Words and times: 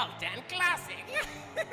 To 0.00 0.06
Cult 0.06 0.32
and 0.34 0.48
Classic. 0.48 1.04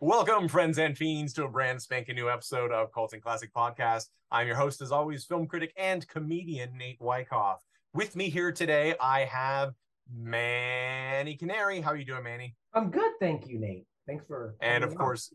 Welcome, 0.00 0.48
friends 0.48 0.78
and 0.78 0.96
fiends, 0.96 1.32
to 1.34 1.44
a 1.44 1.48
brand 1.48 1.80
spanking 1.80 2.16
new 2.16 2.28
episode 2.28 2.70
of 2.70 2.92
Cult 2.92 3.14
and 3.14 3.22
Classic 3.22 3.50
Podcast. 3.54 4.08
I'm 4.30 4.46
your 4.46 4.56
host, 4.56 4.82
as 4.82 4.92
always, 4.92 5.24
film 5.24 5.46
critic 5.46 5.72
and 5.78 6.06
comedian 6.06 6.76
Nate 6.76 7.00
Wyckoff. 7.00 7.62
With 7.94 8.14
me 8.14 8.28
here 8.28 8.52
today, 8.52 8.94
I 9.00 9.20
have 9.20 9.72
Manny 10.14 11.36
Canary. 11.36 11.80
How 11.80 11.92
are 11.92 11.96
you 11.96 12.04
doing, 12.04 12.24
Manny? 12.24 12.54
I'm 12.74 12.90
good, 12.90 13.12
thank 13.20 13.48
you, 13.48 13.58
Nate. 13.58 13.86
Thanks 14.06 14.26
for. 14.26 14.54
And 14.60 14.84
of 14.84 14.90
on. 14.90 14.96
course, 14.96 15.32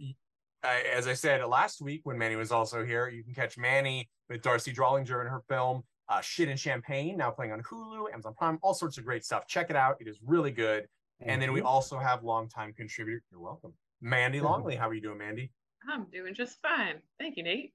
I, 0.63 0.83
as 0.93 1.07
I 1.07 1.13
said 1.13 1.43
last 1.45 1.81
week 1.81 2.01
when 2.03 2.19
Manny 2.19 2.35
was 2.35 2.51
also 2.51 2.85
here, 2.85 3.09
you 3.09 3.23
can 3.23 3.33
catch 3.33 3.57
Manny 3.57 4.09
with 4.29 4.43
Darcy 4.43 4.71
Drollinger 4.71 5.21
in 5.21 5.27
her 5.27 5.41
film 5.49 5.83
uh, 6.13 6.21
Shit 6.21 6.49
and 6.49 6.59
Champagne, 6.59 7.17
now 7.17 7.31
playing 7.31 7.51
on 7.51 7.61
Hulu, 7.63 8.11
Amazon 8.13 8.33
Prime, 8.37 8.59
all 8.61 8.73
sorts 8.73 8.97
of 8.97 9.05
great 9.05 9.25
stuff. 9.25 9.47
Check 9.47 9.69
it 9.69 9.75
out; 9.75 9.97
it 9.99 10.07
is 10.07 10.17
really 10.25 10.51
good. 10.51 10.87
Thank 11.19 11.31
and 11.31 11.41
then 11.41 11.53
we 11.53 11.61
also 11.61 11.97
have 11.97 12.23
longtime 12.23 12.73
contributor. 12.73 13.21
You're 13.31 13.41
welcome, 13.41 13.73
Mandy 14.01 14.39
Longley. 14.39 14.75
How 14.75 14.89
are 14.89 14.93
you 14.93 15.01
doing, 15.01 15.17
Mandy? 15.17 15.51
I'm 15.89 16.05
doing 16.11 16.33
just 16.33 16.61
fine. 16.61 16.95
Thank 17.19 17.37
you, 17.37 17.43
Nate. 17.43 17.73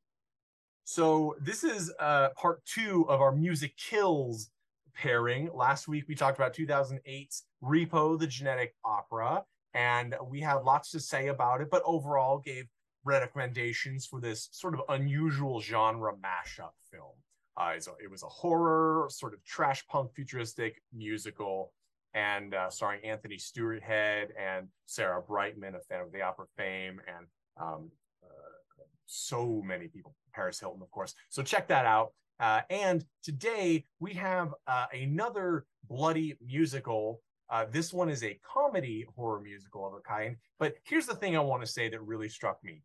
So 0.85 1.37
this 1.41 1.65
is 1.65 1.93
uh, 1.99 2.29
part 2.37 2.65
two 2.65 3.07
of 3.09 3.21
our 3.21 3.33
music 3.33 3.77
kills 3.77 4.51
pairing. 4.95 5.51
Last 5.53 5.89
week 5.89 6.05
we 6.09 6.15
talked 6.15 6.39
about 6.39 6.55
2008's 6.55 7.45
Repo, 7.63 8.19
the 8.19 8.27
genetic 8.27 8.75
opera, 8.85 9.45
and 9.75 10.15
we 10.27 10.41
had 10.41 10.63
lots 10.65 10.91
to 10.93 11.01
say 11.01 11.29
about 11.29 11.61
it, 11.61 11.69
but 11.71 11.83
overall 11.85 12.39
gave 12.39 12.67
recommendations 13.05 14.07
for 14.07 14.21
this 14.21 14.49
sort 14.53 14.75
of 14.75 14.81
unusual 14.89 15.61
genre 15.61 16.15
mashup 16.15 16.73
film. 16.91 17.17
Uh, 17.59 17.73
it 18.03 18.11
was 18.11 18.23
a 18.23 18.29
horror, 18.29 19.09
sort 19.11 19.35
of 19.35 19.45
trash 19.45 19.87
punk 19.89 20.13
futuristic 20.15 20.81
musical, 20.95 21.73
and 22.15 22.55
uh, 22.55 22.71
starring 22.71 23.05
Anthony 23.05 23.39
Stewart 23.39 23.83
Head 23.83 24.29
and 24.39 24.69
Sarah 24.87 25.21
Brightman, 25.21 25.75
Phantom 25.89 26.07
of 26.07 26.13
the 26.13 26.23
Opera 26.23 26.47
fame, 26.57 27.01
and 27.07 27.27
um, 27.61 27.91
uh, 28.23 28.85
so 29.07 29.63
many 29.65 29.89
people. 29.89 30.15
Paris 30.35 30.61
Hilton, 30.61 30.83
of 30.83 30.91
course. 30.91 31.15
So 31.29 31.43
check 31.43 31.69
that 31.69 31.85
out. 31.85 32.13
Uh, 32.41 32.61
and 32.71 33.05
today 33.25 33.85
we 33.99 34.15
have 34.15 34.55
uh, 34.67 34.87
another 34.93 35.67
bloody 35.89 36.37
musical. 36.45 37.21
Uh, 37.51 37.67
this 37.71 37.93
one 37.93 38.09
is 38.09 38.23
a 38.23 38.39
comedy 38.47 39.05
horror 39.17 39.41
musical 39.41 39.87
of 39.87 39.95
a 39.95 40.01
kind. 40.01 40.37
But 40.59 40.75
here's 40.85 41.07
the 41.07 41.17
thing 41.17 41.37
I 41.37 41.41
want 41.41 41.63
to 41.63 41.67
say 41.67 41.89
that 41.89 42.01
really 42.01 42.29
struck 42.29 42.63
me. 42.63 42.83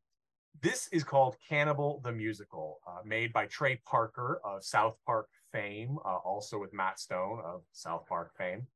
This 0.62 0.88
is 0.92 1.04
called 1.04 1.36
Cannibal 1.48 2.02
the 2.04 2.12
Musical, 2.12 2.80
uh, 2.88 3.00
made 3.06 3.34
by 3.34 3.48
Trey 3.48 3.82
Parker 3.86 4.40
of 4.46 4.64
South 4.64 4.96
Park 5.06 5.28
fame, 5.52 5.98
uh, 6.06 6.18
also 6.18 6.60
with 6.60 6.74
Matt 6.74 7.00
Stone 7.00 7.42
of 7.44 7.62
South 7.72 8.06
Park 8.08 8.32
fame. 8.38 8.68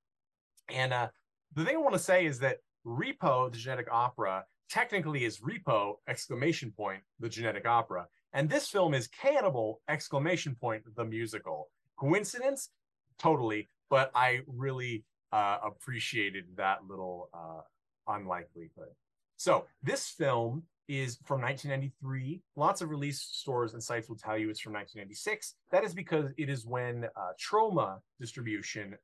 And 0.70 0.92
uh, 0.92 1.08
the 1.54 1.64
thing 1.64 1.76
I 1.76 1.80
want 1.80 1.94
to 1.94 2.00
say 2.00 2.26
is 2.26 2.40
that 2.40 2.58
Repo, 2.86 3.52
the 3.52 3.58
genetic 3.58 3.88
opera, 3.92 4.46
technically 4.70 5.24
is 5.24 5.40
Repo, 5.40 5.96
exclamation 6.08 6.72
point, 6.72 7.02
the 7.20 7.30
genetic 7.30 7.66
opera. 7.66 8.08
And 8.34 8.50
this 8.50 8.68
film 8.68 8.94
is 8.94 9.08
Cannibal, 9.08 9.82
exclamation 9.88 10.56
point, 10.56 10.84
the 10.96 11.06
musical. 11.06 11.70
Coincidence? 11.98 12.70
Totally. 13.18 13.70
But 13.90 14.12
I 14.14 14.42
really 14.46 15.06
uh, 15.32 15.58
appreciated 15.66 16.46
that 16.58 16.80
little 16.88 17.30
uh, 17.34 17.62
unlikelihood. 18.08 18.94
So 19.38 19.66
this 19.82 20.09
film 20.09 20.64
is 20.88 21.18
from 21.25 21.42
1993. 21.42 22.42
Lots 22.56 22.81
of 22.81 22.90
release 22.90 23.22
stores 23.22 23.74
and 23.74 23.84
sites 23.84 24.08
will 24.08 24.16
tell 24.16 24.38
you 24.38 24.50
it's 24.50 24.59
from 24.59 24.74
1996. 24.74 25.56
That 25.72 25.84
is 25.84 25.94
because 25.94 26.31
it 26.38 26.50
is 26.50 26.66
when 26.66 27.06
uh, 27.06 27.31
Troma 27.40 28.00
distribution 28.20 28.96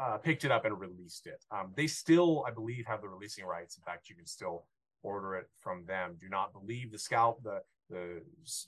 uh, 0.00 0.18
picked 0.18 0.44
it 0.44 0.50
up 0.50 0.64
and 0.64 0.78
released 0.78 1.26
it. 1.26 1.44
Um, 1.50 1.72
they 1.76 1.86
still, 1.86 2.44
I 2.46 2.50
believe, 2.50 2.86
have 2.86 3.00
the 3.00 3.08
releasing 3.08 3.44
rights. 3.44 3.76
In 3.76 3.82
fact, 3.82 4.08
you 4.08 4.16
can 4.16 4.26
still 4.26 4.66
order 5.02 5.36
it 5.36 5.48
from 5.60 5.84
them. 5.86 6.16
Do 6.20 6.28
not 6.28 6.52
believe 6.52 6.90
the 6.90 6.98
scalp, 6.98 7.42
the 7.42 7.60
the 7.90 8.22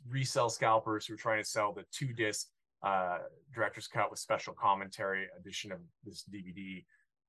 resell 0.09 0.50
scalpers 0.50 1.06
who 1.06 1.15
are 1.15 1.19
trying 1.19 1.43
to 1.43 1.49
sell 1.49 1.72
the 1.72 1.84
two 1.91 2.12
disc 2.12 2.49
uh, 2.82 3.19
director's 3.55 3.88
cut 3.88 4.10
with 4.10 4.19
special 4.19 4.53
commentary 4.53 5.26
edition 5.38 5.72
of 5.72 5.78
this 6.05 6.25
DVD 6.32 6.84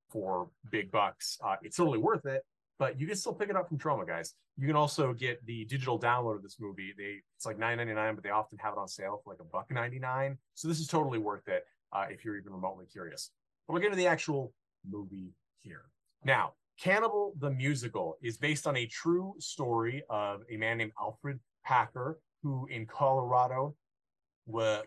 for 0.09 0.49
big 0.69 0.91
bucks. 0.91 1.37
Uh, 1.43 1.55
it's 1.61 1.77
totally 1.77 1.97
worth 1.97 2.25
it, 2.25 2.43
but 2.79 2.99
you 2.99 3.07
can 3.07 3.15
still 3.15 3.33
pick 3.33 3.49
it 3.49 3.55
up 3.55 3.67
from 3.67 3.77
Troma, 3.77 4.07
guys. 4.07 4.33
You 4.57 4.67
can 4.67 4.75
also 4.75 5.13
get 5.13 5.45
the 5.45 5.65
digital 5.65 5.99
download 5.99 6.35
of 6.35 6.43
this 6.43 6.57
movie. 6.59 6.93
They 6.97 7.21
it's 7.35 7.45
like 7.45 7.57
nine 7.57 7.77
ninety 7.77 7.93
nine, 7.93 8.15
but 8.15 8.23
they 8.23 8.29
often 8.29 8.57
have 8.59 8.73
it 8.73 8.79
on 8.79 8.87
sale 8.87 9.21
for 9.23 9.33
like 9.33 9.39
a 9.39 9.45
buck 9.45 9.71
ninety 9.71 9.99
nine. 9.99 10.37
So 10.53 10.67
this 10.67 10.79
is 10.79 10.87
totally 10.87 11.19
worth 11.19 11.47
it 11.47 11.65
uh, 11.93 12.05
if 12.09 12.23
you're 12.23 12.37
even 12.37 12.53
remotely 12.53 12.85
curious. 12.91 13.31
But 13.67 13.73
we'll 13.73 13.81
get 13.81 13.87
into 13.87 13.97
the 13.97 14.07
actual 14.07 14.53
movie 14.89 15.33
here. 15.61 15.85
Now, 16.23 16.53
Cannibal 16.79 17.33
the 17.39 17.49
Musical 17.49 18.17
is 18.21 18.37
based 18.37 18.67
on 18.67 18.77
a 18.77 18.85
true 18.85 19.35
story 19.39 20.03
of 20.09 20.41
a 20.49 20.57
man 20.57 20.77
named 20.77 20.91
Alfred 20.99 21.39
Packer, 21.65 22.19
who 22.43 22.67
in 22.71 22.85
Colorado 22.85 23.75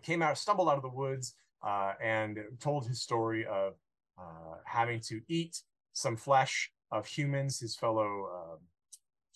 came 0.02 0.22
out, 0.22 0.38
stumbled 0.38 0.68
out 0.68 0.76
of 0.76 0.82
the 0.82 0.88
woods, 0.88 1.34
uh, 1.62 1.92
and 2.02 2.38
told 2.60 2.86
his 2.86 3.02
story 3.02 3.44
of 3.44 3.74
uh, 4.18 4.56
having 4.64 5.00
to 5.00 5.20
eat 5.28 5.58
some 5.92 6.16
flesh 6.16 6.70
of 6.92 7.06
humans, 7.06 7.60
his 7.60 7.76
fellow 7.76 8.28
uh, 8.34 8.56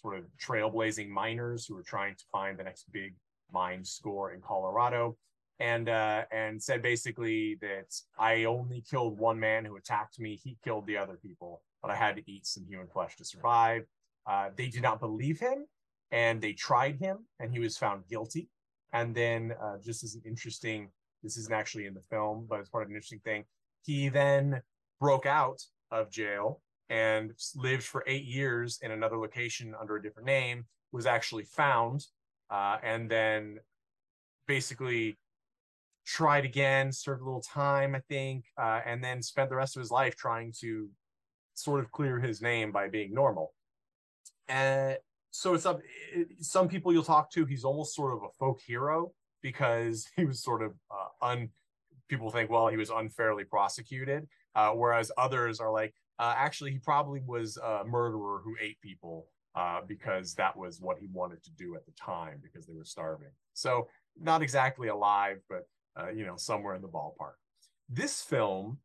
sort 0.01 0.19
of 0.19 0.25
trailblazing 0.43 1.09
miners 1.09 1.67
who 1.67 1.75
were 1.75 1.83
trying 1.83 2.15
to 2.15 2.25
find 2.31 2.59
the 2.59 2.65
next 2.65 2.91
big 2.93 3.15
mine 3.53 3.85
score 3.85 4.33
in 4.33 4.41
Colorado 4.41 5.17
and 5.61 5.89
uh, 5.89 6.25
and 6.33 6.63
said 6.63 6.83
basically 6.83 7.57
that 7.61 7.95
I 8.19 8.45
only 8.45 8.83
killed 8.89 9.19
one 9.19 9.39
man 9.39 9.65
who 9.65 9.77
attacked 9.77 10.19
me. 10.19 10.37
He 10.37 10.59
killed 10.65 10.87
the 10.87 10.99
other 10.99 11.17
people, 11.17 11.63
but 11.81 11.91
I 11.91 11.97
had 11.97 12.17
to 12.17 12.31
eat 12.31 12.47
some 12.47 12.65
human 12.67 12.89
flesh 12.89 13.17
to 13.17 13.25
survive. 13.25 13.85
Uh, 14.27 14.51
they 14.57 14.69
did 14.69 14.83
not 14.83 15.01
believe 15.01 15.39
him, 15.39 15.67
and 16.11 16.41
they 16.41 16.53
tried 16.53 16.99
him, 16.99 17.19
and 17.39 17.53
he 17.53 17.61
was 17.61 17.77
found 17.77 18.07
guilty. 18.09 18.49
And 18.93 19.15
then, 19.15 19.55
uh, 19.63 19.79
just 19.83 20.03
as 20.05 20.15
an 20.15 20.23
interesting, 20.25 20.89
this 21.23 21.37
isn't 21.37 21.53
actually 21.53 21.87
in 21.87 21.95
the 21.95 22.01
film, 22.01 22.47
but 22.49 22.61
it's 22.61 22.71
part 22.71 22.85
of 22.85 22.91
an 22.91 22.95
interesting 22.95 23.21
thing. 23.21 23.45
He 23.83 24.09
then 24.09 24.63
broke 25.01 25.27
out 25.27 25.61
of 25.91 26.11
jail 26.11 26.63
and 26.91 27.33
lived 27.57 27.85
for 27.85 28.05
eight 28.07 28.25
years 28.25 28.79
in 28.83 28.91
another 28.91 29.17
location 29.19 29.75
under 29.81 29.97
a 29.97 30.03
different 30.03 30.27
name. 30.27 30.67
Was 30.93 31.07
actually 31.07 31.45
found, 31.45 32.07
uh, 32.51 32.79
and 32.83 33.11
then 33.11 33.59
basically 34.47 35.17
tried 36.07 36.45
again, 36.45 36.93
served 36.93 37.23
a 37.23 37.25
little 37.25 37.41
time, 37.41 37.95
I 37.95 38.01
think, 38.09 38.45
uh, 38.59 38.81
and 38.85 39.03
then 39.03 39.23
spent 39.23 39.49
the 39.51 39.57
rest 39.57 39.77
of 39.77 39.81
his 39.81 39.91
life 39.91 40.15
trying 40.17 40.53
to 40.61 40.89
sort 41.55 41.81
of 41.81 41.91
clear 41.91 42.21
his 42.21 42.43
name 42.43 42.71
by 42.71 42.89
being 42.89 43.13
normal. 43.15 43.55
And 44.49 44.99
so 45.31 45.55
it's 45.55 45.67
up. 45.67 45.81
it- 46.13 46.45
Some 46.45 46.69
people 46.69 46.93
you'll 46.93 47.03
talk 47.03 47.31
to, 47.33 47.45
he's 47.45 47.65
almost 47.65 47.95
sort 47.95 48.13
of 48.13 48.23
a 48.23 48.29
folk 48.39 48.61
hero 48.61 49.13
because 49.43 50.07
he 50.17 50.25
was 50.25 50.43
sort 50.43 50.63
of 50.63 50.75
uh, 50.91 51.27
un. 51.27 51.49
People 52.09 52.31
think, 52.31 52.51
well, 52.51 52.69
he 52.69 52.77
was 52.77 52.91
unfairly 52.91 53.45
prosecuted, 53.45 54.29
uh, 54.55 54.71
whereas 54.73 55.11
others 55.17 55.59
are 55.59 55.73
like, 55.73 55.95
uh, 56.19 56.35
actually, 56.37 56.73
he 56.73 56.79
probably 56.79 57.21
was 57.27 57.57
a 57.57 57.85
murderer 57.85 58.41
who 58.45 58.57
ate 58.61 58.81
people 58.81 59.27
uh, 59.55 59.81
because 59.87 60.35
that 60.35 60.57
was 60.57 60.81
what 60.81 60.99
he 60.99 61.09
wanted 61.13 61.43
to 61.45 61.51
do 61.53 61.75
at 61.77 61.85
the 61.87 61.93
time 61.93 62.41
because 62.43 62.67
they 62.67 62.75
were 62.75 62.85
starving. 62.85 63.31
So 63.53 63.89
not 64.21 64.43
exactly 64.43 64.89
alive, 64.89 65.39
but 65.49 65.67
uh, 65.99 66.11
you 66.11 66.27
know, 66.27 66.37
somewhere 66.37 66.75
in 66.75 66.83
the 66.83 66.89
ballpark. 66.89 67.35
This 67.89 68.23
film, 68.23 68.79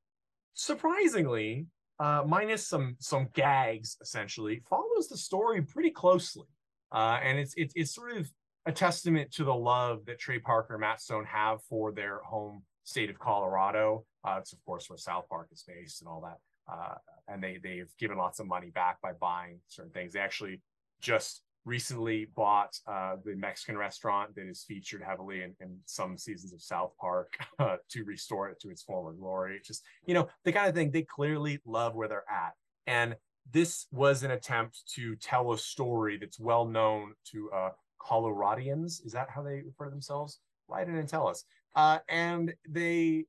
surprisingly, 0.53 1.67
uh, 1.99 2.23
minus 2.25 2.67
some 2.67 2.95
some 2.99 3.29
gags, 3.33 3.97
essentially 4.01 4.61
follows 4.69 5.07
the 5.09 5.17
story 5.17 5.61
pretty 5.61 5.91
closely, 5.91 6.47
uh, 6.91 7.19
and 7.23 7.39
it's 7.39 7.53
it's 7.57 7.73
it's 7.75 7.93
sort 7.93 8.15
of 8.15 8.31
a 8.65 8.71
testament 8.71 9.31
to 9.31 9.43
the 9.43 9.53
love 9.53 10.05
that 10.05 10.19
Trey 10.19 10.39
Parker 10.39 10.75
and 10.75 10.81
Matt 10.81 11.01
Stone 11.01 11.25
have 11.25 11.59
for 11.63 11.91
their 11.91 12.19
home 12.23 12.63
state 12.83 13.09
of 13.09 13.19
Colorado. 13.19 14.05
Uh, 14.23 14.37
it's 14.39 14.53
of 14.53 14.63
course 14.65 14.89
where 14.89 14.97
South 14.97 15.27
Park 15.29 15.47
is 15.51 15.63
based 15.67 16.01
and 16.01 16.07
all 16.07 16.21
that. 16.21 16.37
Uh, 16.71 16.95
and 17.27 17.43
they 17.43 17.59
they've 17.61 17.91
given 17.97 18.17
lots 18.17 18.39
of 18.39 18.47
money 18.47 18.69
back 18.69 19.01
by 19.01 19.13
buying 19.13 19.59
certain 19.67 19.91
things. 19.91 20.13
They 20.13 20.19
actually 20.19 20.61
just 21.01 21.43
recently 21.65 22.27
bought 22.35 22.77
uh, 22.87 23.17
the 23.23 23.35
Mexican 23.35 23.77
restaurant 23.77 24.33
that 24.35 24.47
is 24.47 24.63
featured 24.67 25.03
heavily 25.05 25.43
in, 25.43 25.53
in 25.59 25.77
some 25.85 26.17
seasons 26.17 26.53
of 26.53 26.61
South 26.61 26.91
Park 26.99 27.37
uh, 27.59 27.77
to 27.89 28.03
restore 28.03 28.49
it 28.49 28.59
to 28.61 28.69
its 28.69 28.81
former 28.81 29.11
glory. 29.13 29.57
It's 29.57 29.67
just 29.67 29.83
you 30.05 30.13
know 30.13 30.27
the 30.43 30.51
kind 30.51 30.67
of 30.67 30.75
thing 30.75 30.91
they 30.91 31.03
clearly 31.03 31.59
love 31.65 31.95
where 31.95 32.07
they're 32.07 32.23
at, 32.29 32.53
and 32.87 33.15
this 33.51 33.87
was 33.91 34.23
an 34.23 34.31
attempt 34.31 34.81
to 34.95 35.15
tell 35.15 35.51
a 35.53 35.57
story 35.57 36.17
that's 36.17 36.39
well 36.39 36.65
known 36.65 37.13
to 37.31 37.49
uh, 37.51 37.69
Coloradians. 37.99 39.05
Is 39.05 39.11
that 39.13 39.29
how 39.29 39.41
they 39.41 39.61
refer 39.65 39.85
to 39.85 39.91
themselves? 39.91 40.39
Why 40.67 40.85
didn't 40.85 41.07
tell 41.07 41.27
us? 41.27 41.43
Uh, 41.75 41.99
and 42.07 42.53
they 42.67 43.25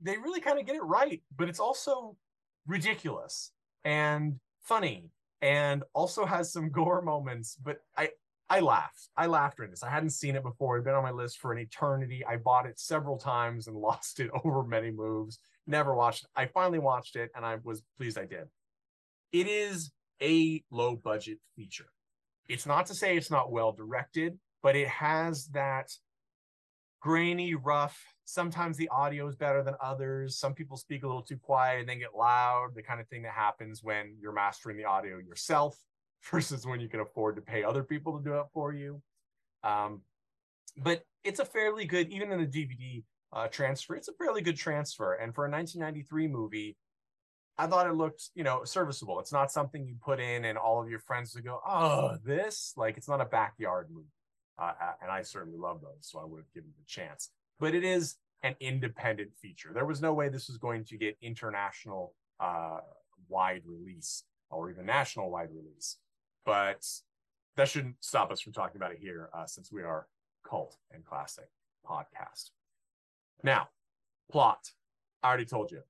they 0.00 0.18
really 0.18 0.40
kind 0.40 0.58
of 0.58 0.66
get 0.66 0.76
it 0.76 0.82
right, 0.82 1.22
but 1.36 1.48
it's 1.48 1.60
also 1.60 2.16
ridiculous 2.66 3.52
and 3.84 4.38
funny 4.62 5.10
and 5.42 5.82
also 5.94 6.24
has 6.24 6.52
some 6.52 6.70
gore 6.72 7.02
moments 7.02 7.56
but 7.62 7.78
i 7.96 8.08
i 8.48 8.60
laughed. 8.60 9.08
I 9.16 9.26
laughed 9.26 9.56
during 9.56 9.72
this. 9.72 9.82
I 9.82 9.90
hadn't 9.90 10.10
seen 10.10 10.36
it 10.36 10.44
before. 10.44 10.76
It'd 10.76 10.84
been 10.84 10.94
on 10.94 11.02
my 11.02 11.10
list 11.10 11.38
for 11.38 11.50
an 11.52 11.58
eternity. 11.58 12.24
I 12.24 12.36
bought 12.36 12.66
it 12.66 12.78
several 12.78 13.18
times 13.18 13.66
and 13.66 13.76
lost 13.88 14.20
it 14.20 14.30
over 14.44 14.62
many 14.62 14.92
moves. 14.92 15.40
Never 15.66 15.94
watched 15.94 16.24
it. 16.24 16.30
i 16.36 16.46
finally 16.46 16.78
watched 16.78 17.16
it 17.16 17.30
and 17.34 17.44
i 17.44 17.56
was 17.64 17.82
pleased 17.96 18.18
i 18.18 18.24
did. 18.24 18.44
It 19.32 19.48
is 19.48 19.90
a 20.22 20.62
low 20.70 20.96
budget 20.96 21.38
feature. 21.56 21.90
It's 22.48 22.66
not 22.66 22.86
to 22.86 22.94
say 22.94 23.16
it's 23.16 23.30
not 23.30 23.50
well 23.50 23.72
directed 23.72 24.38
but 24.62 24.74
it 24.74 24.88
has 24.88 25.46
that 25.48 25.90
grainy 27.00 27.54
rough 27.54 27.98
sometimes 28.26 28.76
the 28.76 28.88
audio 28.88 29.26
is 29.28 29.36
better 29.36 29.62
than 29.62 29.74
others. 29.80 30.36
Some 30.36 30.52
people 30.52 30.76
speak 30.76 31.04
a 31.04 31.06
little 31.06 31.22
too 31.22 31.38
quiet 31.38 31.80
and 31.80 31.88
then 31.88 31.98
get 31.98 32.14
loud, 32.14 32.74
the 32.74 32.82
kind 32.82 33.00
of 33.00 33.08
thing 33.08 33.22
that 33.22 33.32
happens 33.32 33.82
when 33.82 34.16
you're 34.20 34.32
mastering 34.32 34.76
the 34.76 34.84
audio 34.84 35.18
yourself 35.18 35.78
versus 36.30 36.66
when 36.66 36.80
you 36.80 36.88
can 36.88 37.00
afford 37.00 37.36
to 37.36 37.42
pay 37.42 37.64
other 37.64 37.82
people 37.82 38.18
to 38.18 38.24
do 38.24 38.34
it 38.34 38.46
for 38.52 38.72
you. 38.72 39.00
Um, 39.64 40.02
but 40.76 41.02
it's 41.24 41.40
a 41.40 41.44
fairly 41.44 41.86
good, 41.86 42.10
even 42.10 42.30
in 42.32 42.40
the 42.40 42.46
DVD 42.46 43.02
uh, 43.32 43.48
transfer, 43.48 43.96
it's 43.96 44.08
a 44.08 44.12
fairly 44.12 44.42
good 44.42 44.56
transfer. 44.56 45.14
And 45.14 45.34
for 45.34 45.46
a 45.46 45.50
1993 45.50 46.28
movie, 46.28 46.76
I 47.58 47.66
thought 47.66 47.86
it 47.86 47.94
looked, 47.94 48.30
you 48.34 48.44
know, 48.44 48.64
serviceable. 48.64 49.18
It's 49.20 49.32
not 49.32 49.50
something 49.50 49.86
you 49.86 49.96
put 50.04 50.20
in 50.20 50.44
and 50.44 50.58
all 50.58 50.82
of 50.82 50.90
your 50.90 50.98
friends 50.98 51.34
would 51.34 51.44
go, 51.44 51.60
oh, 51.66 52.18
this, 52.22 52.74
like, 52.76 52.98
it's 52.98 53.08
not 53.08 53.22
a 53.22 53.24
backyard 53.24 53.88
movie. 53.90 54.08
Uh, 54.58 54.72
and 55.02 55.10
I 55.10 55.22
certainly 55.22 55.58
love 55.58 55.80
those, 55.80 56.00
so 56.00 56.18
I 56.18 56.24
would 56.24 56.38
have 56.38 56.52
given 56.54 56.70
it 56.70 56.82
a 56.82 56.86
chance 56.86 57.30
but 57.58 57.74
it 57.74 57.84
is 57.84 58.16
an 58.42 58.54
independent 58.60 59.30
feature. 59.40 59.70
There 59.72 59.86
was 59.86 60.00
no 60.00 60.12
way 60.12 60.28
this 60.28 60.48
was 60.48 60.58
going 60.58 60.84
to 60.84 60.96
get 60.96 61.16
international 61.22 62.14
uh, 62.40 62.78
wide 63.28 63.62
release 63.64 64.24
or 64.50 64.70
even 64.70 64.86
national 64.86 65.30
wide 65.30 65.48
release. 65.50 65.96
But 66.44 66.86
that 67.56 67.68
shouldn't 67.68 67.96
stop 68.00 68.30
us 68.30 68.40
from 68.40 68.52
talking 68.52 68.76
about 68.76 68.92
it 68.92 68.98
here, 69.00 69.30
uh, 69.34 69.46
since 69.46 69.72
we 69.72 69.82
are 69.82 70.06
cult 70.48 70.76
and 70.92 71.04
classic 71.04 71.48
podcast. 71.88 72.50
Now, 73.42 73.68
plot. 74.30 74.70
I 75.22 75.28
already 75.28 75.46
told 75.46 75.72
you. 75.72 75.80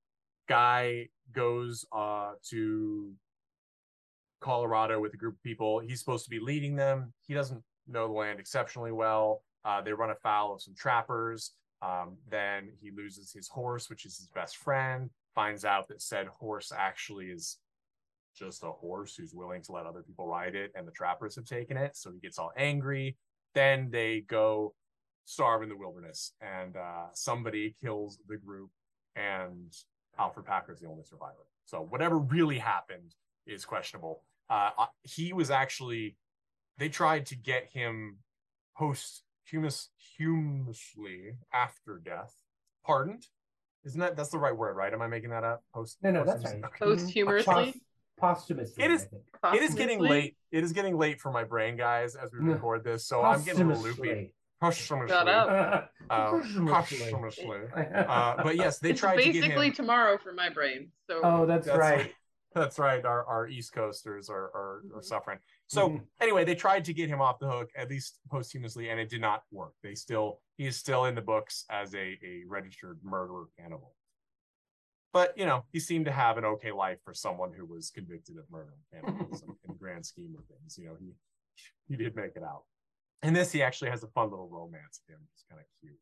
Guy 0.48 1.08
goes 1.32 1.84
uh, 1.92 2.32
to 2.50 3.12
Colorado 4.40 5.00
with 5.00 5.12
a 5.12 5.16
group 5.16 5.34
of 5.34 5.42
people. 5.42 5.80
He's 5.80 5.98
supposed 5.98 6.24
to 6.24 6.30
be 6.30 6.38
leading 6.38 6.76
them. 6.76 7.12
He 7.26 7.34
doesn't 7.34 7.62
know 7.88 8.06
the 8.06 8.12
land 8.14 8.40
exceptionally 8.40 8.92
well. 8.92 9.42
Uh, 9.64 9.80
they 9.82 9.92
run 9.92 10.10
afoul 10.10 10.54
of 10.54 10.62
some 10.62 10.74
trappers. 10.76 11.52
Um, 11.82 12.16
then 12.30 12.70
he 12.80 12.90
loses 12.90 13.32
his 13.32 13.48
horse, 13.48 13.90
which 13.90 14.06
is 14.06 14.16
his 14.16 14.28
best 14.28 14.56
friend, 14.56 15.10
finds 15.34 15.64
out 15.64 15.88
that 15.88 16.00
said 16.00 16.26
horse 16.26 16.72
actually 16.76 17.26
is 17.26 17.58
just 18.36 18.62
a 18.64 18.70
horse 18.70 19.14
who's 19.14 19.34
willing 19.34 19.62
to 19.62 19.72
let 19.72 19.86
other 19.86 20.02
people 20.02 20.26
ride 20.26 20.54
it, 20.54 20.70
and 20.74 20.86
the 20.86 20.92
trappers 20.92 21.36
have 21.36 21.44
taken 21.44 21.76
it. 21.76 21.96
So 21.96 22.10
he 22.12 22.20
gets 22.20 22.38
all 22.38 22.52
angry. 22.56 23.16
Then 23.54 23.90
they 23.90 24.20
go 24.20 24.74
starve 25.24 25.62
in 25.62 25.68
the 25.68 25.76
wilderness, 25.76 26.32
and 26.40 26.76
uh, 26.76 27.06
somebody 27.14 27.74
kills 27.82 28.18
the 28.28 28.36
group, 28.36 28.70
and 29.14 29.72
Alfred 30.18 30.46
Packer 30.46 30.72
is 30.72 30.80
the 30.80 30.88
only 30.88 31.04
survivor. 31.04 31.46
So 31.66 31.80
whatever 31.80 32.18
really 32.18 32.58
happened 32.58 33.14
is 33.46 33.64
questionable. 33.64 34.22
Uh, 34.48 34.70
he 35.02 35.32
was 35.32 35.50
actually, 35.50 36.16
they 36.78 36.88
tried 36.88 37.26
to 37.26 37.36
get 37.36 37.68
him 37.72 38.18
post 38.76 39.22
humus 39.44 39.90
humusly 40.18 41.36
after 41.52 42.00
death, 42.04 42.34
pardoned. 42.84 43.26
Isn't 43.84 44.00
that 44.00 44.16
that's 44.16 44.30
the 44.30 44.38
right 44.38 44.56
word, 44.56 44.76
right? 44.76 44.92
Am 44.92 45.00
I 45.00 45.06
making 45.06 45.30
that 45.30 45.44
up? 45.44 45.62
Post. 45.72 45.98
No, 46.02 46.10
no, 46.10 46.24
that's 46.24 46.44
right. 46.44 46.62
Posthumously. 46.78 47.74
Posthumously. 48.18 48.84
It 48.84 48.90
is. 48.90 49.06
It 49.54 49.62
is 49.62 49.74
getting 49.74 50.00
late. 50.00 50.36
It 50.50 50.64
is 50.64 50.72
getting 50.72 50.96
late 50.98 51.20
for 51.20 51.30
my 51.30 51.44
brain, 51.44 51.76
guys, 51.76 52.16
as 52.16 52.30
we 52.32 52.40
record 52.40 52.82
this. 52.82 53.06
So 53.06 53.22
I'm 53.22 53.44
getting 53.44 53.62
a 53.62 53.68
little 53.68 53.82
loopy. 53.82 54.32
Posthumously. 54.60 55.14
Shut 55.14 55.28
up. 55.28 55.90
Uh, 56.08 56.40
posthumously. 56.68 57.58
Uh, 57.76 58.40
but 58.44 58.54
yes, 58.54 58.78
they 58.78 58.90
it's 58.90 59.00
tried 59.00 59.16
basically 59.16 59.40
to 59.40 59.48
get 59.48 59.58
him. 59.58 59.72
tomorrow 59.72 60.16
for 60.22 60.32
my 60.32 60.48
brain. 60.48 60.92
So 61.08 61.20
Oh, 61.24 61.46
that's, 61.46 61.66
That's 61.66 61.76
right. 61.76 62.14
That's 62.56 62.78
right. 62.78 63.04
Our 63.04 63.26
our 63.26 63.48
East 63.48 63.74
Coasters 63.74 64.30
are 64.30 64.44
are, 64.54 64.82
are 64.94 65.02
suffering. 65.02 65.38
So 65.66 65.90
Mhm. 65.90 66.06
anyway, 66.22 66.44
they 66.46 66.54
tried 66.54 66.86
to 66.86 66.94
get 66.94 67.10
him 67.10 67.20
off 67.20 67.38
the 67.38 67.50
hook 67.50 67.70
at 67.76 67.90
least 67.90 68.18
posthumously, 68.30 68.88
and 68.88 68.98
it 68.98 69.10
did 69.10 69.20
not 69.20 69.42
work. 69.50 69.74
They 69.82 69.94
still 69.94 70.40
he 70.56 70.66
is 70.66 70.78
still 70.78 71.04
in 71.04 71.14
the 71.14 71.20
books 71.20 71.66
as 71.68 71.94
a 71.94 72.18
a 72.24 72.44
registered 72.46 72.98
murderer 73.04 73.44
cannibal. 73.58 73.94
But 75.12 75.36
you 75.36 75.44
know, 75.44 75.66
he 75.70 75.80
seemed 75.80 76.06
to 76.06 76.12
have 76.12 76.38
an 76.38 76.46
okay 76.46 76.72
life 76.72 76.98
for 77.04 77.12
someone 77.12 77.52
who 77.52 77.66
was 77.66 77.90
convicted 77.90 78.38
of 78.38 78.50
murder 78.50 78.72
and 78.72 79.04
cannibalism 79.04 79.50
in 79.64 79.72
the 79.72 79.78
grand 79.78 80.06
scheme 80.06 80.34
of 80.38 80.46
things. 80.46 80.78
You 80.78 80.86
know, 80.86 80.96
he 80.98 81.12
he 81.88 81.96
did 81.96 82.16
make 82.16 82.36
it 82.36 82.42
out. 82.42 82.64
And 83.20 83.36
this, 83.36 83.52
he 83.52 83.62
actually 83.62 83.90
has 83.90 84.02
a 84.02 84.08
fun 84.08 84.30
little 84.30 84.48
romance 84.48 85.02
with 85.06 85.14
him. 85.14 85.20
It's 85.34 85.44
kind 85.50 85.60
of 85.60 85.66
cute. 85.80 85.98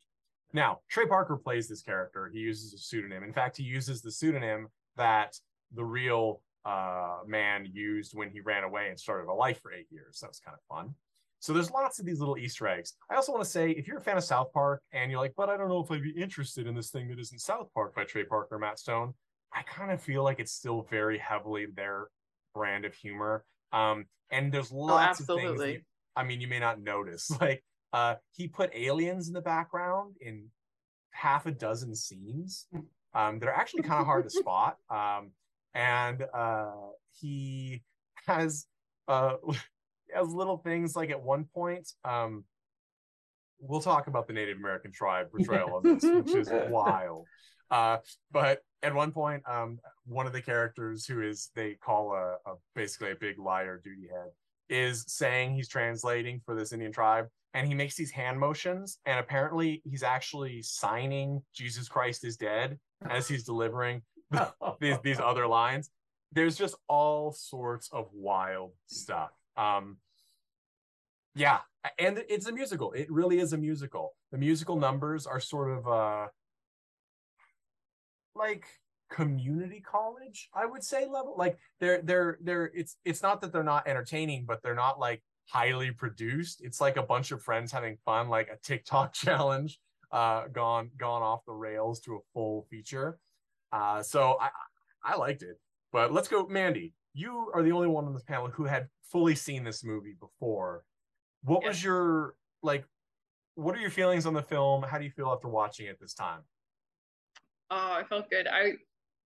Now, 0.53 0.83
Trey 0.89 1.07
Parker 1.07 1.37
plays 1.37 1.69
this 1.69 1.83
character. 1.83 2.31
He 2.33 2.39
uses 2.39 2.73
a 2.75 2.79
pseudonym. 2.79 3.25
In 3.25 3.33
fact, 3.33 3.57
he 3.57 3.65
uses 3.65 4.03
the 4.03 4.13
pseudonym 4.13 4.69
that 4.97 5.37
the 5.73 5.85
real 5.85 6.43
uh, 6.65 7.19
man 7.27 7.67
used 7.73 8.13
when 8.15 8.31
he 8.31 8.41
ran 8.41 8.65
away 8.65 8.89
and 8.89 8.99
started 8.99 9.29
a 9.29 9.33
life 9.35 9.61
for 9.61 9.73
eight 9.73 9.87
years. 9.91 10.19
That 10.21 10.29
was 10.31 10.41
kind 10.41 10.57
of 10.57 10.77
fun. 10.77 10.95
So 11.41 11.53
there's 11.53 11.71
lots 11.71 11.99
of 11.99 12.07
these 12.07 12.21
little 12.21 12.39
Easter 12.39 12.67
eggs. 12.67 12.95
I 13.11 13.17
also 13.17 13.33
want 13.33 13.45
to 13.45 13.51
say, 13.51 13.71
if 13.71 13.87
you're 13.87 13.99
a 13.99 14.03
fan 14.03 14.17
of 14.17 14.25
South 14.25 14.51
Park 14.55 14.83
and 14.93 15.11
you're 15.11 15.21
like, 15.21 15.35
but 15.37 15.51
I 15.51 15.59
don't 15.59 15.69
know 15.69 15.81
if 15.81 15.91
I'd 15.91 16.03
be 16.03 16.11
interested 16.11 16.67
in 16.67 16.75
this 16.75 16.89
thing 16.91 17.09
that 17.09 17.19
isn't 17.19 17.41
South 17.41 17.69
Park 17.75 17.95
by 17.95 18.05
Trey 18.05 18.25
Parker 18.25 18.55
or 18.55 18.59
Matt 18.59 18.79
Stone, 18.79 19.13
I 19.53 19.63
kind 19.63 19.91
of 19.93 20.01
feel 20.01 20.23
like 20.25 20.41
it's 20.41 20.53
still 20.53 20.87
very 20.91 21.19
heavily 21.19 21.67
their 21.67 22.09
brand 22.55 22.87
of 22.87 22.95
humor. 22.95 23.45
Um, 23.73 24.07
and 24.31 24.51
there's 24.51 24.73
lots 24.73 25.21
of 25.21 25.27
things. 25.37 25.61
Oh, 25.61 25.65
that- 25.75 25.83
I 26.17 26.23
mean, 26.25 26.41
you 26.41 26.49
may 26.49 26.61
not 26.61 26.81
notice. 26.81 27.31
Like, 27.41 27.63
uh, 27.93 28.15
he 28.33 28.49
put 28.49 28.71
aliens 28.75 29.29
in 29.29 29.35
the 29.35 29.41
background 29.43 30.15
in 30.21 30.47
half 31.11 31.45
a 31.47 31.53
dozen 31.53 31.95
scenes 31.95 32.67
um, 33.15 33.39
that 33.39 33.49
are 33.49 33.55
actually 33.55 33.83
kind 33.83 34.01
of 34.01 34.07
hard 34.07 34.25
to 34.25 34.31
spot. 34.31 34.79
Um, 34.91 35.33
and 35.75 36.25
uh, 36.33 36.73
he 37.21 37.83
has 38.27 38.67
uh, 39.09 39.35
has 40.15 40.29
little 40.29 40.59
things 40.59 40.97
like 40.97 41.11
at 41.11 41.23
one 41.23 41.45
point. 41.55 41.89
Um, 42.05 42.45
we'll 43.59 43.81
talk 43.81 44.07
about 44.07 44.27
the 44.27 44.33
Native 44.33 44.59
American 44.59 44.93
tribe 44.93 45.31
portrayal 45.31 45.79
of 45.79 45.83
this, 45.83 46.05
which 46.05 46.35
is 46.35 46.51
wild. 46.69 47.27
Uh, 47.71 47.99
but 48.31 48.61
at 48.83 48.95
one 48.95 49.11
point, 49.11 49.43
um, 49.49 49.79
one 50.07 50.27
of 50.27 50.33
the 50.33 50.43
characters 50.43 51.07
who 51.07 51.23
is 51.23 51.51
they 51.55 51.75
call 51.75 52.13
a, 52.13 52.51
a 52.51 52.55
basically 52.75 53.11
a 53.11 53.17
big 53.17 53.39
liar 53.39 53.81
duty 53.83 54.09
head 54.13 54.31
is 54.69 55.05
saying 55.09 55.55
he's 55.55 55.69
translating 55.69 56.41
for 56.45 56.55
this 56.55 56.73
Indian 56.73 56.93
tribe, 56.93 57.27
and 57.55 57.67
he 57.67 57.75
makes 57.75 57.97
these 57.97 58.11
hand 58.11 58.39
motions, 58.39 58.99
and 59.07 59.19
apparently 59.19 59.83
he's 59.85 60.03
actually 60.03 60.63
signing 60.63 61.43
"Jesus 61.55 61.89
Christ 61.89 62.25
is 62.25 62.37
dead" 62.37 62.79
as 63.09 63.27
he's 63.27 63.45
delivering 63.45 64.03
these 64.81 64.97
these 65.03 65.21
other 65.21 65.47
lines. 65.47 65.91
There's 66.33 66.57
just 66.57 66.77
all 66.89 67.33
sorts 67.33 67.89
of 67.93 68.09
wild 68.13 68.73
stuff. 68.87 69.31
Um, 69.57 69.99
yeah, 71.35 71.61
and 71.99 72.25
it's 72.29 72.47
a 72.47 72.53
musical. 72.53 72.93
It 72.93 73.11
really 73.11 73.39
is 73.41 73.53
a 73.53 73.59
musical. 73.59 74.15
The 74.33 74.39
musical 74.39 74.77
numbers 74.77 75.27
are 75.27 75.41
sort 75.41 75.71
of 75.71 75.89
uh 75.89 76.27
like 78.35 78.67
community 79.11 79.81
college, 79.81 80.49
I 80.55 80.67
would 80.67 80.83
say 80.83 81.07
level. 81.07 81.35
Like 81.37 81.59
they're 81.81 82.03
they're 82.03 82.39
they're 82.43 82.71
it's 82.75 82.97
it's 83.05 83.23
not 83.23 83.41
that 83.43 83.53
they're 83.53 83.63
not 83.63 83.87
entertaining, 83.87 84.45
but 84.47 84.63
they're 84.63 84.75
not 84.75 84.99
like 84.99 85.23
highly 85.47 85.91
produced. 85.91 86.61
It's 86.65 86.81
like 86.81 86.97
a 86.97 87.03
bunch 87.03 87.31
of 87.33 87.43
friends 87.43 87.71
having 87.73 87.97
fun, 88.05 88.29
like 88.29 88.49
a 88.49 88.57
TikTok 88.63 89.13
challenge. 89.15 89.79
uh, 90.13 90.49
gone 90.49 90.91
gone 90.99 91.23
off 91.23 91.45
the 91.47 91.53
rails 91.53 92.01
to 92.01 92.17
a 92.17 92.19
full 92.33 92.67
feature. 92.71 93.19
Uh, 93.73 94.03
so 94.03 94.37
I 94.41 94.51
I 95.05 95.17
liked 95.17 95.43
it. 95.43 95.59
But 95.93 96.13
let's 96.13 96.29
go, 96.29 96.47
Mandy. 96.47 96.95
You 97.13 97.51
are 97.55 97.63
the 97.63 97.73
only 97.73 97.89
one 97.89 98.05
on 98.07 98.15
this 98.15 98.25
panel 98.25 98.49
who 98.49 98.65
had 98.65 98.89
fully 99.11 99.35
seen 99.35 99.63
this 99.63 99.85
movie 99.85 100.17
before. 100.19 100.83
What 101.45 101.63
was 101.63 101.83
your 101.83 102.35
like? 102.63 102.85
What 103.55 103.77
are 103.77 103.81
your 103.81 103.91
feelings 103.91 104.27
on 104.27 104.35
the 104.35 104.43
film? 104.43 104.83
How 104.83 104.99
do 104.99 105.05
you 105.05 105.11
feel 105.11 105.29
after 105.29 105.49
watching 105.49 105.87
it 105.87 105.99
this 106.01 106.15
time? 106.15 106.41
Oh, 107.71 107.93
I 107.93 108.03
felt 108.09 108.29
good. 108.31 108.49
I'm 108.49 108.77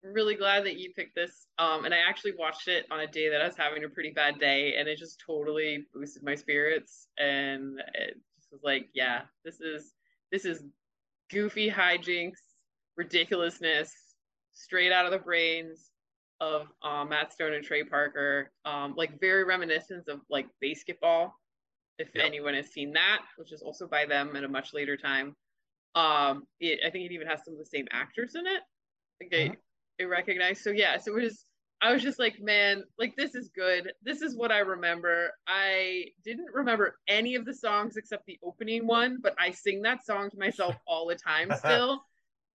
really 0.02 0.34
glad 0.34 0.64
that 0.64 0.78
you 0.78 0.92
picked 0.94 1.14
this. 1.14 1.46
Um, 1.58 1.84
and 1.84 1.94
I 1.94 1.98
actually 1.98 2.32
watched 2.38 2.68
it 2.68 2.86
on 2.90 3.00
a 3.00 3.06
day 3.06 3.28
that 3.30 3.40
I 3.40 3.46
was 3.46 3.56
having 3.56 3.84
a 3.84 3.88
pretty 3.88 4.10
bad 4.10 4.38
day, 4.38 4.74
and 4.76 4.88
it 4.88 4.98
just 4.98 5.22
totally 5.24 5.86
boosted 5.94 6.22
my 6.22 6.34
spirits. 6.34 7.08
And 7.18 7.80
it 7.94 8.16
just 8.36 8.52
was 8.52 8.60
like, 8.62 8.88
yeah, 8.92 9.22
this 9.44 9.60
is 9.60 9.94
this 10.32 10.44
is 10.44 10.62
goofy 11.30 11.70
hijinks, 11.70 12.40
ridiculousness, 12.96 13.92
straight 14.60 14.92
out 14.92 15.06
of 15.06 15.12
the 15.12 15.18
brains 15.18 15.90
of 16.40 16.66
um, 16.82 17.10
Matt 17.10 17.32
Stone 17.32 17.52
and 17.54 17.64
Trey 17.64 17.84
Parker. 17.84 18.50
Um, 18.64 18.94
like 18.96 19.20
very 19.20 19.44
reminiscent 19.44 20.08
of 20.08 20.20
like 20.30 20.46
BASEketball, 20.62 21.32
if 21.98 22.08
Yep. 22.14 22.26
anyone 22.26 22.54
has 22.54 22.68
seen 22.68 22.92
that, 22.94 23.20
which 23.36 23.52
is 23.52 23.62
also 23.62 23.86
by 23.86 24.06
them 24.06 24.36
at 24.36 24.44
a 24.44 24.48
much 24.48 24.72
later 24.72 24.96
time. 24.96 25.36
Um, 25.94 26.46
it, 26.60 26.80
I 26.86 26.90
think 26.90 27.06
it 27.06 27.12
even 27.14 27.26
has 27.26 27.44
some 27.44 27.54
of 27.54 27.58
the 27.58 27.66
same 27.66 27.86
actors 27.92 28.34
in 28.34 28.46
it. 28.46 28.62
Like 29.20 29.34
I, 29.34 30.02
I 30.02 30.06
recognize. 30.06 30.62
So 30.62 30.70
yeah, 30.70 30.98
so 30.98 31.16
it 31.16 31.22
was. 31.22 31.44
I 31.82 31.92
was 31.94 32.02
just 32.02 32.18
like, 32.18 32.38
man, 32.40 32.84
like 32.98 33.16
this 33.16 33.34
is 33.34 33.48
good. 33.56 33.92
This 34.02 34.20
is 34.20 34.36
what 34.36 34.52
I 34.52 34.58
remember. 34.58 35.32
I 35.46 36.06
didn't 36.24 36.52
remember 36.52 36.96
any 37.08 37.36
of 37.36 37.46
the 37.46 37.54
songs 37.54 37.96
except 37.96 38.26
the 38.26 38.38
opening 38.42 38.86
one, 38.86 39.18
but 39.22 39.34
I 39.38 39.52
sing 39.52 39.82
that 39.82 40.04
song 40.04 40.28
to 40.30 40.38
myself 40.38 40.76
all 40.86 41.06
the 41.06 41.14
time 41.14 41.52
still. 41.54 42.04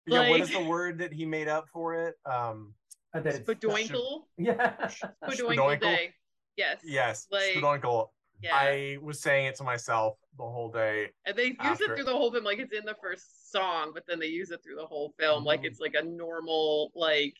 Yeah, 0.06 0.20
what 0.20 0.30
Like- 0.30 0.42
is 0.42 0.50
the 0.52 0.64
word 0.64 0.98
that 0.98 1.12
he 1.12 1.24
made 1.26 1.48
up 1.48 1.68
for 1.68 1.94
it? 1.94 2.16
Um, 2.24 2.74
Uh, 3.14 3.20
that 3.20 3.34
it's- 3.34 3.40
Spadoinkle, 3.46 4.22
Yeah. 4.38 4.76
Spadoinkle 5.22 5.56
Spadoinkle? 5.56 5.80
Day. 5.80 6.14
Yes. 6.56 6.80
yes, 6.84 7.26
Like, 7.30 7.54
Spadoinkle. 7.56 8.08
Yeah. 8.40 8.54
I 8.56 8.98
was 9.00 9.20
saying 9.20 9.46
it 9.46 9.54
to 9.56 9.62
myself 9.64 10.18
the 10.36 10.42
whole 10.42 10.68
day. 10.70 11.10
And 11.26 11.36
they 11.36 11.56
use 11.62 11.80
it 11.80 11.86
through 11.86 12.02
the 12.04 12.12
whole 12.12 12.32
film, 12.32 12.42
like 12.44 12.58
it's 12.58 12.72
in 12.72 12.84
the 12.84 12.96
first 13.00 13.52
song, 13.52 13.92
but 13.94 14.04
then 14.08 14.18
they 14.18 14.26
use 14.26 14.50
it 14.50 14.60
through 14.64 14.74
the 14.76 14.86
whole 14.86 15.14
film, 15.18 15.44
like 15.44 15.60
Mhm. 15.62 15.66
it's 15.66 15.78
like 15.80 15.94
a 15.94 16.02
normal 16.02 16.90
like 16.96 17.36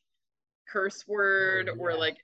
curse 0.68 1.06
word 1.08 1.68
Oh, 1.68 1.76
or 1.78 1.94
like 1.94 2.16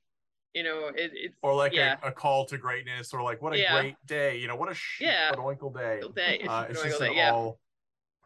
you 0.54 0.62
know 0.62 0.88
it, 0.88 1.10
it's 1.12 1.36
or 1.42 1.54
like 1.54 1.72
yeah 1.72 1.96
a, 2.02 2.08
a 2.08 2.12
call 2.12 2.46
to 2.46 2.56
greatness, 2.56 3.12
or 3.12 3.22
like 3.22 3.42
what 3.42 3.52
a 3.52 3.58
Yeah. 3.58 3.80
great 3.80 3.96
day, 4.06 4.36
you 4.36 4.46
know, 4.46 4.54
what 4.56 4.70
a 4.70 4.74
sh- 4.74 5.00
Yeah. 5.00 5.32
Spadoinkle 5.32 5.74
day. 5.74 6.00
Day. 6.14 6.40
Uh, 6.48 6.66
it's 6.70 6.80
Spadoinkle 6.80 6.84
just 6.84 6.98
day, 7.00 7.06
an 7.08 7.14
yeah. 7.14 7.32
all, 7.32 7.58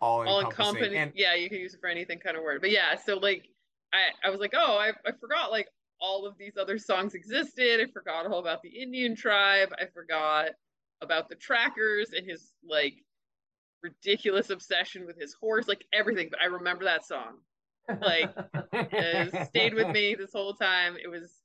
all 0.03 0.41
encompassing. 0.41 0.95
And 0.97 1.13
yeah, 1.15 1.35
you 1.35 1.49
can 1.49 1.59
use 1.59 1.75
it 1.75 1.81
for 1.81 1.89
anything 1.89 2.19
kind 2.19 2.37
of 2.37 2.43
word. 2.43 2.61
But 2.61 2.71
yeah, 2.71 2.97
so 2.97 3.17
like 3.19 3.49
I 3.93 4.27
I 4.27 4.31
was 4.31 4.41
like, 4.41 4.53
oh, 4.55 4.77
I 4.77 4.91
I 5.07 5.13
forgot 5.21 5.51
like 5.51 5.69
all 6.01 6.27
of 6.27 6.37
these 6.37 6.57
other 6.61 6.79
songs 6.79 7.15
existed. 7.15 7.81
I 7.81 7.91
forgot 7.93 8.27
all 8.27 8.41
about 8.41 8.63
the 8.63 8.69
Indian 8.71 9.15
tribe. 9.15 9.69
I 9.81 9.87
forgot 9.87 10.51
about 11.01 11.29
the 11.29 11.37
trackers 11.37 12.11
and 12.17 12.27
his 12.29 12.53
like 12.69 12.95
ridiculous 13.83 14.51
obsession 14.51 15.07
with 15.07 15.19
his 15.19 15.35
horse, 15.35 15.69
like 15.69 15.85
everything. 15.93 16.29
But 16.31 16.41
I 16.43 16.47
remember 16.47 16.85
that 16.85 17.07
song. 17.07 17.39
Like, 18.01 18.31
It 18.73 19.47
stayed 19.49 19.75
with 19.75 19.89
me 19.89 20.15
this 20.15 20.33
whole 20.33 20.55
time. 20.55 20.97
It 21.03 21.09
was 21.09 21.43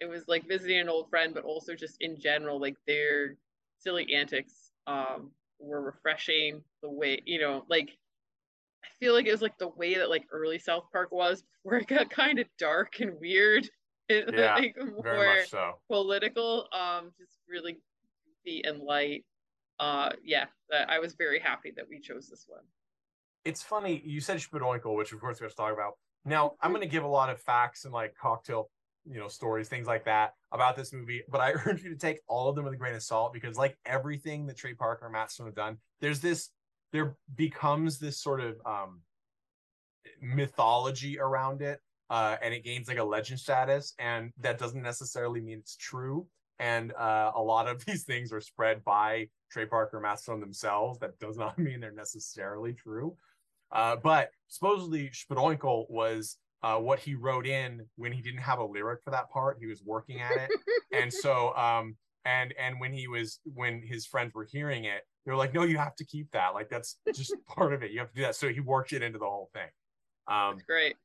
it 0.00 0.06
was 0.06 0.24
like 0.26 0.46
visiting 0.48 0.78
an 0.78 0.88
old 0.88 1.08
friend, 1.08 1.32
but 1.34 1.44
also 1.44 1.74
just 1.74 1.96
in 2.00 2.18
general, 2.18 2.60
like 2.60 2.76
their 2.86 3.36
silly 3.78 4.14
antics 4.14 4.70
um 4.86 5.30
were 5.58 5.80
refreshing. 5.82 6.62
The 6.82 6.90
way 6.90 7.22
you 7.24 7.40
know, 7.40 7.64
like 7.68 7.90
I 8.84 8.88
feel 9.00 9.14
like 9.14 9.26
it 9.26 9.32
was 9.32 9.42
like 9.42 9.58
the 9.58 9.68
way 9.68 9.94
that 9.94 10.10
like 10.10 10.24
early 10.30 10.58
South 10.58 10.84
Park 10.92 11.10
was 11.12 11.42
before 11.64 11.78
it 11.78 11.86
got 11.86 12.10
kind 12.10 12.38
of 12.38 12.46
dark 12.58 13.00
and 13.00 13.18
weird. 13.20 13.68
It, 14.10 14.34
Yeah, 14.36 14.54
like 14.56 14.76
very 15.02 15.16
more 15.16 15.36
much 15.38 15.48
so. 15.48 15.78
political, 15.90 16.68
um, 16.74 17.10
just 17.18 17.38
really 17.48 17.78
goofy 18.44 18.62
and 18.62 18.82
light. 18.82 19.24
Uh, 19.80 20.10
yeah, 20.22 20.44
that- 20.68 20.90
I 20.90 20.98
was 20.98 21.14
very 21.14 21.38
happy 21.40 21.72
that 21.76 21.86
we 21.88 22.00
chose 22.00 22.28
this 22.28 22.44
one. 22.46 22.64
It's 23.46 23.62
funny 23.62 24.02
you 24.04 24.20
said 24.20 24.36
Spadoinkle, 24.36 24.94
which 24.94 25.12
of 25.14 25.20
course 25.20 25.38
we're 25.40 25.46
going 25.46 25.52
to 25.52 25.56
talk 25.56 25.72
about. 25.72 25.94
Now 26.26 26.52
I'm 26.60 26.70
going 26.70 26.82
to 26.82 26.86
give 26.86 27.02
a 27.02 27.08
lot 27.08 27.30
of 27.30 27.40
facts 27.40 27.86
and 27.86 27.94
like 27.94 28.14
cocktail, 28.14 28.68
you 29.06 29.18
know, 29.18 29.28
stories, 29.28 29.68
things 29.68 29.86
like 29.86 30.04
that 30.04 30.34
about 30.52 30.76
this 30.76 30.92
movie. 30.92 31.22
But 31.28 31.40
I 31.40 31.52
urge 31.66 31.82
you 31.82 31.90
to 31.90 31.96
take 31.98 32.20
all 32.28 32.48
of 32.48 32.56
them 32.56 32.64
with 32.64 32.74
a 32.74 32.76
grain 32.76 32.94
of 32.94 33.02
salt 33.02 33.32
because, 33.32 33.56
like 33.56 33.76
everything 33.86 34.46
that 34.46 34.56
Trey 34.56 34.74
Parker 34.74 35.06
and 35.06 35.12
Matt 35.12 35.30
Stone 35.30 35.46
have 35.46 35.54
done, 35.54 35.78
there's 36.00 36.20
this, 36.20 36.50
there 36.92 37.16
becomes 37.34 37.98
this 37.98 38.20
sort 38.20 38.40
of 38.40 38.56
um 38.64 39.00
mythology 40.20 41.18
around 41.18 41.62
it, 41.62 41.80
uh, 42.10 42.36
and 42.42 42.54
it 42.54 42.64
gains 42.64 42.88
like 42.88 42.98
a 42.98 43.04
legend 43.04 43.40
status, 43.40 43.94
and 43.98 44.32
that 44.40 44.58
doesn't 44.58 44.82
necessarily 44.82 45.40
mean 45.40 45.58
it's 45.58 45.76
true. 45.76 46.26
And 46.58 46.92
uh, 46.94 47.32
a 47.34 47.42
lot 47.42 47.68
of 47.68 47.84
these 47.86 48.04
things 48.04 48.32
are 48.32 48.40
spread 48.40 48.84
by 48.84 49.28
Trey 49.50 49.66
Parker 49.66 49.96
and 49.96 50.02
Matt 50.02 50.20
Stone 50.20 50.40
themselves. 50.40 50.98
That 50.98 51.18
does 51.18 51.36
not 51.36 51.58
mean 51.58 51.80
they're 51.80 51.92
necessarily 51.92 52.74
true. 52.74 53.16
Uh, 53.72 53.96
but 53.96 54.30
supposedly 54.46 55.10
Spadoinkle 55.10 55.90
was 55.90 56.36
uh, 56.64 56.78
what 56.78 56.98
he 56.98 57.14
wrote 57.14 57.46
in 57.46 57.86
when 57.96 58.10
he 58.10 58.22
didn't 58.22 58.40
have 58.40 58.58
a 58.58 58.64
lyric 58.64 59.02
for 59.04 59.10
that 59.10 59.30
part. 59.30 59.58
He 59.60 59.66
was 59.66 59.82
working 59.84 60.20
at 60.22 60.32
it, 60.36 60.50
and 60.92 61.12
so 61.24 61.54
um, 61.56 61.94
and 62.24 62.54
and 62.58 62.80
when 62.80 62.90
he 62.92 63.06
was 63.06 63.38
when 63.44 63.82
his 63.82 64.06
friends 64.06 64.32
were 64.34 64.46
hearing 64.50 64.84
it, 64.84 65.02
they 65.26 65.32
were 65.32 65.36
like, 65.36 65.52
"No, 65.52 65.62
you 65.64 65.76
have 65.76 65.94
to 65.96 66.04
keep 66.06 66.30
that. 66.30 66.54
Like 66.54 66.70
that's 66.70 66.96
just 67.14 67.34
part 67.46 67.74
of 67.74 67.82
it. 67.82 67.90
You 67.90 67.98
have 68.00 68.08
to 68.08 68.14
do 68.14 68.22
that." 68.22 68.34
So 68.34 68.48
he 68.48 68.60
worked 68.60 68.94
it 68.94 69.02
into 69.02 69.18
the 69.18 69.26
whole 69.26 69.50
thing. 69.52 69.68
Um, 70.26 70.54
It's 70.54 70.62
great. 70.62 70.96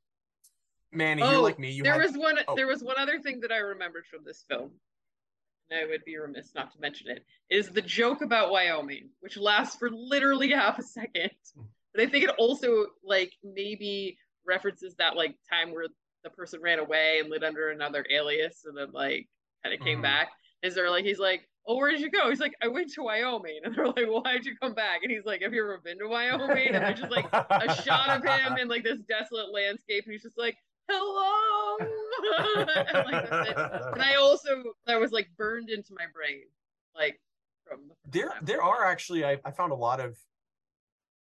Manny, 0.94 1.22
Oh, 1.22 1.32
you're 1.32 1.42
like 1.42 1.60
me. 1.60 1.72
You 1.72 1.84
there 1.84 1.94
had 1.94 2.02
was 2.04 2.14
one. 2.18 2.38
oh. 2.48 2.56
There 2.56 2.66
was 2.68 2.82
one 2.82 2.96
other 2.98 3.20
thing 3.20 3.42
that 3.42 3.52
I 3.52 3.58
remembered 3.58 4.06
from 4.08 4.22
this 4.26 4.46
film, 4.50 4.72
and 5.70 5.80
I 5.80 5.86
would 5.86 6.06
be 6.06 6.18
remiss 6.18 6.56
not 6.56 6.72
to 6.72 6.80
mention 6.80 7.10
it. 7.10 7.26
Is 7.50 7.70
the 7.70 7.82
joke 7.82 8.22
about 8.22 8.50
Wyoming, 8.50 9.10
which 9.20 9.36
lasts 9.36 9.76
for 9.76 9.90
literally 9.92 10.52
half 10.52 10.80
a 10.80 10.84
second, 10.84 11.32
but 11.94 12.02
I 12.02 12.08
think 12.08 12.24
it 12.24 12.32
also 12.40 12.86
like 13.04 13.34
maybe 13.44 14.18
references 14.46 14.96
that 14.96 15.16
like 15.16 15.36
time 15.50 15.72
where 15.74 15.88
the 16.24 16.30
person 16.30 16.62
ran 16.62 16.80
away 16.80 17.20
and 17.20 17.30
lived 17.30 17.44
under 17.44 17.70
another 17.70 18.06
alias, 18.12 18.64
and 18.66 18.78
then 18.78 18.92
like 18.92 19.28
kind 19.64 19.74
of 19.74 19.82
came 19.86 20.00
Mhm. 20.00 20.04
back. 20.04 20.30
Is 20.64 20.76
there 20.76 20.90
like 20.90 21.06
he's 21.06 21.20
like, 21.20 21.48
oh, 21.66 21.78
where 21.78 21.92
did 21.92 22.02
you 22.02 22.10
go? 22.10 22.30
He's 22.30 22.40
like, 22.40 22.54
I 22.62 22.68
went 22.68 22.92
to 22.94 23.04
Wyoming, 23.04 23.60
and 23.64 23.74
they're 23.76 23.88
like, 23.88 24.08
well, 24.08 24.22
why'd 24.22 24.46
you 24.46 24.56
come 24.58 24.74
back? 24.74 25.02
And 25.04 25.12
he's 25.12 25.26
like, 25.26 25.42
have 25.42 25.54
you 25.54 25.64
ever 25.64 25.80
been 25.84 26.00
to 26.00 26.08
Wyoming? 26.08 26.68
And 26.76 26.84
there's 26.84 27.00
just 27.00 27.12
like 27.12 27.26
a 27.32 27.74
shot 27.84 28.10
of 28.18 28.24
him 28.24 28.58
in 28.58 28.68
like 28.68 28.84
this 28.84 29.00
desolate 29.08 29.54
landscape, 29.54 30.04
and 30.06 30.12
he's 30.14 30.24
just 30.24 30.38
like, 30.38 30.58
"Hello," 30.90 31.78
and, 32.76 33.06
like. 33.12 33.30
And 33.94 34.02
I 34.02 34.16
also 34.16 34.64
that 34.88 35.00
was 35.00 35.12
like 35.12 35.30
burned 35.38 35.70
into 35.70 35.94
my 35.94 36.06
brain, 36.14 36.44
like 36.96 37.20
from 37.66 37.82
the 37.88 37.96
there 38.10 38.30
time. 38.30 38.40
there 38.44 38.64
are 38.64 38.86
actually 38.86 39.24
I, 39.24 39.38
I 39.46 39.52
found 39.52 39.72
a 39.72 39.76
lot 39.76 40.00
of 40.00 40.18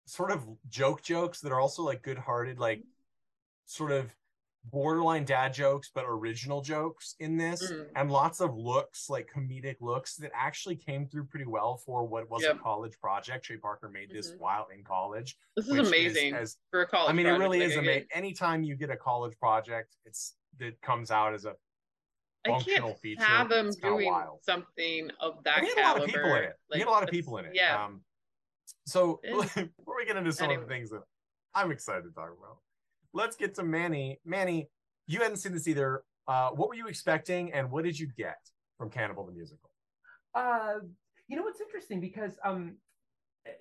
sort 0.07 0.31
of 0.31 0.45
joke 0.69 1.03
jokes 1.03 1.41
that 1.41 1.51
are 1.51 1.59
also 1.61 1.83
like 1.83 2.03
good-hearted 2.03 2.59
like 2.59 2.83
sort 3.67 3.93
of 3.93 4.15
borderline 4.67 5.27
dad 5.27 5.53
jokes 5.53 5.91
but 5.95 6.05
original 6.09 6.63
jokes 6.63 7.17
in 7.19 7.37
this 7.37 7.71
Mhm. 7.71 7.91
and 7.97 8.11
lots 8.11 8.41
of 8.41 8.57
looks 8.57 9.11
like 9.11 9.31
comedic 9.31 9.77
looks 9.81 10.17
that 10.17 10.31
actually 10.35 10.75
came 10.77 11.07
through 11.07 11.27
pretty 11.27 11.45
well 11.45 11.77
for 11.77 12.07
what 12.07 12.31
was 12.31 12.43
Yep. 12.43 12.57
a 12.57 12.59
college 12.61 12.99
project 12.99 13.45
Trey 13.45 13.59
Parker 13.59 13.91
made 13.91 14.11
this 14.11 14.31
Mhm. 14.33 14.39
while 14.39 14.67
in 14.69 14.83
college 14.83 15.37
This 15.55 15.69
is 15.69 15.77
amazing 15.87 16.35
as, 16.35 16.57
for 16.71 16.81
a 16.81 16.87
college. 16.87 17.11
I 17.11 17.13
mean 17.13 17.27
it 17.27 17.33
really 17.33 17.59
like, 17.61 17.69
is 17.71 17.77
amazing 17.77 18.09
anytime 18.13 18.63
you 18.63 18.75
get 18.75 18.89
a 18.91 18.97
college 18.97 19.39
project 19.39 19.97
it's 20.07 20.39
that 20.57 20.81
comes 20.81 21.11
out 21.11 21.35
as 21.35 21.45
a 21.45 21.57
I 22.47 22.51
functional 22.51 22.91
can't 22.91 23.01
feature, 23.01 23.21
fathom 23.23 23.71
doing 23.71 24.07
wild. 24.07 24.43
something 24.45 25.11
of 25.21 25.43
that 25.45 25.61
we 25.61 25.69
had 25.69 25.77
caliber. 25.77 25.99
a 25.99 26.01
lot 26.01 26.09
of 26.09 26.15
people 26.15 26.35
in 26.37 26.45
it. 26.45 26.57
we 26.71 26.73
Like, 26.75 26.79
had 26.81 26.89
a 26.89 26.91
lot 26.91 27.03
of 27.03 27.09
people 27.11 27.39
in 27.39 27.45
it. 27.47 27.55
Yeah, 27.55 27.85
Um, 27.85 28.05
so 28.87 29.21
before 29.77 29.97
we 29.97 30.07
get 30.07 30.17
into 30.17 30.33
some 30.33 30.51
of 30.51 30.61
the 30.61 30.67
things 30.67 30.89
that 30.91 31.03
I'm 31.55 31.71
excited 31.71 32.05
to 32.05 32.11
talk 32.13 32.31
about, 32.33 32.59
let's 33.15 33.37
get 33.37 33.55
to 33.55 33.63
Manny. 33.63 34.21
Manny, 34.27 34.69
you 35.07 35.21
hadn't 35.21 35.39
seen 35.39 35.53
this 35.53 35.67
either. 35.67 36.03
Uh, 36.29 36.51
what 36.51 36.69
were 36.69 36.75
you 36.75 36.89
expecting, 36.89 37.53
and 37.53 37.71
what 37.71 37.85
did 37.85 37.99
you 37.99 38.09
get 38.17 38.39
from 38.77 38.91
Cannibal 38.91 39.25
the 39.25 39.33
Musical? 39.33 39.71
Uh, 40.35 40.81
you 41.29 41.37
know 41.37 41.43
what's 41.43 41.61
interesting 41.61 42.01
because 42.01 42.33
um, 42.45 42.77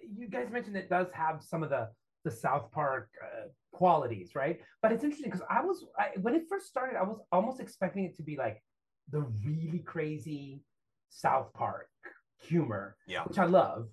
you 0.02 0.28
guys 0.28 0.50
mentioned 0.52 0.76
it 0.76 0.90
does 0.90 1.08
have 1.14 1.42
some 1.42 1.64
of 1.64 1.70
the 1.70 1.90
the 2.26 2.32
South 2.32 2.72
Park 2.72 3.10
uh, 3.22 3.48
qualities, 3.74 4.32
right? 4.34 4.60
But 4.82 4.92
it's 4.94 5.04
interesting 5.04 5.30
because 5.30 5.46
I 5.50 5.62
was 5.62 5.86
I, 6.00 6.12
when 6.22 6.34
it 6.36 6.44
first 6.50 6.68
started, 6.68 6.98
I 6.98 7.04
was 7.04 7.20
almost 7.32 7.60
expecting 7.60 8.06
it 8.06 8.16
to 8.18 8.24
be 8.24 8.38
like 8.38 8.64
the 9.12 9.22
really 9.46 9.80
crazy 9.80 10.62
South 11.10 11.54
Park 11.54 11.90
humor, 12.42 12.96
Yeah. 13.08 13.24
which 13.24 13.38
I 13.38 13.46
love. 13.46 13.88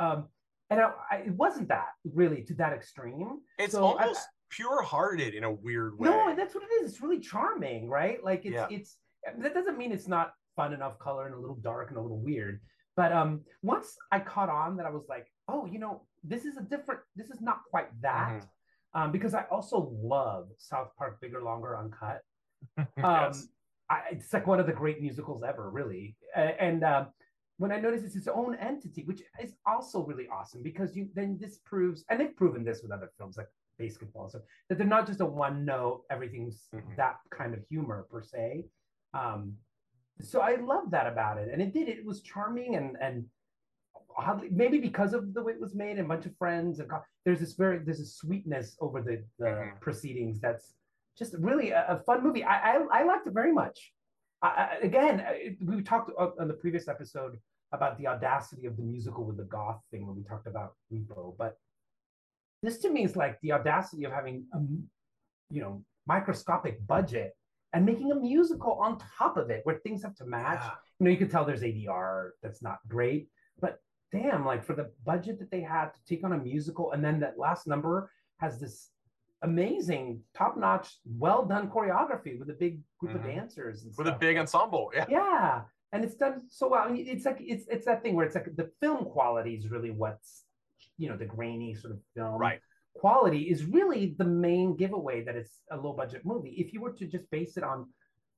Um, 0.00 0.26
and 0.70 0.80
I, 0.80 0.90
I, 1.10 1.16
it 1.18 1.30
wasn't 1.34 1.68
that 1.68 1.88
really 2.04 2.42
to 2.42 2.54
that 2.54 2.72
extreme. 2.72 3.38
It's 3.58 3.72
So 3.72 3.96
I- 3.98 4.12
almost 4.46 4.50
pure-hearted 4.50 5.34
in 5.34 5.44
a 5.44 5.50
weird 5.52 5.98
way. 5.98 6.08
No, 6.08 6.28
and 6.28 6.38
that's 6.38 6.54
what 6.54 6.64
it 6.64 6.82
is. 6.84 6.92
It's 6.92 7.02
really 7.02 7.20
charming, 7.20 7.88
right? 7.88 8.22
Like 8.22 8.44
it's 8.44 8.54
Yeah. 8.54 8.66
it's 8.70 8.98
that 9.38 9.54
doesn't 9.54 9.76
mean 9.78 9.92
it's 9.92 10.08
not 10.08 10.32
fun 10.54 10.72
enough 10.72 10.98
color 10.98 11.26
and 11.26 11.34
a 11.34 11.38
little 11.38 11.56
dark 11.56 11.90
and 11.90 11.98
a 11.98 12.00
little 12.00 12.20
weird. 12.20 12.60
But 12.96 13.12
um 13.12 13.42
once 13.62 13.96
I 14.12 14.20
caught 14.20 14.48
on 14.48 14.76
that 14.76 14.86
I 14.86 14.90
was 14.90 15.06
like, 15.08 15.26
oh, 15.48 15.66
you 15.66 15.78
know, 15.78 16.06
this 16.24 16.44
is 16.44 16.56
a 16.56 16.62
different. 16.62 17.00
This 17.14 17.30
is 17.30 17.40
not 17.40 17.60
quite 17.70 17.88
that. 18.02 18.42
Mhm. 18.42 18.48
Um, 18.94 19.12
because 19.12 19.34
I 19.34 19.42
also 19.50 19.90
love 20.02 20.48
South 20.56 20.88
Park 20.96 21.20
Bigger, 21.20 21.42
Longer, 21.42 21.76
Uncut. 21.76 22.22
Um, 22.78 22.86
Yes. 22.96 23.48
I, 23.88 24.02
it's 24.10 24.32
like 24.32 24.46
one 24.48 24.58
of 24.58 24.66
the 24.66 24.72
great 24.72 25.00
musicals 25.00 25.44
ever, 25.44 25.70
really. 25.70 26.16
And 26.34 26.82
um, 26.82 27.06
when 27.58 27.70
I 27.70 27.78
notice 27.78 28.02
it's 28.02 28.16
its 28.16 28.26
own 28.26 28.56
entity, 28.56 29.04
which 29.04 29.22
is 29.40 29.54
also 29.64 30.04
really 30.04 30.26
awesome 30.28 30.60
because 30.62 30.96
you 30.96 31.08
then 31.14 31.38
this 31.40 31.58
proves, 31.58 32.04
and 32.10 32.18
they've 32.18 32.34
proven 32.34 32.64
this 32.64 32.82
with 32.82 32.90
other 32.90 33.10
films 33.16 33.36
like 33.36 33.46
BASEketball, 33.80 34.30
so 34.30 34.40
that 34.68 34.78
they're 34.78 34.86
not 34.86 35.06
just 35.06 35.20
a 35.20 35.26
one 35.26 35.64
note, 35.64 36.04
everything's 36.10 36.68
Mhm. 36.74 36.96
that 36.96 37.16
kind 37.30 37.54
of 37.54 37.64
humor 37.68 38.06
per 38.10 38.22
se. 38.22 38.66
Um, 39.14 39.56
so 40.20 40.40
I 40.40 40.56
love 40.56 40.90
that 40.90 41.06
about 41.06 41.38
it, 41.38 41.48
and 41.52 41.60
it 41.60 41.72
did. 41.72 41.88
It 41.88 42.04
was 42.04 42.22
charming 42.22 42.76
and 42.76 42.96
and 43.00 43.28
oddly, 44.16 44.48
maybe 44.50 44.78
because 44.80 45.12
of 45.12 45.34
the 45.34 45.42
way 45.42 45.52
it 45.52 45.60
was 45.60 45.74
made, 45.74 45.98
and 45.98 46.06
a 46.06 46.08
bunch 46.08 46.26
of 46.26 46.34
friends 46.36 46.80
and 46.80 46.90
there's 47.24 47.40
this 47.40 47.54
very 47.54 47.78
there's 47.78 48.00
a 48.00 48.06
sweetness 48.06 48.76
over 48.80 49.02
the 49.02 49.24
the 49.38 49.44
Mhm. 49.46 49.80
proceedings 49.80 50.40
that's 50.40 50.74
just 51.16 51.34
really 51.38 51.70
a, 51.70 51.86
a 51.88 51.98
fun 52.04 52.22
movie. 52.22 52.44
I, 52.44 52.76
I 52.76 53.00
I 53.00 53.02
liked 53.04 53.26
it 53.26 53.32
very 53.34 53.52
much. 53.52 53.92
I, 54.42 54.76
again, 54.82 55.56
we 55.62 55.82
talked 55.82 56.10
on 56.18 56.46
the 56.46 56.54
previous 56.54 56.88
episode 56.88 57.40
about 57.72 57.96
the 57.98 58.06
audacity 58.06 58.66
of 58.66 58.76
the 58.76 58.82
musical 58.82 59.24
with 59.24 59.38
the 59.38 59.44
goth 59.44 59.82
thing 59.90 60.06
when 60.06 60.14
we 60.14 60.22
talked 60.22 60.46
about 60.46 60.76
Repo, 60.92 61.36
but 61.36 61.58
this 62.62 62.78
to 62.78 62.90
me 62.90 63.04
is 63.04 63.16
like 63.16 63.38
the 63.42 63.52
audacity 63.52 64.04
of 64.04 64.12
having 64.12 64.44
a 64.54 64.58
you 65.50 65.60
know 65.60 65.82
microscopic 66.06 66.84
budget 66.86 67.32
and 67.72 67.84
making 67.84 68.10
a 68.12 68.14
musical 68.14 68.74
on 68.74 68.98
top 69.18 69.36
of 69.36 69.50
it 69.50 69.60
where 69.64 69.78
things 69.78 70.02
have 70.02 70.14
to 70.16 70.24
match. 70.24 70.60
Yeah. 70.62 70.70
You 70.98 71.04
know, 71.04 71.10
you 71.10 71.16
can 71.18 71.28
tell 71.28 71.44
there's 71.44 71.62
ADR 71.62 72.30
that's 72.42 72.62
not 72.62 72.78
great, 72.88 73.28
but 73.60 73.80
damn, 74.12 74.46
like 74.46 74.64
for 74.64 74.74
the 74.74 74.90
budget 75.04 75.38
that 75.40 75.50
they 75.50 75.60
had 75.60 75.90
to 75.94 76.00
take 76.08 76.24
on 76.24 76.32
a 76.32 76.38
musical, 76.38 76.92
and 76.92 77.04
then 77.04 77.20
that 77.20 77.38
last 77.38 77.66
number 77.66 78.10
has 78.38 78.58
this 78.60 78.90
amazing, 79.42 80.22
top-notch, 80.34 80.96
well-done 81.04 81.68
choreography 81.68 82.38
with 82.38 82.48
a 82.50 82.54
big 82.54 82.80
group 82.98 83.12
Mhm. 83.12 83.16
of 83.16 83.22
dancers 83.24 83.84
and 83.84 83.92
With 83.98 84.06
a 84.06 84.12
big 84.18 84.38
ensemble. 84.38 84.90
Yeah. 84.94 85.04
yeah, 85.10 85.64
and 85.92 86.02
it's 86.04 86.14
done 86.16 86.48
so 86.48 86.68
well. 86.68 86.88
I 86.88 86.90
mean, 86.90 87.06
it's 87.06 87.26
like 87.26 87.40
it's 87.40 87.66
it's 87.68 87.84
that 87.84 88.02
thing 88.02 88.14
where 88.14 88.24
it's 88.24 88.34
like 88.34 88.56
the 88.56 88.70
film 88.80 89.04
quality 89.04 89.54
is 89.54 89.70
really 89.70 89.90
what's 89.90 90.45
you 90.98 91.08
know 91.08 91.16
the 91.16 91.24
grainy 91.26 91.74
sort 91.74 91.92
of 91.94 92.00
film 92.14 92.38
Right. 92.40 92.60
quality 92.94 93.42
is 93.50 93.64
really 93.64 94.14
the 94.18 94.24
main 94.24 94.76
giveaway 94.76 95.22
that 95.24 95.36
it's 95.36 95.60
a 95.70 95.76
low 95.76 95.92
budget 95.92 96.22
movie. 96.24 96.54
If 96.56 96.72
you 96.72 96.80
were 96.80 96.92
to 96.92 97.06
just 97.06 97.28
base 97.30 97.56
it 97.56 97.64
on 97.64 97.86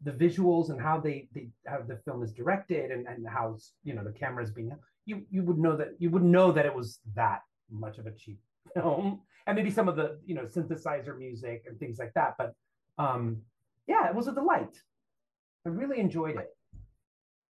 the 0.02 0.10
visuals 0.12 0.70
and 0.70 0.80
how 0.80 0.98
they, 1.00 1.28
they 1.34 1.48
how 1.66 1.80
the 1.86 1.96
film 2.04 2.22
is 2.22 2.32
directed 2.32 2.90
and, 2.90 3.06
and 3.06 3.26
how 3.28 3.56
you 3.84 3.94
know 3.94 4.04
the 4.04 4.12
camera 4.12 4.42
is 4.44 4.50
being 4.50 4.70
you 5.06 5.22
you 5.30 5.42
would 5.42 5.58
know 5.58 5.76
that 5.76 5.90
you 5.98 6.08
would 6.10 6.22
know 6.22 6.52
that 6.52 6.66
it 6.66 6.74
was 6.74 7.00
that 7.14 7.40
much 7.70 7.98
of 7.98 8.06
a 8.06 8.12
cheap 8.12 8.38
film 8.74 9.20
and 9.46 9.56
maybe 9.56 9.70
some 9.70 9.88
of 9.88 9.96
the 9.96 10.18
you 10.24 10.34
know 10.36 10.42
synthesizer 10.42 11.16
music 11.18 11.64
and 11.66 11.78
things 11.80 11.98
like 11.98 12.12
that 12.14 12.34
but 12.38 12.52
um 12.98 13.38
yeah 13.86 14.06
it 14.08 14.14
was 14.14 14.28
a 14.28 14.32
delight 14.32 14.74
i 15.66 15.68
really 15.68 15.98
enjoyed 15.98 16.36
it 16.36 16.50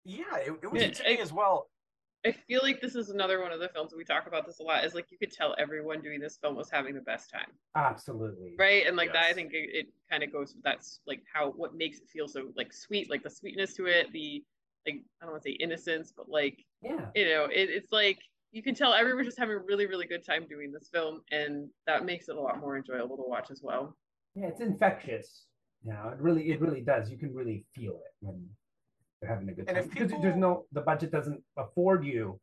Yeah, 0.04 0.36
it, 0.36 0.52
it 0.62 0.70
was 0.70 0.80
Yeah, 0.82 0.88
interesting 0.88 1.18
I- 1.18 1.22
as 1.22 1.32
well. 1.32 1.70
I 2.26 2.32
feel 2.32 2.60
like 2.62 2.80
this 2.80 2.94
is 2.94 3.10
another 3.10 3.40
one 3.42 3.52
of 3.52 3.60
the 3.60 3.68
films 3.68 3.92
we 3.96 4.04
talk 4.04 4.26
about 4.26 4.46
this 4.46 4.58
a 4.60 4.62
lot. 4.62 4.84
Is 4.84 4.94
like 4.94 5.06
you 5.10 5.18
could 5.18 5.30
tell 5.32 5.54
everyone 5.58 6.00
doing 6.00 6.20
this 6.20 6.38
film 6.38 6.56
was 6.56 6.70
having 6.70 6.94
the 6.94 7.00
best 7.02 7.30
time, 7.30 7.48
absolutely 7.76 8.54
right? 8.58 8.86
And 8.86 8.96
like 8.96 9.12
that, 9.12 9.24
I 9.26 9.32
think 9.32 9.52
it, 9.52 9.68
it 9.72 9.86
kind 10.10 10.22
of 10.22 10.32
goes. 10.32 10.56
That's 10.64 11.00
like 11.06 11.22
how 11.32 11.50
what 11.50 11.74
makes 11.74 11.98
it 11.98 12.08
feel 12.08 12.26
so 12.28 12.50
like 12.56 12.72
sweet, 12.72 13.10
like 13.10 13.22
the 13.22 13.30
sweetness 13.30 13.74
to 13.74 13.86
it, 13.86 14.10
the 14.12 14.42
like 14.86 14.96
I 15.20 15.26
don't 15.26 15.32
want 15.32 15.42
to 15.42 15.50
say 15.50 15.56
innocence, 15.60 16.12
but 16.16 16.28
like 16.28 16.64
yeah 16.82 17.06
you 17.14 17.26
know, 17.26 17.44
it, 17.44 17.70
it's 17.70 17.92
like 17.92 18.18
you 18.52 18.62
can 18.62 18.74
tell 18.74 18.94
everyone's 18.94 19.26
just 19.26 19.38
having 19.38 19.56
a 19.56 19.58
really 19.58 19.86
really 19.86 20.06
good 20.06 20.24
time 20.24 20.46
doing 20.48 20.72
this 20.72 20.88
film, 20.92 21.22
and 21.30 21.68
that 21.86 22.04
makes 22.04 22.28
it 22.28 22.36
a 22.36 22.40
lot 22.40 22.58
more 22.60 22.76
enjoyable 22.76 23.16
to 23.16 23.24
watch 23.26 23.50
as 23.50 23.60
well. 23.62 23.96
yeah 24.34 24.46
it's 24.46 24.60
infectious 24.60 25.46
know 25.84 26.08
it 26.08 26.18
really 26.18 26.50
it 26.50 26.60
really 26.60 26.80
does 26.80 27.10
you 27.10 27.18
can 27.18 27.34
really 27.34 27.64
feel 27.74 27.92
it 27.92 28.14
when 28.20 28.48
they're 29.24 29.34
having 29.34 29.48
a 29.48 29.52
good 29.52 29.68
And 29.68 29.76
time 29.76 29.84
if 29.84 29.90
because 29.90 30.08
people- 30.08 30.22
there's 30.22 30.36
no 30.36 30.66
the 30.72 30.80
budget 30.82 31.10
doesn't 31.10 31.42
afford 31.56 32.04
you 32.04 32.38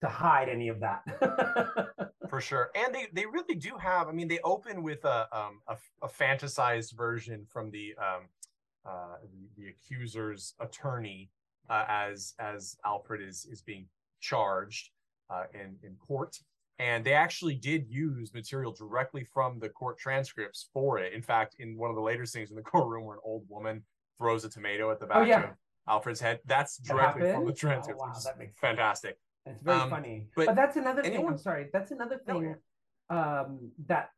to 0.00 0.08
hide 0.08 0.48
any 0.48 0.68
of 0.68 0.80
that. 0.80 1.02
For 2.28 2.40
sure. 2.40 2.70
And 2.74 2.94
they 2.94 3.08
they 3.12 3.26
really 3.26 3.54
do 3.54 3.72
have 3.78 4.08
i 4.08 4.12
mean 4.12 4.26
they 4.28 4.38
open 4.42 4.82
with 4.82 5.04
a 5.04 5.28
um 5.36 5.60
a, 5.68 5.76
a 6.02 6.08
fantasized 6.08 6.96
version 6.96 7.44
from 7.48 7.70
the 7.70 7.94
um 7.98 8.22
uh 8.86 9.16
the, 9.32 9.62
the 9.62 9.68
accuser's 9.68 10.54
attorney 10.60 11.30
uh, 11.70 11.84
as 11.88 12.34
as 12.38 12.76
alfred 12.84 13.20
is 13.20 13.46
is 13.50 13.60
being 13.62 13.86
charged 14.20 14.90
uh 15.30 15.44
in 15.54 15.76
in 15.82 15.94
court. 15.96 16.38
And 16.78 17.04
they 17.04 17.12
actually 17.12 17.54
did 17.54 17.86
use 17.86 18.32
material 18.34 18.72
directly 18.72 19.24
from 19.24 19.60
the 19.60 19.68
court 19.68 19.98
transcripts 19.98 20.68
for 20.72 20.98
it. 20.98 21.12
In 21.12 21.22
fact 21.22 21.56
in 21.58 21.76
one 21.76 21.90
of 21.90 21.96
the 21.96 22.02
later 22.02 22.24
scenes 22.26 22.50
in 22.50 22.56
the 22.56 22.62
courtroom 22.72 23.04
where 23.04 23.16
an 23.16 23.20
old 23.24 23.44
woman 23.48 23.84
throws 24.18 24.44
a 24.44 24.48
tomato 24.48 24.90
at 24.90 24.98
the 25.00 25.06
back 25.06 25.18
Oh, 25.18 25.22
yeah. 25.24 25.50
of 25.50 25.50
alfred's 25.88 26.20
head 26.20 26.40
that's 26.46 26.76
That 26.78 26.88
directly 26.92 27.22
from 27.22 27.30
the 27.30 27.36
happened? 27.36 27.56
transcripts 27.56 28.02
Oh, 28.02 28.06
wow, 28.06 28.18
that 28.24 28.38
makes 28.38 28.58
fantastic 28.58 29.18
It's 29.46 29.62
very 29.62 29.80
Um, 29.80 29.90
funny. 29.90 30.28
but 30.36 30.46
But, 30.46 30.54
that's 30.56 30.76
another 30.76 31.02
thing. 31.02 31.26
I'm 31.26 31.36
sorry. 31.38 31.68
That's 31.72 31.90
another 31.90 32.20
No, 32.28 32.34
thing 32.40 32.54
um, 33.10 33.72
that 33.86 34.10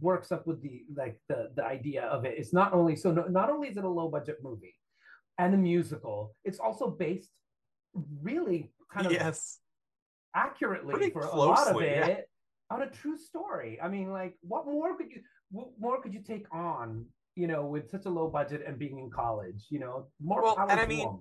works 0.00 0.30
up 0.32 0.46
with 0.48 0.60
the 0.62 0.84
like 0.96 1.16
the 1.28 1.50
the 1.56 1.64
idea 1.64 2.02
of 2.04 2.24
it. 2.24 2.34
It's 2.38 2.52
not 2.52 2.72
only 2.72 2.96
so 2.96 3.12
no, 3.12 3.22
not 3.40 3.48
only 3.50 3.68
is 3.68 3.76
it 3.76 3.84
a 3.84 3.88
low 4.00 4.08
budget 4.08 4.38
movie 4.42 4.74
and 5.38 5.54
a 5.54 5.56
musical, 5.56 6.34
it's 6.44 6.58
also 6.58 6.90
based 6.90 7.30
really 8.22 8.72
kind 8.92 9.06
of 9.06 9.12
yes 9.12 9.58
accurately 10.34 10.94
Pretty 10.94 11.10
for 11.10 11.22
a 11.22 11.36
lot 11.36 11.68
of 11.68 11.80
it 11.80 12.06
yeah. 12.08 12.74
on 12.74 12.82
a 12.82 12.90
true 12.90 13.16
story. 13.16 13.78
I 13.80 13.86
mean, 13.88 14.10
like, 14.10 14.34
what 14.42 14.66
more 14.66 14.96
could 14.96 15.10
you 15.12 15.22
what 15.50 15.68
more 15.78 16.00
could 16.02 16.12
you 16.14 16.22
take 16.22 16.46
on? 16.52 17.06
You 17.36 17.48
know, 17.48 17.66
with 17.66 17.90
such 17.90 18.04
a 18.06 18.10
low 18.10 18.28
budget 18.28 18.62
and 18.66 18.78
being 18.78 18.98
in 18.98 19.10
college, 19.10 19.64
you 19.68 19.80
know, 19.80 20.06
more 20.22 20.42
Well, 20.42 20.56
and 20.68 20.78
I 20.78 20.86
mean, 20.86 21.20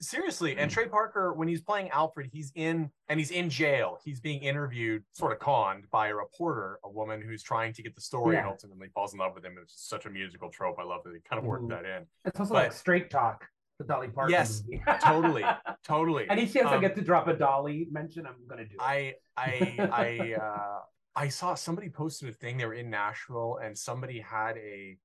seriously 0.00 0.54
and 0.58 0.70
trey 0.70 0.86
parker 0.86 1.32
when 1.32 1.48
he's 1.48 1.62
playing 1.62 1.88
alfred 1.88 2.28
he's 2.30 2.52
in 2.54 2.90
and 3.08 3.18
he's 3.18 3.30
in 3.30 3.48
jail. 3.48 3.98
He's 4.04 4.20
being 4.20 4.42
interviewed 4.42 5.02
sort 5.12 5.32
of 5.32 5.38
conned 5.38 5.90
by 5.90 6.08
a 6.08 6.14
reporter 6.14 6.78
a 6.84 6.90
woman 6.90 7.22
who's 7.22 7.42
trying 7.42 7.72
to 7.72 7.82
get 7.82 7.94
the 7.94 8.02
story 8.02 8.36
and 8.36 8.46
ultimately 8.46 8.88
falls 8.94 9.14
in 9.14 9.18
love 9.18 9.34
with 9.34 9.44
him. 9.46 9.56
It's 9.62 9.72
just 9.72 9.88
such 9.88 10.04
a 10.04 10.10
musical 10.10 10.50
trope. 10.50 10.76
I 10.78 10.82
love 10.82 11.00
that 11.04 11.12
they 11.14 11.20
kind 11.20 11.38
of 11.38 11.46
worked 11.46 11.64
Mhm. 11.64 11.70
that 11.70 11.84
in. 11.86 12.06
It's 12.26 12.38
also 12.38 12.52
But- 12.52 12.64
like 12.64 12.72
Straight 12.72 13.08
Talk, 13.08 13.48
the 13.78 13.84
Dolly 13.84 14.08
Parton 14.08 14.32
Yes, 14.32 14.62
totally 15.02 15.44
totally. 15.84 16.28
Any 16.28 16.46
chance 16.46 16.66
I 16.66 16.74
Um, 16.74 16.80
get 16.82 16.94
to 16.96 17.00
drop 17.02 17.28
a 17.28 17.34
Dolly 17.34 17.88
mention, 17.90 18.26
I'm 18.26 18.46
gonna 18.46 18.66
do 18.66 18.74
it. 18.74 18.80
i 18.82 19.14
i 19.38 19.76
i 19.78 20.34
uh 20.42 20.80
i 21.14 21.28
saw 21.28 21.54
somebody 21.54 21.88
posted 21.88 22.28
a 22.28 22.32
thing 22.32 22.58
they 22.58 22.66
were 22.66 22.74
in 22.74 22.90
nashville 22.90 23.56
and 23.62 23.76
somebody 23.78 24.20
had 24.20 24.58
a 24.58 24.98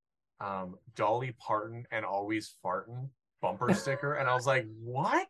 um 0.44 0.76
dolly 0.96 1.34
parton 1.40 1.86
and 1.92 2.04
always 2.06 2.56
fartin 2.66 3.08
bumper 3.42 3.74
sticker 3.84 4.16
and 4.16 4.28
i 4.30 4.34
was 4.34 4.46
like 4.48 4.66
what 4.82 5.28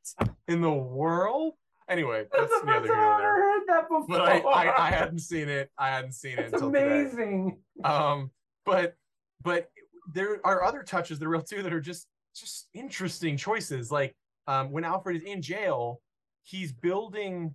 in 0.48 0.62
the 0.62 0.72
world 0.72 1.54
anyway 1.90 2.26
That's 2.32 2.50
that's 2.50 2.62
the 2.62 2.66
neither 2.68 2.88
here 2.88 2.96
nor 2.96 3.12
I've 3.14 3.20
there 3.22 3.36
heard 3.36 3.62
that 3.68 3.90
before. 3.90 4.06
but 4.08 4.22
I, 4.22 4.38
I, 4.40 4.88
I 4.88 4.90
hadn't 4.92 5.20
seen 5.20 5.50
it. 5.50 5.70
I 5.78 5.90
hadn't 5.90 6.14
seen 6.14 6.34
it 6.34 6.46
It's 6.46 6.54
until 6.54 6.72
today. 6.72 7.02
amazing. 7.02 7.58
Um, 7.84 8.32
but 8.66 8.96
but 9.44 9.70
there 10.14 10.40
are 10.46 10.64
other 10.64 10.84
touches 10.84 11.20
that 11.20 11.26
are 11.26 11.30
real 11.30 11.42
too 11.42 11.62
that 11.64 11.74
are 11.74 11.82
just 11.82 12.08
just 12.36 12.68
interesting 12.74 13.36
choices. 13.38 13.92
Like 13.92 14.16
um, 14.48 14.72
when 14.72 14.84
Alfred 14.86 15.18
is 15.18 15.24
in 15.24 15.42
jail, 15.42 16.02
he's 16.44 16.72
building 16.72 17.54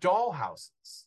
dollhouses, 0.00 1.04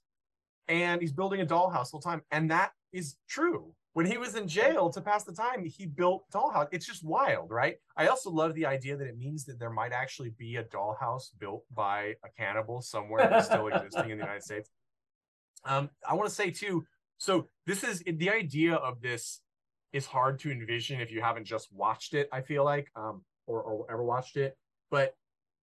and 0.68 1.02
he's 1.02 1.12
building 1.14 1.42
a 1.42 1.46
dollhouse 1.46 1.94
all 1.94 2.00
the 2.00 2.06
time, 2.10 2.22
and 2.32 2.52
that 2.52 2.72
is 2.92 3.16
true. 3.30 3.74
When 3.94 4.06
he 4.06 4.18
was 4.18 4.36
in 4.36 4.48
jail 4.48 4.90
to 4.90 5.02
pass 5.02 5.26
the 5.26 5.34
time, 5.34 5.66
he 5.66 5.86
built 5.86 6.24
dollhouse. 6.34 6.68
It's 6.72 6.86
just 6.86 7.04
wild, 7.04 7.52
right? 7.52 7.76
I 7.98 8.08
also 8.08 8.30
love 8.30 8.54
the 8.54 8.66
idea 8.66 8.96
that 8.96 9.06
it 9.06 9.18
means 9.18 9.44
that 9.46 9.60
there 9.60 9.70
might 9.70 9.92
actually 9.92 10.30
be 10.30 10.56
a 10.56 10.64
dollhouse 10.64 11.32
built 11.38 11.66
by 11.74 12.16
a 12.24 12.30
cannibal 12.38 12.82
somewhere 12.82 13.28
that's 13.30 13.48
still 13.48 13.68
existing 13.68 14.10
in 14.10 14.18
the 14.18 14.24
United 14.24 14.44
States. 14.44 14.70
Um, 15.66 15.90
I 16.08 16.14
want 16.14 16.30
to 16.30 16.34
say 16.36 16.52
too. 16.52 16.86
So 17.18 17.48
this 17.68 17.84
is 17.84 18.02
the 18.06 18.30
idea 18.30 18.76
of 18.76 19.02
this 19.02 19.42
is 19.92 20.06
hard 20.06 20.40
to 20.40 20.52
envision 20.52 21.02
if 21.02 21.12
you 21.12 21.22
haven't 21.22 21.46
just 21.46 21.72
watched 21.74 22.14
it. 22.14 22.30
I 22.32 22.42
feel 22.42 22.64
like, 22.64 22.90
um, 22.96 23.24
or, 23.46 23.62
or 23.62 23.92
ever 23.92 24.04
watched 24.04 24.38
it, 24.38 24.58
but 24.90 25.16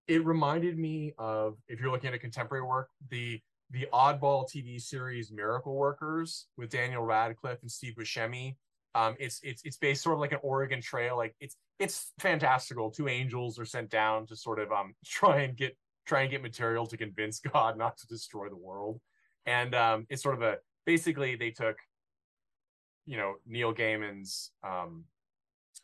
it 0.07 0.23
reminded 0.23 0.77
me 0.77 1.13
of 1.17 1.57
if 1.67 1.79
you're 1.79 1.91
looking 1.91 2.09
at 2.09 2.13
a 2.13 2.19
contemporary 2.19 2.63
work, 2.63 2.89
the 3.09 3.41
the 3.71 3.87
oddball 3.93 4.49
TV 4.49 4.81
series 4.81 5.31
Miracle 5.31 5.75
Workers 5.75 6.47
with 6.57 6.69
Daniel 6.69 7.03
Radcliffe 7.03 7.61
and 7.61 7.71
Steve 7.71 7.95
Buscemi. 7.99 8.55
Um, 8.95 9.15
it's 9.19 9.39
it's 9.43 9.61
it's 9.63 9.77
based 9.77 10.03
sort 10.03 10.15
of 10.15 10.19
like 10.19 10.31
an 10.31 10.39
Oregon 10.41 10.81
Trail. 10.81 11.15
Like 11.15 11.35
it's 11.39 11.55
it's 11.77 12.11
fantastical. 12.19 12.89
Two 12.89 13.07
angels 13.07 13.59
are 13.59 13.65
sent 13.65 13.89
down 13.89 14.25
to 14.27 14.35
sort 14.35 14.59
of 14.59 14.71
um 14.71 14.95
try 15.05 15.41
and 15.41 15.55
get 15.55 15.77
try 16.07 16.21
and 16.21 16.31
get 16.31 16.41
material 16.41 16.87
to 16.87 16.97
convince 16.97 17.39
God 17.53 17.77
not 17.77 17.97
to 17.97 18.07
destroy 18.07 18.49
the 18.49 18.57
world. 18.57 18.99
And 19.45 19.73
um, 19.75 20.05
it's 20.09 20.23
sort 20.23 20.35
of 20.35 20.41
a 20.41 20.57
basically 20.85 21.35
they 21.35 21.51
took, 21.51 21.77
you 23.05 23.17
know, 23.17 23.35
Neil 23.47 23.73
Gaiman's 23.73 24.51
um, 24.67 25.05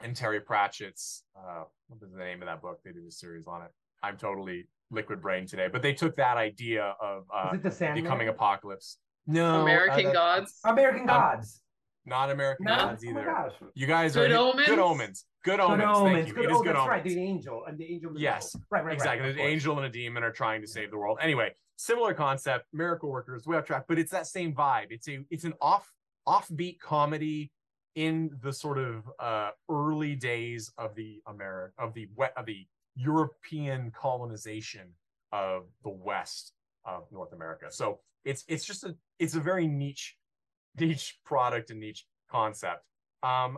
and 0.02 0.16
Terry 0.16 0.42
Pratchett's 0.42 1.24
uh, 1.38 1.64
what 1.88 2.02
was 2.02 2.12
the 2.12 2.18
name 2.18 2.42
of 2.42 2.48
that 2.48 2.62
book? 2.62 2.80
They 2.84 2.92
did 2.92 3.06
a 3.08 3.12
series 3.12 3.48
on 3.48 3.62
it. 3.62 3.72
I'm 4.04 4.18
totally 4.18 4.68
liquid 4.92 5.22
brain 5.22 5.46
today, 5.48 5.68
but 5.72 5.82
they 5.82 5.94
took 5.94 6.16
that 6.18 6.38
idea 6.38 6.96
of 7.02 7.24
uh, 7.34 7.50
Is 7.54 7.60
it 7.60 7.64
the 7.64 7.72
Sandman? 7.72 8.04
becoming 8.04 8.28
apocalypse. 8.30 8.98
No, 9.28 9.60
uh, 9.60 9.62
American 9.64 10.06
that- 10.06 10.14
Gods. 10.14 10.60
American 10.66 11.02
Um, 11.02 11.08
Gods. 11.08 11.62
not 12.06 12.30
American 12.30 12.66
No? 12.66 12.76
Gods 12.76 13.04
Oh 13.08 13.12
my 13.12 13.20
either. 13.22 13.32
gosh. 13.32 13.52
You 13.74 13.88
guys 13.88 14.14
Good 14.14 14.32
are 14.32 14.36
Omens? 14.38 14.68
good 14.68 14.80
omens. 14.80 15.26
Good 15.44 15.52
Good 15.58 15.60
omens. 15.60 15.84
omens. 15.98 16.14
Thank 16.16 16.28
you. 16.28 16.34
Good, 16.36 16.44
it 16.46 16.52
is 16.52 16.58
oh, 16.58 16.62
good 16.64 16.68
that's 16.76 16.78
omens. 16.78 16.90
right. 16.90 17.04
The 17.04 17.20
angel 17.20 17.66
and 17.66 17.78
the 17.78 17.86
angel. 17.86 18.10
in 18.10 18.14
the 18.16 18.20
Yes. 18.22 18.56
Right, 18.70 18.84
right, 18.86 18.94
exactly. 18.94 19.28
Right, 19.28 19.36
an 19.36 19.42
angel 19.42 19.78
and 19.78 19.86
a 19.86 19.90
demon 19.90 20.24
are 20.24 20.32
trying 20.32 20.62
to 20.62 20.68
save 20.68 20.92
the 20.92 20.98
world. 20.98 21.18
Anyway, 21.22 21.54
similar 21.78 22.14
concept, 22.14 22.66
miracle 22.74 23.10
workers, 23.10 23.46
way 23.48 23.58
off 23.58 23.66
track, 23.66 23.86
but 23.88 23.98
it's 23.98 24.12
that 24.12 24.28
same 24.28 24.54
vibe. 24.54 24.88
It's 24.92 25.08
a 25.08 25.26
it's 25.32 25.44
an 25.44 25.54
off 25.62 25.92
offbeat 26.28 26.80
comedy 26.80 27.52
in 27.96 28.30
the 28.42 28.52
sort 28.52 28.78
of 28.78 29.10
uh 29.20 29.52
early 29.70 30.16
days 30.16 30.72
of 30.78 30.94
the 30.96 31.22
America 31.28 31.74
of 31.80 31.94
the 31.94 32.08
wet 32.16 32.34
of 32.38 32.46
the 32.46 32.68
European 32.96 33.92
colonization 33.92 34.88
of 35.32 35.64
the 35.84 35.90
West 35.90 36.54
of 36.86 37.04
North 37.12 37.34
America. 37.34 37.66
So 37.70 38.00
it's 38.24 38.44
it's 38.48 38.66
just 38.66 38.84
a 38.84 38.96
it's 39.20 39.36
a 39.36 39.40
very 39.40 39.68
niche 39.68 40.16
niche 40.80 41.20
product 41.26 41.70
and 41.72 41.80
niche 41.80 42.06
concept. 42.30 42.84
Um 43.24 43.58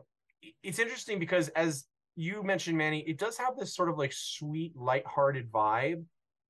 it's 0.63 0.79
interesting 0.79 1.19
because 1.19 1.49
as 1.49 1.85
you 2.15 2.43
mentioned 2.43 2.77
Manny, 2.77 3.01
it 3.07 3.19
does 3.19 3.37
have 3.37 3.57
this 3.57 3.75
sort 3.75 3.89
of 3.89 3.97
like 3.97 4.11
sweet, 4.13 4.75
lighthearted 4.75 5.51
vibe, 5.51 6.03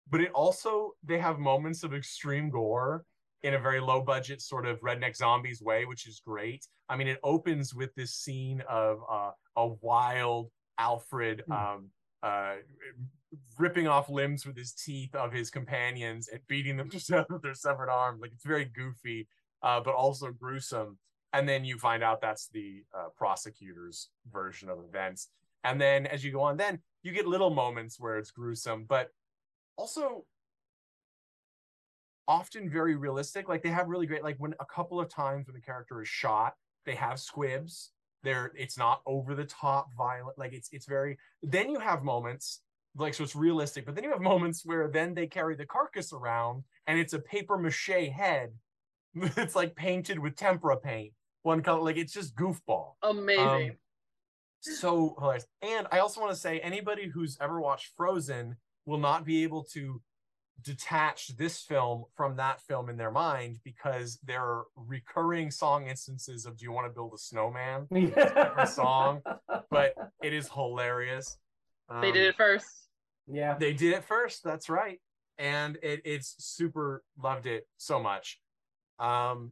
but 0.10 0.22
it 0.22 0.32
also 0.34 0.92
they 1.04 1.20
have 1.20 1.40
moments 1.40 1.84
of 1.84 1.94
extreme 1.94 2.50
gore 2.50 3.04
in 3.44 3.54
a 3.54 3.60
very 3.60 3.80
low 3.80 4.02
budget 4.02 4.42
sort 4.42 4.66
of 4.66 4.80
redneck 4.82 5.16
zombies 5.16 5.62
way, 5.62 5.86
which 5.86 6.08
is 6.08 6.22
great. 6.26 6.66
I 6.90 6.96
mean, 6.96 7.08
it 7.08 7.20
opens 7.24 7.74
with 7.74 7.94
this 7.96 8.16
scene 8.16 8.64
of 8.68 9.00
uh, 9.10 9.32
a 9.56 9.68
wild 9.82 10.50
Alfred 10.80 11.44
Hmm. 11.48 11.54
um, 11.54 11.90
uh, 12.24 12.56
ripping 13.58 13.88
off 13.88 14.10
limbs 14.10 14.46
with 14.46 14.58
his 14.58 14.74
teeth 14.74 15.14
of 15.16 15.32
his 15.32 15.50
companions 15.50 16.30
and 16.30 16.42
beating 16.48 16.78
them 16.78 16.90
to 16.92 17.06
death 17.06 17.28
with 17.30 17.42
their 17.42 17.54
severed 17.54 17.90
arms. 17.90 18.22
Like 18.22 18.32
it's 18.34 18.46
very 18.46 18.66
goofy, 18.66 19.28
uh, 19.62 19.80
but 19.82 19.96
also 19.96 20.32
gruesome. 20.32 20.98
And 21.34 21.48
then 21.48 21.66
you 21.66 21.78
find 21.78 22.04
out 22.04 22.22
that's 22.22 22.48
the 22.48 22.84
uh, 22.98 23.10
prosecutor's 23.18 24.10
version 24.32 24.70
of 24.70 24.80
events. 24.80 25.28
And 25.64 25.80
then 25.80 26.06
as 26.08 26.24
you 26.24 26.32
go 26.32 26.42
on, 26.42 26.58
then 26.58 26.80
you 27.04 27.12
get 27.12 27.28
little 27.28 27.50
moments 27.50 28.00
where 28.00 28.18
it's 28.18 28.32
gruesome, 28.32 28.86
but 28.88 29.10
also 29.78 30.26
often 32.28 32.70
very 32.70 32.96
realistic. 32.96 33.50
Like 33.50 33.64
they 33.64 33.70
have 33.70 33.88
really 33.88 34.06
great, 34.06 34.24
like 34.24 34.38
when 34.38 34.54
a 34.60 34.66
couple 34.66 35.00
of 35.00 35.10
times 35.10 35.48
when 35.48 35.56
the 35.56 35.62
character 35.62 36.02
is 36.02 36.08
shot, 36.08 36.54
they 36.86 36.96
have 36.96 37.20
squibs. 37.20 37.92
They're 38.24 38.52
it's 38.56 38.78
not 38.78 39.02
over 39.06 39.36
the 39.36 39.46
top 39.46 39.90
violent. 39.98 40.38
Like 40.38 40.54
it's 40.54 40.70
it's 40.72 40.86
very. 40.86 41.18
Then 41.44 41.70
you 41.70 41.80
have 41.80 42.04
moments 42.04 42.62
like 42.96 43.14
so 43.14 43.24
it's 43.24 43.36
realistic, 43.36 43.86
but 43.86 43.96
then 43.96 44.04
you 44.04 44.12
have 44.12 44.22
moments 44.22 44.64
where 44.66 44.88
then 44.88 45.14
they 45.14 45.28
carry 45.28 45.56
the 45.56 45.66
carcass 45.66 46.14
around 46.14 46.64
and 46.88 47.00
it's 47.00 47.14
a 47.14 47.20
paper 47.20 47.58
mache 47.58 48.10
head. 48.14 48.52
It's 49.36 49.56
like 49.56 49.76
painted 49.76 50.20
with 50.20 50.36
tempera 50.36 50.78
paint. 50.78 51.14
One 51.42 51.62
color, 51.62 51.82
like 51.82 51.98
it's 51.98 52.14
just 52.14 52.36
goofball 52.36 52.94
Amazing. 53.02 53.72
Um, 53.72 53.78
so 54.62 55.16
hilarious. 55.20 55.46
And 55.62 55.88
I 55.92 56.00
also 56.00 56.20
want 56.20 56.34
to 56.34 56.40
say 56.40 56.60
anybody 56.60 57.08
who's 57.08 57.38
ever 57.40 57.60
watched 57.62 57.94
Frozen 57.96 58.58
will 58.86 58.98
not 58.98 59.26
be 59.26 59.44
able 59.44 59.64
to 59.74 60.02
detach 60.64 61.28
this 61.38 61.62
film 61.62 62.04
from 62.16 62.36
that 62.38 62.60
film 62.62 62.90
in 62.90 62.98
their 62.98 63.12
mind 63.12 63.60
because 63.64 64.18
there 64.24 64.42
are 64.42 64.66
recurring 64.76 65.52
song 65.52 65.88
instances 65.88 66.46
of 66.46 66.58
do 66.58 66.66
you 66.66 66.72
want 66.72 66.88
to 66.88 66.94
build 66.94 67.14
a 67.14 67.18
snowman 67.18 67.88
different 67.94 68.68
song 68.70 69.22
but 69.70 69.94
it 70.24 70.34
is 70.34 70.50
hilarious 70.50 71.38
they 72.02 72.12
did 72.12 72.24
Um, 72.24 72.30
it 72.30 72.36
first. 72.36 72.68
Yeah. 73.28 73.56
they 73.58 73.74
did 73.74 73.94
it 73.94 74.04
first 74.04 74.44
that's 74.44 74.68
right 74.70 75.00
and 75.38 75.78
it, 75.84 76.02
it's 76.06 76.36
super 76.40 77.04
loved 77.22 77.46
it 77.46 77.68
so 77.78 78.00
much 78.02 78.40
um 79.00 79.52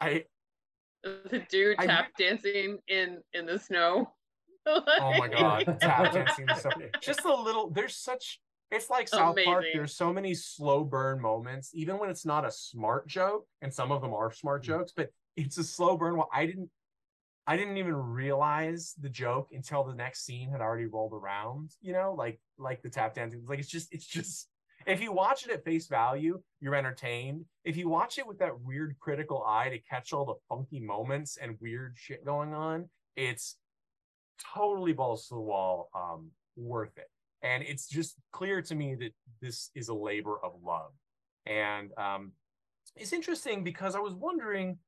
i 0.00 0.24
The 1.02 1.42
dude 1.48 1.76
I- 1.78 1.86
tap 1.86 2.08
dancing 2.18 2.78
in 2.88 3.22
in 3.32 3.46
the 3.46 3.58
snow. 3.58 4.12
Oh 4.68 5.14
my 5.16 5.28
god, 5.28 5.78
tap 5.80 6.12
dancing 6.12 6.48
is 6.50 6.60
so 6.62 6.70
just 7.00 7.24
a 7.24 7.32
little. 7.32 7.70
There's 7.70 7.96
such. 7.96 8.40
It's 8.70 8.90
like 8.90 9.08
South 9.08 9.36
Park. 9.44 9.64
There's 9.72 9.94
so 9.96 10.12
many 10.12 10.34
slow 10.34 10.82
burn 10.84 11.20
moments, 11.20 11.70
even 11.74 11.98
when 11.98 12.10
it's 12.10 12.26
not 12.26 12.44
a 12.44 12.50
smart 12.50 13.06
joke, 13.06 13.46
and 13.62 13.72
some 13.72 13.92
of 13.92 14.02
them 14.02 14.12
are 14.12 14.32
smart 14.32 14.62
Mm. 14.62 14.66
jokes, 14.66 14.92
but 14.94 15.10
it's 15.36 15.58
a 15.58 15.64
slow 15.64 15.96
burn. 15.96 16.16
Well, 16.16 16.28
I 16.32 16.46
didn't, 16.46 16.70
I 17.46 17.56
didn't 17.56 17.76
even 17.76 17.94
realize 17.94 18.94
the 19.00 19.08
joke 19.08 19.50
until 19.52 19.84
the 19.84 19.94
next 19.94 20.24
scene 20.24 20.50
had 20.50 20.60
already 20.60 20.86
rolled 20.86 21.12
around. 21.12 21.70
You 21.80 21.92
know, 21.92 22.14
like 22.14 22.40
like 22.58 22.82
the 22.82 22.90
tap 22.90 23.14
dancing. 23.14 23.44
Like 23.46 23.60
it's 23.60 23.68
just, 23.68 23.92
it's 23.92 24.06
just. 24.06 24.48
If 24.86 25.00
you 25.00 25.10
watch 25.10 25.44
it 25.44 25.50
at 25.50 25.64
face 25.64 25.88
value, 25.88 26.40
you're 26.60 26.74
entertained. 26.74 27.44
If 27.64 27.76
you 27.76 27.88
watch 27.88 28.18
it 28.18 28.26
with 28.26 28.38
that 28.38 28.60
weird 28.60 28.96
critical 29.00 29.42
eye 29.44 29.68
to 29.70 29.78
catch 29.80 30.12
all 30.12 30.24
the 30.24 30.34
funky 30.48 30.78
moments 30.80 31.38
and 31.38 31.56
weird 31.60 31.96
shit 31.96 32.24
going 32.24 32.54
on, 32.54 32.88
it's 33.16 33.56
totally 34.54 34.92
balls 34.92 35.28
to 35.28 35.34
the 35.34 35.40
wall 35.40 35.88
um 35.94 36.30
worth 36.56 36.96
it 36.98 37.08
and 37.46 37.62
it's 37.62 37.86
just 37.88 38.16
clear 38.32 38.60
to 38.60 38.74
me 38.74 38.94
that 38.96 39.12
this 39.40 39.70
is 39.74 39.88
a 39.88 39.94
labor 39.94 40.36
of 40.42 40.52
love. 40.64 40.92
And 41.46 41.90
um 41.98 42.32
it's 42.98 43.12
interesting 43.12 43.62
because 43.62 43.94
i 43.94 43.98
was 43.98 44.14
wondering 44.14 44.78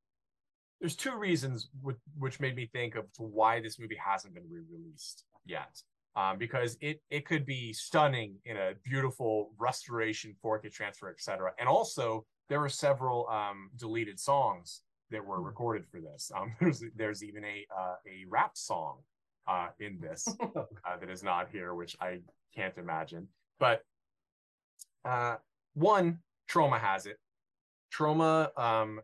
there's 0.80 0.96
two 0.96 1.16
reasons 1.16 1.68
which, 1.82 1.96
which 2.16 2.40
made 2.40 2.56
me 2.56 2.66
think 2.72 2.94
of 2.94 3.04
why 3.18 3.60
this 3.60 3.78
movie 3.78 3.98
hasn't 4.02 4.32
been 4.32 4.48
re-released 4.48 5.24
yet. 5.44 5.82
Um, 6.16 6.38
because 6.38 6.76
it 6.80 7.00
it 7.10 7.26
could 7.26 7.44
be 7.46 7.72
stunning 7.72 8.36
in 8.44 8.56
a 8.56 8.72
beautiful 8.82 9.52
restoration 9.58 10.34
4k 10.44 10.72
transfer 10.72 11.08
etc 11.10 11.52
and 11.58 11.68
also 11.68 12.24
there 12.48 12.60
were 12.60 12.68
several 12.68 13.28
um, 13.28 13.70
deleted 13.76 14.18
songs 14.18 14.82
that 15.10 15.24
were 15.24 15.40
recorded 15.40 15.86
for 15.86 16.00
this. 16.00 16.30
Um, 16.34 16.54
there's 16.60 16.82
there's 16.96 17.22
even 17.22 17.44
a 17.44 17.66
uh, 17.76 17.96
a 18.06 18.24
rap 18.28 18.56
song 18.56 18.98
uh, 19.48 19.68
in 19.80 19.98
this 20.00 20.28
uh, 20.56 20.96
that 21.00 21.10
is 21.10 21.22
not 21.22 21.48
here, 21.50 21.74
which 21.74 21.96
I 22.00 22.20
can't 22.54 22.76
imagine. 22.76 23.26
But 23.58 23.82
uh, 25.04 25.36
one, 25.74 26.18
Troma 26.50 26.78
has 26.78 27.06
it. 27.06 27.18
Troma, 27.92 28.56
um, 28.58 29.00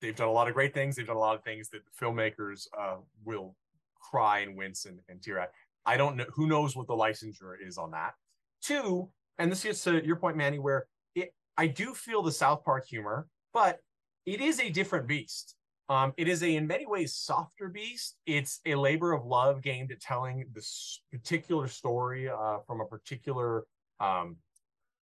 they've 0.00 0.14
done 0.14 0.28
a 0.28 0.32
lot 0.32 0.48
of 0.48 0.54
great 0.54 0.74
things. 0.74 0.96
They've 0.96 1.06
done 1.06 1.16
a 1.16 1.20
lot 1.20 1.34
of 1.34 1.42
things 1.42 1.70
that 1.70 1.80
filmmakers 2.00 2.66
uh, 2.78 2.96
will 3.24 3.56
cry 3.98 4.40
and 4.40 4.56
wince 4.56 4.84
and, 4.84 4.98
and 5.08 5.22
tear 5.22 5.38
at. 5.38 5.50
I 5.86 5.96
don't 5.96 6.16
know 6.16 6.26
who 6.32 6.46
knows 6.46 6.76
what 6.76 6.86
the 6.86 6.94
licensure 6.94 7.54
is 7.64 7.78
on 7.78 7.92
that. 7.92 8.14
Two, 8.62 9.08
and 9.38 9.50
this 9.50 9.62
gets 9.62 9.82
to 9.84 10.04
your 10.04 10.16
point, 10.16 10.36
Manny, 10.36 10.58
where 10.58 10.86
it 11.14 11.32
I 11.56 11.68
do 11.68 11.94
feel 11.94 12.22
the 12.22 12.32
South 12.32 12.64
Park 12.64 12.86
humor, 12.86 13.28
but 13.54 13.80
it 14.26 14.40
is 14.40 14.60
a 14.60 14.68
different 14.68 15.06
beast. 15.06 15.54
Um, 15.88 16.12
it 16.16 16.26
is 16.26 16.42
a 16.42 16.56
in 16.56 16.66
many 16.66 16.86
ways 16.86 17.14
softer 17.14 17.68
beast. 17.68 18.16
It's 18.26 18.60
a 18.66 18.74
labor 18.74 19.12
of 19.12 19.24
love 19.24 19.64
aimed 19.66 19.92
at 19.92 20.00
telling 20.00 20.46
this 20.52 21.00
particular 21.12 21.68
story 21.68 22.28
uh, 22.28 22.58
from 22.66 22.80
a 22.80 22.86
particular 22.86 23.64
um, 24.00 24.36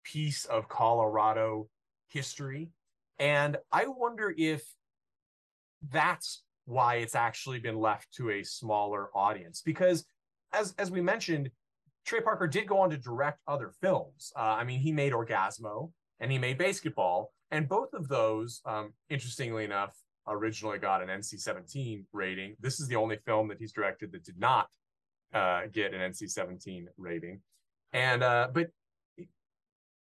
piece 0.05 0.45
of 0.45 0.69
Colorado 0.69 1.69
history, 2.09 2.71
and 3.19 3.57
I 3.73 3.87
wonder 3.87 4.33
if 4.37 4.63
that's 5.91 6.43
why 6.65 6.97
it's 6.97 7.15
actually 7.15 7.59
been 7.59 7.79
left 7.79 8.13
to 8.15 8.31
a 8.31 8.45
smaller 8.45 9.09
audience. 9.15 9.63
Because 9.65 10.05
as 10.53 10.75
as 10.79 10.91
we 10.91 11.01
mentioned, 11.01 11.51
Trey 12.07 12.21
Parker 12.21 12.47
did 12.47 12.69
go 12.69 12.79
on 12.79 12.91
to 12.91 12.97
direct 12.97 13.41
other 13.49 13.73
films. 13.83 14.33
Uh, 14.37 14.41
I 14.41 14.65
mean, 14.65 14.81
he 14.81 14.93
made 14.93 15.13
Orgazmo 15.13 15.91
and 16.21 16.33
he 16.33 16.39
made 16.39 16.59
BASEketball, 16.59 17.27
and 17.51 17.69
both 17.69 17.93
of 17.93 18.09
those, 18.09 18.61
um, 18.65 18.93
interestingly 19.09 19.65
enough, 19.65 19.95
originally 20.29 20.79
got 20.79 21.03
an 21.03 21.09
NC-17 21.09 22.05
rating. 22.13 22.57
This 22.61 22.81
is 22.81 22.89
the 22.89 22.97
only 22.97 23.19
film 23.25 23.49
that 23.49 23.59
he's 23.59 23.73
directed 23.73 24.13
that 24.13 24.25
did 24.25 24.39
not 24.39 24.69
uh, 25.33 25.63
get 25.73 25.95
an 25.95 26.01
NC-17 26.13 26.87
rating, 26.97 27.41
and 27.93 28.23
uh, 28.23 28.49
but 28.53 28.69
it, 29.17 29.29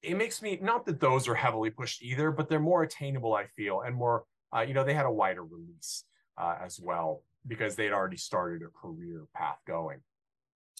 it 0.02 0.16
makes 0.16 0.42
me 0.42 0.58
not 0.60 0.86
that 0.86 1.00
those 1.00 1.28
are 1.28 1.34
heavily 1.34 1.70
pushed 1.70 2.02
either, 2.02 2.30
but 2.30 2.48
they're 2.48 2.60
more 2.60 2.82
attainable, 2.82 3.34
I 3.34 3.46
feel, 3.56 3.80
and 3.82 3.94
more. 3.94 4.24
Uh, 4.54 4.60
you 4.60 4.74
know, 4.74 4.84
they 4.84 4.94
had 4.94 5.06
a 5.06 5.10
wider 5.10 5.42
release 5.42 6.04
uh, 6.38 6.56
as 6.62 6.78
well 6.80 7.22
because 7.46 7.74
they'd 7.74 7.92
already 7.92 8.16
started 8.16 8.62
a 8.62 8.68
career 8.68 9.24
path 9.34 9.58
going. 9.66 9.98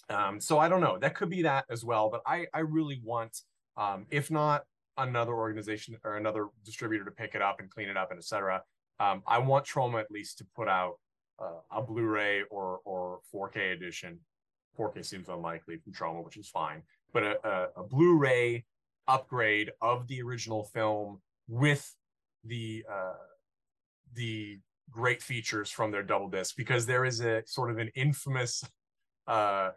Um, 0.09 0.39
so 0.39 0.59
I 0.59 0.69
don't 0.69 0.81
know. 0.81 0.97
That 0.97 1.15
could 1.15 1.29
be 1.29 1.41
that 1.43 1.65
as 1.69 1.83
well. 1.83 2.09
But 2.09 2.21
I 2.25 2.45
I 2.53 2.59
really 2.59 3.01
want, 3.03 3.37
um, 3.77 4.05
if 4.09 4.31
not 4.31 4.63
another 4.97 5.33
organization 5.33 5.97
or 6.03 6.17
another 6.17 6.47
distributor 6.63 7.05
to 7.05 7.11
pick 7.11 7.35
it 7.35 7.41
up 7.41 7.59
and 7.59 7.69
clean 7.69 7.89
it 7.89 7.97
up 7.97 8.11
and 8.11 8.19
etc. 8.19 8.61
Um, 8.99 9.23
I 9.27 9.39
want 9.39 9.65
Troma 9.65 9.99
at 9.99 10.11
least 10.11 10.37
to 10.39 10.45
put 10.55 10.67
out 10.67 10.95
uh, 11.39 11.59
a 11.71 11.81
Blu-ray 11.81 12.43
or 12.49 12.79
or 12.85 13.19
4K 13.33 13.73
edition. 13.73 14.19
4K 14.79 15.05
seems 15.05 15.29
unlikely 15.29 15.77
from 15.77 15.93
Troma, 15.93 16.23
which 16.23 16.37
is 16.37 16.49
fine, 16.49 16.81
but 17.13 17.23
a, 17.23 17.47
a, 17.47 17.67
a 17.77 17.83
Blu-ray 17.83 18.65
upgrade 19.07 19.71
of 19.81 20.07
the 20.07 20.21
original 20.21 20.63
film 20.63 21.21
with 21.47 21.93
the 22.43 22.85
uh, 22.91 23.13
the 24.13 24.59
great 24.91 25.21
features 25.21 25.69
from 25.69 25.91
their 25.91 26.03
double 26.03 26.29
disc 26.29 26.55
because 26.55 26.85
there 26.85 27.05
is 27.05 27.19
a 27.19 27.43
sort 27.45 27.71
of 27.71 27.77
an 27.77 27.89
infamous 27.95 28.63
uh, 29.27 29.69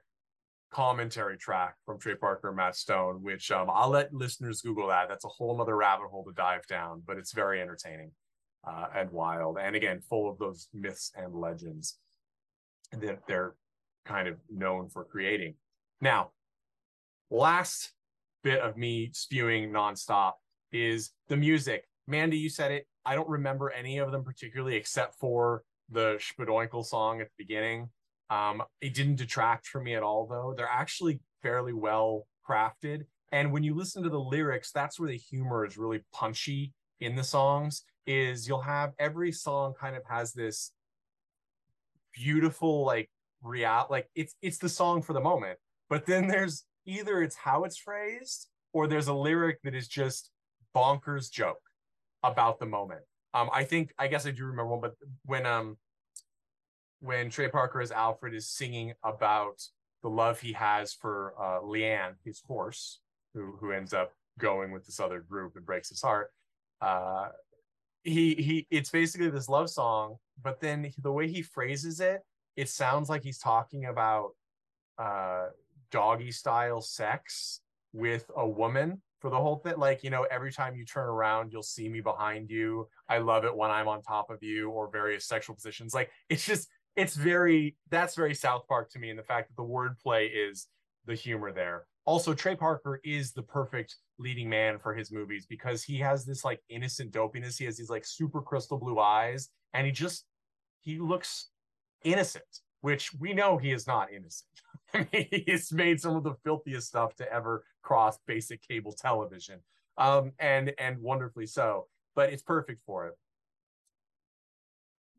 commentary 0.71 1.37
track 1.39 1.77
from 1.85 1.99
Trey 1.99 2.15
Parker 2.15 2.49
and 2.49 2.57
Matt 2.57 2.77
Stone, 2.77 3.23
which 3.23 3.51
um, 3.51 3.69
I'll 3.73 3.91
let 3.91 4.13
listeners 4.13 4.61
Google 4.61 4.89
that. 4.89 5.09
That's 5.09 5.25
a 5.25 5.29
whole 5.29 5.61
other 5.61 5.77
rabbit 5.77 6.09
hole 6.09 6.25
to 6.25 6.33
dive 6.33 6.67
down, 6.67 7.03
but 7.07 7.17
it's 7.17 7.33
very 7.33 7.61
entertaining. 7.61 8.13
Uh, 8.67 8.87
and 8.95 9.11
wild, 9.11 9.59
and 9.61 9.77
again, 9.77 10.01
full 10.01 10.31
of 10.31 10.39
those 10.39 10.69
myths 10.73 11.13
and 11.17 11.35
legends 11.35 11.99
that 12.93 13.21
they're 13.27 13.55
kind 14.05 14.29
of 14.29 14.37
known 14.51 14.89
for 14.89 15.05
creating. 15.05 15.55
Now, 16.01 16.31
last 17.31 17.93
bit 18.43 18.61
of 18.61 18.77
me 18.77 19.11
spewing 19.13 19.71
nonstop 19.71 20.33
is 20.73 21.11
the 21.29 21.37
music. 21.37 21.85
Mandy, 22.07 22.39
you 22.39 22.49
said 22.49 22.73
it. 22.73 22.87
I 23.05 23.15
don't 23.15 23.29
remember 23.29 23.71
any 23.71 23.99
of 23.99 24.13
them 24.13 24.25
particularly, 24.25 24.77
except 24.77 25.15
for 25.19 25.63
the 25.91 26.19
Spadoinkle 26.21 26.85
song 26.85 27.21
at 27.21 27.29
the 27.29 27.45
beginning. 27.45 27.89
Um, 28.31 28.63
it 28.81 28.95
didn't 28.95 29.17
detract 29.17 29.67
from 29.67 29.85
me 29.85 29.95
at 29.95 30.03
all, 30.03 30.27
though. 30.27 30.55
They're 30.57 30.69
actually 30.71 31.21
fairly 31.43 31.73
well 31.73 32.27
crafted. 32.49 33.05
And 33.33 33.53
when 33.53 33.63
you 33.63 33.75
listen 33.75 34.03
to 34.03 34.11
the 34.11 34.21
lyrics, 34.21 34.73
that's 34.73 34.99
where 34.99 35.11
the 35.11 35.17
humor 35.17 35.65
is 35.65 35.77
really 35.77 36.01
punchy 36.13 36.73
in 37.01 37.17
the 37.17 37.25
songs. 37.25 37.83
Is 38.07 38.49
you'll 38.49 38.63
have 38.63 38.95
every 38.99 39.33
song 39.33 39.75
kind 39.79 39.95
of 39.95 40.03
has 40.09 40.33
this 40.33 40.73
beautiful 42.15 42.85
like 42.85 43.11
real 43.43 43.87
like 43.91 44.09
it's 44.15 44.35
it's 44.43 44.59
the 44.59 44.69
song 44.69 45.03
for 45.03 45.13
the 45.13 45.21
moment. 45.21 45.59
But 45.91 46.07
then 46.07 46.27
there's 46.27 46.65
either 46.87 47.23
it's 47.23 47.37
how 47.37 47.65
it's 47.65 47.77
phrased 47.77 48.49
or 48.73 48.87
there's 48.87 49.09
a 49.09 49.15
lyric 49.15 49.61
that 49.63 49.75
is 49.75 49.89
just 49.89 50.31
bonkers 50.75 51.31
joke 51.31 51.61
about 52.23 52.59
the 52.59 52.67
moment. 52.67 53.03
Um, 53.35 53.51
I 53.53 53.65
think 53.65 53.93
I 53.99 54.09
guess 54.09 54.27
I 54.27 54.31
do 54.31 54.47
remember 54.47 54.69
one, 54.69 54.81
but 54.81 54.95
when 55.25 55.47
um 55.47 55.77
when 57.01 57.31
Trey 57.31 57.49
Parker 57.49 57.81
as 57.81 57.93
Alfred 57.93 58.35
is 58.35 58.49
singing 58.49 58.93
about 59.05 59.63
the 60.03 60.09
love 60.09 60.41
he 60.41 60.53
has 60.53 60.93
for 60.93 61.35
uh, 61.41 61.65
Liane, 61.65 62.15
his 62.25 62.43
horse, 62.47 63.01
who 63.35 63.57
who 63.61 63.73
ends 63.73 63.93
up 63.93 64.13
going 64.39 64.73
with 64.73 64.87
this 64.87 65.01
other 65.01 65.21
group 65.21 65.57
and 65.57 65.67
breaks 65.67 65.89
his 65.89 66.01
heart. 66.01 66.31
Uh, 66.81 67.29
he 68.05 68.35
he, 68.35 68.67
it's 68.71 68.91
basically 68.91 69.31
this 69.31 69.49
love 69.49 69.69
song, 69.69 70.17
but 70.43 70.61
then 70.61 70.91
the 70.99 71.13
way 71.13 71.29
he 71.29 71.43
phrases 71.43 72.01
it, 72.01 72.21
it 72.57 72.69
sounds 72.69 73.09
like 73.09 73.23
he's 73.23 73.39
talking 73.39 73.87
about 73.87 74.31
uh, 74.99 75.47
doggy 75.91 76.33
style 76.33 76.81
sex 76.81 77.61
with 77.93 78.31
a 78.37 78.47
woman 78.47 79.01
for 79.21 79.31
the 79.31 79.37
whole 79.37 79.57
thing. 79.57 79.75
Like, 79.77 80.05
you 80.05 80.11
know, 80.11 80.27
every 80.31 80.53
time 80.53 80.77
you 80.77 80.85
turn 80.85 81.09
around, 81.09 81.53
you'll 81.53 81.63
see 81.63 81.89
me 81.89 82.01
behind 82.01 82.51
you. 82.51 82.89
I 83.09 83.19
love 83.19 83.45
it 83.45 83.57
when 83.57 83.71
I'm 83.71 83.89
on 83.89 84.03
top 84.03 84.31
of 84.31 84.43
you, 84.43 84.71
or 84.71 84.91
various 84.91 85.27
sexual 85.27 85.57
positions. 85.57 85.95
Like, 85.95 86.11
it's 86.29 86.47
just, 86.47 86.69
it's 86.95 87.17
very, 87.17 87.77
that's 87.91 88.15
very 88.15 88.35
South 88.35 88.67
Park 88.69 88.91
to 88.91 88.99
me. 88.99 89.11
And 89.11 89.19
the 89.19 89.25
fact 89.25 89.49
that 89.49 89.57
the 89.57 89.69
wordplay 89.69 90.29
is 90.33 90.69
the 91.07 91.15
humor 91.15 91.53
there. 91.53 91.87
Also, 92.09 92.33
Trey 92.33 92.57
Parker 92.57 93.03
is 93.05 93.33
the 93.33 93.43
perfect 93.43 93.97
leading 94.19 94.49
man 94.49 94.79
for 94.79 94.95
his 94.95 95.13
movies 95.13 95.45
because 95.45 95.85
he 95.85 95.99
has 95.99 96.25
this 96.25 96.43
like 96.43 96.59
innocent 96.71 97.13
dopiness. 97.13 97.59
He 97.59 97.67
has 97.67 97.77
these 97.77 97.91
like 97.91 98.07
super 98.07 98.41
crystal 98.41 98.79
blue 98.79 98.99
eyes, 98.99 99.51
and 99.75 99.85
he 99.85 99.93
just, 99.93 100.25
he 100.81 100.99
looks 100.99 101.51
innocent, 102.05 102.47
which 102.81 103.13
we 103.13 103.35
know 103.35 103.59
he 103.59 103.73
is 103.73 103.87
not 103.87 104.11
innocent. 104.11 104.49
I 104.95 105.07
mean, 105.13 105.45
he's 105.45 105.71
made 105.71 106.01
some 106.01 106.17
of 106.17 106.25
the 106.25 106.33
filthiest 106.45 106.89
stuff 106.89 107.15
to 107.17 107.31
ever 107.31 107.63
cross 107.83 108.19
basic 108.27 108.67
cable 108.67 108.93
television, 108.93 109.61
um, 109.99 110.33
and 110.39 110.73
and 110.79 110.97
wonderfully 111.03 111.45
so. 111.47 111.89
But 112.17 112.33
it's 112.33 112.43
perfect 112.43 112.81
for 112.87 113.09
it. 113.09 113.19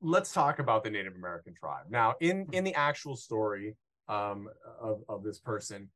Let's 0.02 0.34
talk 0.34 0.58
about 0.58 0.84
the 0.84 0.90
Native 0.90 1.14
American 1.14 1.54
tribe 1.54 1.86
now. 1.92 2.16
In 2.20 2.48
in 2.52 2.64
the 2.64 2.74
actual 2.74 3.16
story 3.16 3.76
um, 4.08 4.50
of 4.82 5.04
of 5.08 5.24
this 5.24 5.38
person, 5.38 5.92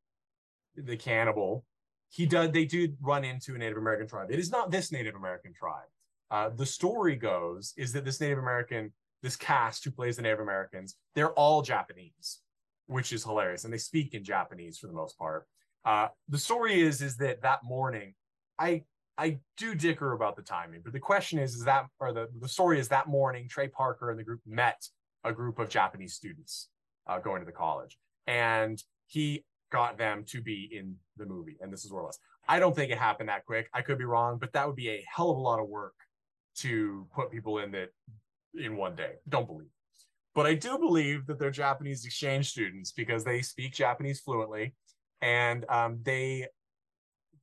the 0.76 0.98
cannibal, 0.98 1.66
he 2.10 2.26
does. 2.26 2.52
They 2.52 2.66
do 2.66 2.94
run 3.02 3.24
into 3.24 3.56
a 3.56 3.58
Native 3.58 3.78
American 3.78 4.08
tribe. 4.08 4.32
It 4.32 4.40
is 4.40 4.52
not 4.52 4.72
this 4.72 4.92
Native 4.92 5.16
American 5.16 5.54
tribe. 5.54 5.88
Uh, 6.32 6.50
the 6.56 6.66
story 6.66 7.16
goes 7.16 7.74
is 7.78 7.94
that 7.94 8.06
this 8.06 8.20
Native 8.20 8.40
American, 8.40 8.92
this 9.22 9.36
cast 9.36 9.84
who 9.84 9.92
plays 9.92 10.16
the 10.16 10.22
Native 10.22 10.40
Americans, 10.40 10.96
they're 11.16 11.34
all 11.34 11.62
Japanese 11.62 12.40
which 12.88 13.14
is 13.14 13.24
hilarious, 13.24 13.64
and 13.64 13.74
they 13.74 13.78
speak 13.78 14.14
in 14.14 14.24
Japanese 14.24 14.78
for 14.78 14.88
the 14.88 14.94
most 14.94 15.18
part. 15.18 15.48
Uh, 15.86 16.08
the 16.30 16.38
story 16.38 16.82
is 16.82 17.02
is 17.02 17.18
that 17.18 17.42
that 17.42 17.64
morning, 17.64 18.14
I 18.58 18.84
I 19.18 19.40
do 19.58 19.76
dicker 19.76 20.14
about 20.14 20.36
the 20.36 20.42
timing, 20.42 20.82
but 20.84 20.94
the 20.94 21.00
question 21.00 21.40
is 21.40 21.56
is 21.56 21.66
that 21.66 21.86
or 22.00 22.14
the 22.14 22.28
the 22.40 22.48
story 22.48 22.80
is 22.80 22.88
that 22.90 23.08
morning 23.08 23.48
Trey 23.48 23.68
Parker 23.68 24.10
and 24.10 24.20
the 24.20 24.24
group 24.24 24.42
met 24.46 24.82
a 25.24 25.34
group 25.34 25.60
of 25.60 25.70
Japanese 25.70 26.14
students 26.14 26.70
uh, 27.08 27.20
going 27.20 27.42
to 27.42 27.46
the 27.46 27.52
college, 27.52 27.98
and 28.28 28.82
he 29.08 29.44
got 29.74 29.98
them 29.98 30.24
to 30.28 30.42
be 30.42 30.70
in 30.72 30.96
the 31.18 31.26
movie, 31.26 31.58
and 31.60 31.74
this 31.74 31.84
is 31.84 31.92
where 31.92 32.04
it 32.04 32.06
was. 32.06 32.20
I 32.48 32.60
don't 32.60 32.76
think 32.76 32.92
it 32.92 32.98
happened 32.98 33.30
that 33.30 33.46
quick. 33.46 33.68
I 33.74 33.82
could 33.82 33.98
be 33.98 34.06
wrong, 34.06 34.38
but 34.40 34.54
that 34.54 34.68
would 34.68 34.76
be 34.76 34.90
a 34.90 35.04
hell 35.14 35.32
of 35.32 35.38
a 35.38 35.42
lot 35.42 35.60
of 35.60 35.68
work 35.68 35.96
to 36.58 37.08
put 37.14 37.32
people 37.32 37.58
in 37.58 37.72
that 37.72 37.90
in 38.54 38.78
one 38.78 38.96
day. 38.96 39.14
Don't 39.28 39.48
believe. 39.48 39.70
But 40.36 40.46
I 40.46 40.54
do 40.54 40.78
believe 40.78 41.26
that 41.26 41.40
they're 41.40 41.52
Japanese 41.52 42.06
exchange 42.06 42.50
students 42.52 42.92
because 42.92 43.24
they 43.24 43.42
speak 43.42 43.74
Japanese 43.74 44.20
fluently, 44.20 44.76
and 45.22 45.66
um, 45.70 46.00
they 46.04 46.48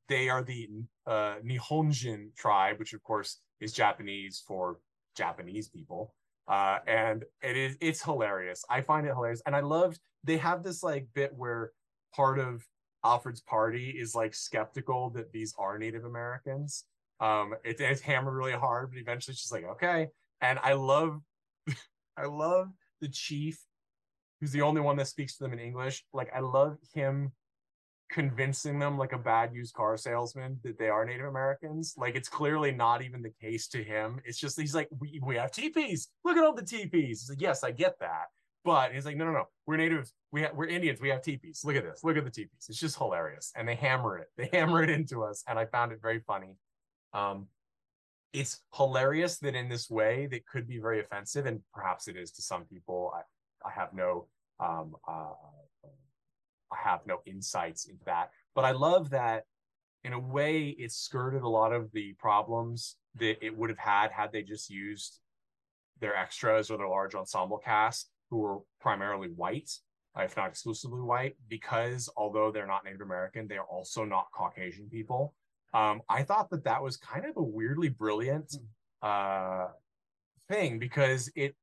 they 0.09 0.29
are 0.29 0.43
the 0.43 0.69
uh, 1.07 1.37
Nihonjin 1.45 2.35
tribe, 2.37 2.79
which 2.79 2.93
of 2.93 3.03
course 3.03 3.41
is 3.61 3.73
Japanese 3.73 4.43
for 4.47 4.79
Japanese 5.17 5.69
people. 5.69 6.15
Uh, 6.47 6.79
and 6.87 7.25
it 7.43 7.57
is 7.57 7.77
it's 7.81 8.03
hilarious. 8.03 8.65
I 8.71 8.83
find 8.83 9.07
it 9.07 9.15
hilarious, 9.15 9.43
and 9.47 9.57
I 9.57 9.61
loved 9.61 9.99
they 10.25 10.37
have 10.37 10.63
this 10.63 10.83
like 10.83 11.07
bit 11.15 11.33
where 11.35 11.73
part 12.15 12.39
of 12.39 12.65
Alfred's 13.05 13.41
party 13.41 13.91
is 13.91 14.15
like 14.15 14.35
skeptical 14.35 15.11
that 15.11 15.33
these 15.33 15.55
are 15.59 15.79
Native 15.79 16.05
Americans. 16.05 16.85
Um, 17.21 17.55
it, 17.65 17.81
it's 17.81 18.01
hammered 18.01 18.35
really 18.35 18.53
hard, 18.53 18.91
but 18.91 19.01
eventually 19.01 19.35
she's 19.35 19.53
like, 19.53 19.65
okay. 19.65 20.09
And 20.41 20.59
I 20.63 20.75
love, 20.75 21.21
I 22.17 22.27
love 22.27 22.69
the 23.01 23.09
chief, 23.09 23.59
who's 24.41 24.53
the 24.53 24.63
only 24.63 24.81
one 24.81 24.97
that 24.97 25.09
speaks 25.09 25.37
to 25.37 25.45
them 25.45 25.53
in 25.53 25.59
English. 25.59 26.05
Like 26.13 26.31
I 26.35 26.41
love 26.41 26.79
him 26.95 27.33
convincing 28.11 28.79
them 28.79 28.99
like 28.99 29.13
a 29.13 29.19
bad 29.19 29.55
used 29.55 29.75
car 29.75 29.97
salesman 29.97 30.59
that 30.65 30.79
they 30.79 30.89
are 30.89 31.05
Native 31.05 31.27
Americans. 31.27 31.95
Like 31.97 32.17
it's 32.17 32.29
clearly 32.29 32.73
not 32.73 33.03
even 33.03 33.23
the 33.23 33.33
case 33.41 33.69
to 33.69 33.83
him. 33.83 34.21
It's 34.25 34.39
just 34.39 34.61
he's 34.61 34.75
like, 34.75 34.89
we, 34.99 35.21
we 35.23 35.37
have 35.37 35.53
teepees. 35.53 36.09
Look 36.25 36.37
at 36.37 36.45
all 36.45 36.55
the 36.55 36.65
teepees. 36.65 37.27
Like, 37.29 37.41
yes, 37.41 37.63
I 37.63 37.71
get 37.71 37.99
that. 38.01 38.27
But 38.65 38.93
he's 38.93 39.07
like, 39.07 39.17
no, 39.17 39.25
no, 39.25 39.33
no. 39.33 39.45
We're 39.67 39.79
natives. 39.79 40.13
We 40.33 40.43
have, 40.43 40.55
we're 40.55 40.67
Indians. 40.67 41.01
We 41.01 41.09
have 41.09 41.23
teepees. 41.23 41.63
Look 41.65 41.77
at 41.77 41.85
this. 41.85 42.05
Look 42.05 42.17
at 42.17 42.25
the 42.25 42.31
teepees. 42.31 42.67
It's 42.69 42.79
just 42.79 42.99
hilarious. 42.99 43.53
And 43.57 43.67
they 43.67 43.75
hammer 43.75 44.19
it. 44.19 44.29
They 44.37 44.51
hammer 44.57 44.83
it 44.83 44.91
into 44.91 45.25
us. 45.25 45.43
And 45.49 45.59
I 45.59 45.67
found 45.67 45.93
it 45.93 46.01
very 46.03 46.21
funny. 46.21 46.57
Um, 47.15 47.47
it's 48.33 48.61
hilarious 48.75 49.39
that 49.39 49.55
in 49.55 49.69
this 49.69 49.91
way 49.91 50.27
that 50.31 50.47
could 50.47 50.69
be 50.69 50.79
very 50.79 51.01
offensive, 51.01 51.47
and 51.47 51.61
perhaps 51.75 52.09
it 52.09 52.17
is 52.17 52.31
to 52.33 52.43
some 52.43 52.65
people. 52.65 53.13
I, 53.15 53.69
I 53.69 53.73
have 53.73 53.93
no 53.93 54.27
um, 54.61 54.95
uh, 55.09 55.33
I 56.73 56.77
have 56.85 57.01
no 57.07 57.21
insights 57.27 57.87
into 57.87 58.05
that, 58.05 58.31
but 58.55 58.65
I 58.65 58.71
love 58.71 59.11
that 59.11 59.45
in 60.05 60.13
a 60.13 60.19
way 60.19 60.69
it 60.69 60.93
skirted 60.93 61.43
a 61.43 61.49
lot 61.49 61.73
of 61.73 61.91
the 61.93 62.15
problems 62.19 62.97
that 63.17 63.45
it 63.45 63.57
would 63.57 63.71
have 63.71 63.79
had 63.79 64.13
had 64.13 64.33
they 64.33 64.43
just 64.43 64.71
used 64.71 65.19
their 66.01 66.17
extras 66.17 66.71
or 66.71 66.79
their 66.79 66.89
large 66.89 67.15
ensemble 67.15 67.59
cast 67.59 68.09
who 68.31 68.39
were 68.39 68.59
primarily 68.81 69.29
white 69.29 69.71
if 70.19 70.37
not 70.37 70.49
exclusively 70.49 71.01
white 71.01 71.37
because 71.49 72.09
although 72.17 72.51
they're 72.51 72.67
not 72.67 72.85
native 72.85 73.01
american 73.01 73.47
they 73.47 73.57
are 73.57 73.67
also 73.67 74.05
not 74.05 74.27
caucasian 74.33 74.89
people 74.89 75.35
um, 75.73 76.03
I 76.09 76.23
thought 76.25 76.51
that 76.51 76.65
that 76.65 76.83
was 76.83 76.97
kind 76.97 77.25
of 77.25 77.37
a 77.37 77.43
weirdly 77.43 77.89
brilliant 77.89 78.53
hmm. 78.53 79.09
uh, 79.09 79.69
thing 80.49 80.79
because 80.79 81.31
it, 81.37 81.55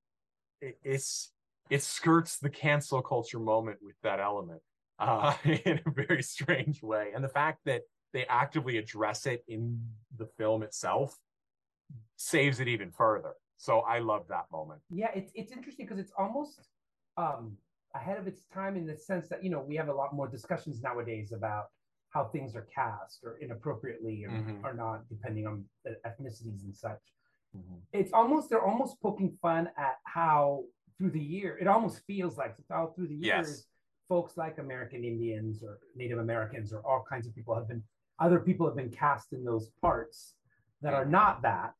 it, 0.62 0.77
it's 0.84 1.32
it 1.69 1.84
skirts 1.84 2.38
the 2.38 2.49
cancel 2.49 3.01
culture 3.01 3.39
moment 3.39 3.80
with 3.82 3.95
that 4.03 4.21
element 4.21 4.62
uh, 4.99 5.36
in 5.43 5.80
a 5.86 5.91
very 5.91 6.23
strange 6.23 6.82
way, 6.82 7.12
and 7.13 7.23
the 7.23 7.30
fact 7.30 7.60
that 7.65 7.82
they 8.13 8.25
actively 8.25 8.77
address 8.77 9.25
it 9.25 9.43
in 9.47 9.80
the 10.17 10.25
film 10.38 10.63
itself 10.63 11.15
saves 12.15 12.60
it 12.60 12.67
even 12.67 12.89
further. 12.89 13.34
So 13.57 13.79
I 13.79 13.99
love 13.99 14.25
that 14.29 14.45
moment. 14.51 14.81
Yeah, 14.89 15.09
it's 15.15 15.31
it's 15.35 15.51
interesting 15.51 15.85
because 15.85 15.99
it's 15.99 16.13
almost 16.17 16.61
um, 17.17 17.57
ahead 17.95 18.17
of 18.17 18.27
its 18.27 18.43
time 18.53 18.75
in 18.75 18.85
the 18.85 18.95
sense 18.95 19.27
that 19.29 19.43
you 19.43 19.49
know 19.49 19.61
we 19.61 19.75
have 19.75 19.89
a 19.89 19.93
lot 19.93 20.13
more 20.13 20.27
discussions 20.27 20.81
nowadays 20.81 21.31
about 21.31 21.65
how 22.11 22.25
things 22.25 22.55
are 22.55 22.67
cast 22.73 23.19
or 23.23 23.37
inappropriately 23.41 24.23
or, 24.23 24.29
mm-hmm. 24.29 24.65
or 24.65 24.73
not, 24.73 25.07
depending 25.09 25.45
on 25.45 25.65
the 25.83 25.97
ethnicities 26.05 26.63
and 26.63 26.75
such. 26.75 27.01
Mm-hmm. 27.55 27.75
It's 27.93 28.13
almost 28.13 28.49
they're 28.49 28.65
almost 28.65 29.01
poking 29.01 29.37
fun 29.41 29.69
at 29.77 29.95
how 30.03 30.63
through 30.97 31.11
the 31.11 31.19
year 31.19 31.57
it 31.59 31.67
almost 31.67 32.01
feels 32.07 32.37
like 32.37 32.55
all 32.73 32.93
through 32.95 33.07
the 33.07 33.15
years 33.15 33.47
yes. 33.47 33.63
folks 34.09 34.35
like 34.35 34.57
American 34.57 35.03
Indians 35.03 35.63
or 35.63 35.79
Native 35.95 36.17
Americans 36.17 36.73
or 36.73 36.79
all 36.79 37.05
kinds 37.07 37.27
of 37.27 37.35
people 37.35 37.55
have 37.55 37.67
been 37.67 37.83
other 38.19 38.39
people 38.39 38.65
have 38.65 38.75
been 38.75 38.89
cast 38.89 39.31
in 39.31 39.43
those 39.43 39.69
parts 39.79 40.33
that 40.81 40.93
are 40.93 41.05
not 41.05 41.41
that 41.43 41.75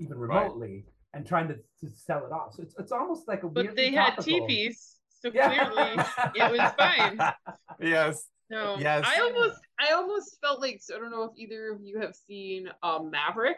even 0.00 0.18
remotely 0.18 0.84
right. 0.86 0.93
And 1.14 1.26
trying 1.26 1.48
to, 1.48 1.54
to 1.54 1.88
sell 1.88 2.24
it 2.26 2.32
off. 2.32 2.54
So 2.54 2.62
it's 2.62 2.74
it's 2.78 2.92
almost 2.92 3.28
like 3.28 3.42
a 3.42 3.48
but 3.48 3.74
they 3.76 3.92
had 3.92 4.16
teepees, 4.20 4.96
so 5.20 5.30
yeah. 5.32 5.68
clearly 5.68 5.92
it 6.34 6.50
was 6.52 6.72
fine. 6.76 7.20
Yes. 7.80 8.28
No, 8.50 8.76
yes. 8.78 9.04
I 9.04 9.20
almost, 9.20 9.58
I 9.80 9.92
almost 9.94 10.38
felt 10.40 10.60
like 10.60 10.80
so 10.80 10.94
I 10.94 10.98
don't 11.00 11.10
know 11.10 11.24
if 11.24 11.32
either 11.36 11.72
of 11.72 11.80
you 11.82 11.98
have 12.00 12.14
seen 12.14 12.68
um, 12.82 13.10
Maverick 13.10 13.56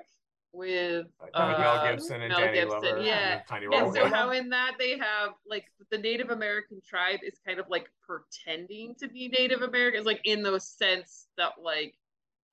with 0.52 1.06
Like, 1.20 1.30
uh, 1.34 1.48
with 1.50 1.58
Mel 1.58 1.84
Gibson 1.84 2.22
and 2.22 2.30
Mel 2.30 2.40
Danny 2.40 2.60
Gibson, 2.60 2.80
Glover. 2.80 3.02
yeah. 3.02 3.32
and 3.32 3.42
Tiny 3.46 3.66
And 3.72 3.92
so 3.92 4.08
how 4.08 4.30
in 4.30 4.48
that 4.50 4.76
they 4.78 4.96
have 4.96 5.30
like 5.46 5.66
the 5.90 5.98
Native 5.98 6.30
American 6.30 6.80
tribe 6.88 7.20
is 7.22 7.38
kind 7.46 7.60
of 7.60 7.66
like 7.68 7.90
pretending 8.06 8.94
to 9.00 9.08
be 9.08 9.28
Native 9.28 9.60
Americans, 9.62 10.06
like 10.06 10.20
in 10.24 10.42
those 10.42 10.66
sense 10.66 11.26
that 11.36 11.52
like 11.62 11.94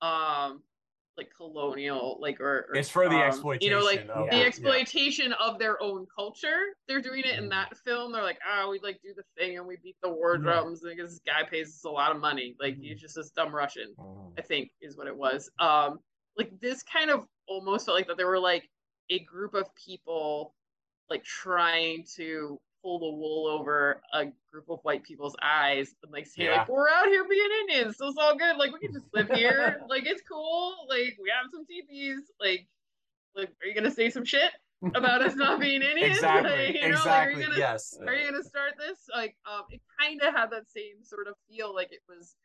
um 0.02 0.62
like 1.17 1.30
colonial 1.36 2.17
like 2.19 2.39
or, 2.39 2.65
or 2.69 2.76
It's 2.76 2.89
for 2.89 3.08
the 3.08 3.15
um, 3.15 3.21
exploitation. 3.21 3.71
you 3.71 3.78
know 3.78 3.84
like 3.86 4.02
of, 4.10 4.30
the 4.30 4.38
Yeah. 4.38 4.43
exploitation 4.45 5.34
of 5.34 5.60
their 5.60 5.82
own 5.82 6.08
culture. 6.15 6.60
They're 6.88 7.02
doing 7.02 7.19
it 7.23 7.38
in 7.38 7.45
Mhm. 7.45 7.49
that 7.52 7.78
film. 7.78 8.12
They're 8.12 8.23
like, 8.23 8.39
oh, 8.52 8.69
we 8.71 8.80
like 8.80 8.99
do 9.04 9.13
the 9.15 9.23
thing 9.38 9.58
and 9.58 9.67
we 9.67 9.78
beat 9.84 9.97
the 10.02 10.10
war 10.10 10.38
drums 10.38 10.82
because 10.82 11.12
this 11.12 11.21
guy 11.26 11.43
pays 11.47 11.67
us 11.69 11.84
a 11.84 11.89
lot 11.89 12.12
of 12.15 12.19
money. 12.19 12.56
Like 12.60 12.78
he's 12.78 12.99
just 12.99 13.15
this 13.15 13.30
dumb 13.32 13.54
Russian. 13.54 13.93
Mhm. 13.97 14.34
I 14.38 14.41
think 14.41 14.71
is 14.82 14.97
what 14.97 15.08
it 15.08 15.15
was. 15.15 15.49
Um, 15.60 15.99
like 16.38 16.60
this 16.60 16.82
kind 16.84 17.12
of 17.12 17.28
almost 17.47 17.86
felt 17.86 17.95
like 17.97 18.08
that 18.08 18.17
there 18.17 18.28
were 18.28 18.39
like 18.39 18.67
a 19.12 19.19
group 19.19 19.54
of 19.54 19.67
people 19.76 20.56
like 21.10 21.23
trying 21.23 22.06
to 22.15 22.60
pull 22.84 23.00
the 23.00 23.10
wool 23.10 23.48
over 23.48 24.02
a 24.13 24.26
group 24.52 24.65
of 24.69 24.80
white 24.84 25.04
people's 25.04 25.36
eyes 25.41 25.96
and 26.04 26.12
like 26.12 26.28
say 26.28 26.43
Yeah. 26.43 26.58
like 26.60 26.69
we're 26.69 26.89
out 26.89 27.08
here 27.08 27.26
being 27.28 27.50
Indians, 27.62 27.98
so 27.98 28.08
it's 28.08 28.17
all 28.17 28.38
good. 28.38 28.58
Like 28.58 28.74
we 28.74 28.80
can 28.80 28.93
just 28.93 29.06
live 29.13 29.30
here. 29.30 29.82
like 29.89 30.06
it's 30.06 30.22
cool. 30.30 30.76
Like 30.89 31.17
we 31.22 31.32
have 31.32 31.50
some 31.52 31.65
teepees. 31.65 32.30
Like 32.39 32.67
like 33.36 33.50
are 33.63 33.67
you 33.67 33.74
gonna 33.74 33.89
say 33.91 34.10
some 34.10 34.26
shit 34.26 34.52
about 34.96 35.22
us 35.22 35.36
not 35.36 35.60
being 35.60 35.82
Indians? 35.91 36.17
Exactly. 36.17 36.52
Like, 36.52 36.76
you 36.76 36.82
know, 36.89 36.96
like, 36.96 37.06
are 37.06 37.30
exactly. 37.32 37.41
you 37.41 37.48
gonna 37.48 37.60
yes. 37.60 37.98
are 38.06 38.13
you 38.13 38.30
gonna 38.30 38.43
start 38.43 38.74
this 38.78 39.00
like 39.15 39.36
um 39.50 39.63
it 39.69 39.82
kind 40.00 40.22
of 40.22 40.34
had 40.34 40.52
that 40.52 40.69
same 40.69 41.04
sort 41.04 41.28
of 41.28 41.36
feel 41.50 41.74
like 41.74 41.91
it 41.91 42.02
was 42.08 42.36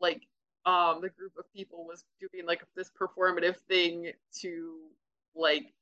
like 0.00 0.22
um 0.66 1.00
the 1.02 1.08
group 1.10 1.32
of 1.38 1.44
people 1.54 1.86
was 1.86 2.04
doing 2.20 2.46
like 2.46 2.64
this 2.74 2.90
performative 3.00 3.56
thing 3.68 4.10
to 4.40 4.78
like 5.36 5.72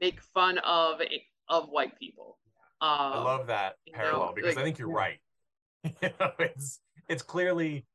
make 0.00 0.20
fun 0.20 0.58
of 0.58 1.00
of 1.48 1.68
white 1.68 1.98
people 1.98 2.38
I 2.84 3.22
love 3.22 3.46
that 3.48 3.74
you 3.86 3.92
know, 3.92 3.98
parallel 3.98 4.32
because 4.34 4.56
I 4.56 4.62
think 4.62 4.78
you're 4.78 4.90
right. 4.90 5.18
you 5.84 6.10
know, 6.20 6.30
it's 6.38 6.80
it's 7.08 7.22
clearly 7.22 7.86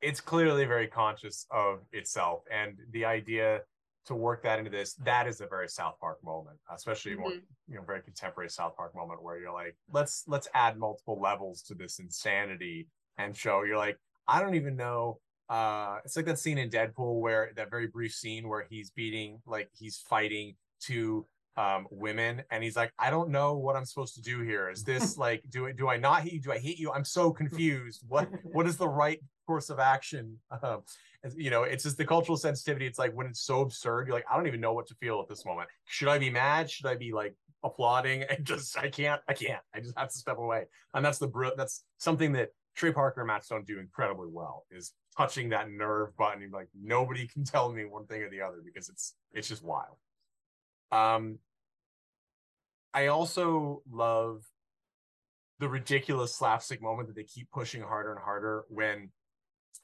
it's 0.00 0.20
clearly 0.20 0.64
very 0.64 0.88
conscious 0.88 1.46
of 1.50 1.80
itself 1.92 2.42
and 2.50 2.76
the 2.90 3.04
idea 3.04 3.60
to 4.04 4.14
work 4.16 4.42
that 4.42 4.58
into 4.58 4.70
this 4.70 4.94
that 4.94 5.28
is 5.28 5.40
a 5.40 5.46
very 5.46 5.68
South 5.68 5.94
Park 6.00 6.18
moment, 6.24 6.58
especially 6.74 7.12
a 7.12 7.16
more 7.16 7.32
you 7.32 7.76
know 7.76 7.82
very 7.86 8.02
contemporary 8.02 8.50
South 8.50 8.76
Park 8.76 8.94
moment 8.94 9.22
where 9.22 9.38
you're 9.38 9.52
like 9.52 9.76
let's 9.90 10.24
let's 10.26 10.48
add 10.54 10.78
multiple 10.78 11.20
levels 11.20 11.62
to 11.62 11.74
this 11.74 11.98
insanity 11.98 12.88
and 13.18 13.36
show 13.36 13.62
you're 13.62 13.78
like 13.78 13.98
I 14.26 14.40
don't 14.40 14.54
even 14.54 14.76
know 14.76 15.20
uh 15.48 15.98
it's 16.04 16.16
like 16.16 16.26
that 16.26 16.38
scene 16.38 16.58
in 16.58 16.68
Deadpool 16.68 17.20
where 17.20 17.52
that 17.56 17.70
very 17.70 17.86
brief 17.86 18.12
scene 18.12 18.48
where 18.48 18.66
he's 18.68 18.90
beating 18.90 19.40
like 19.46 19.70
he's 19.72 19.98
fighting 19.98 20.56
two 20.80 21.26
um 21.56 21.86
women 21.90 22.42
and 22.50 22.64
he's 22.64 22.76
like 22.76 22.90
i 22.98 23.10
don't 23.10 23.28
know 23.28 23.58
what 23.58 23.76
i'm 23.76 23.84
supposed 23.84 24.14
to 24.14 24.22
do 24.22 24.40
here. 24.40 24.70
Is 24.70 24.84
this 24.84 25.18
like 25.26 25.42
do 25.50 25.66
I 25.66 25.72
do 25.72 25.88
i 25.88 25.96
not 25.96 26.22
hit 26.22 26.32
you 26.32 26.40
do 26.40 26.52
i 26.52 26.58
hate 26.58 26.78
you? 26.78 26.90
I'm 26.92 27.04
so 27.04 27.30
confused. 27.30 28.02
What 28.08 28.28
what 28.52 28.66
is 28.66 28.76
the 28.76 28.88
right 28.88 29.20
course 29.46 29.70
of 29.70 29.78
action? 29.78 30.38
Um 30.62 30.82
you 31.36 31.50
know 31.50 31.62
it's 31.62 31.84
just 31.84 31.98
the 31.98 32.04
cultural 32.04 32.36
sensitivity. 32.36 32.84
It's 32.86 32.98
like 32.98 33.12
when 33.12 33.28
it's 33.28 33.42
so 33.42 33.60
absurd 33.60 34.08
you're 34.08 34.16
like 34.16 34.24
i 34.30 34.36
don't 34.36 34.48
even 34.48 34.60
know 34.60 34.72
what 34.72 34.86
to 34.88 34.94
feel 34.94 35.20
at 35.20 35.28
this 35.28 35.44
moment. 35.44 35.68
Should 35.84 36.08
i 36.08 36.18
be 36.18 36.30
mad? 36.30 36.70
Should 36.70 36.86
i 36.86 36.94
be 36.94 37.12
like 37.12 37.34
applauding? 37.62 38.22
And 38.30 38.44
just 38.44 38.78
i 38.78 38.88
can't 38.88 39.20
i 39.28 39.34
can't. 39.34 39.62
I 39.74 39.80
just 39.80 39.96
have 39.98 40.08
to 40.08 40.18
step 40.18 40.38
away. 40.38 40.64
And 40.94 41.04
that's 41.04 41.18
the 41.18 41.28
br- 41.28 41.56
that's 41.56 41.84
something 41.98 42.32
that 42.32 42.50
trey 42.74 42.92
parker 42.92 43.20
and 43.20 43.28
matt 43.28 43.44
stone 43.44 43.64
do 43.64 43.78
incredibly 43.78 44.28
well 44.30 44.64
is 44.70 44.92
touching 45.16 45.50
that 45.50 45.70
nerve 45.70 46.16
button 46.16 46.42
and 46.42 46.52
like 46.52 46.68
nobody 46.82 47.26
can 47.26 47.44
tell 47.44 47.70
me 47.70 47.84
one 47.84 48.06
thing 48.06 48.22
or 48.22 48.30
the 48.30 48.40
other 48.40 48.62
because 48.64 48.88
it's 48.88 49.14
it's 49.34 49.48
just 49.48 49.62
wild 49.62 49.96
um, 50.92 51.38
I 52.94 53.06
also 53.06 53.82
love 53.90 54.42
the 55.58 55.68
ridiculous 55.68 56.34
slapstick 56.34 56.82
moment 56.82 57.08
that 57.08 57.14
they 57.16 57.24
keep 57.24 57.50
pushing 57.50 57.80
harder 57.82 58.12
and 58.12 58.20
harder 58.20 58.64
when 58.68 59.10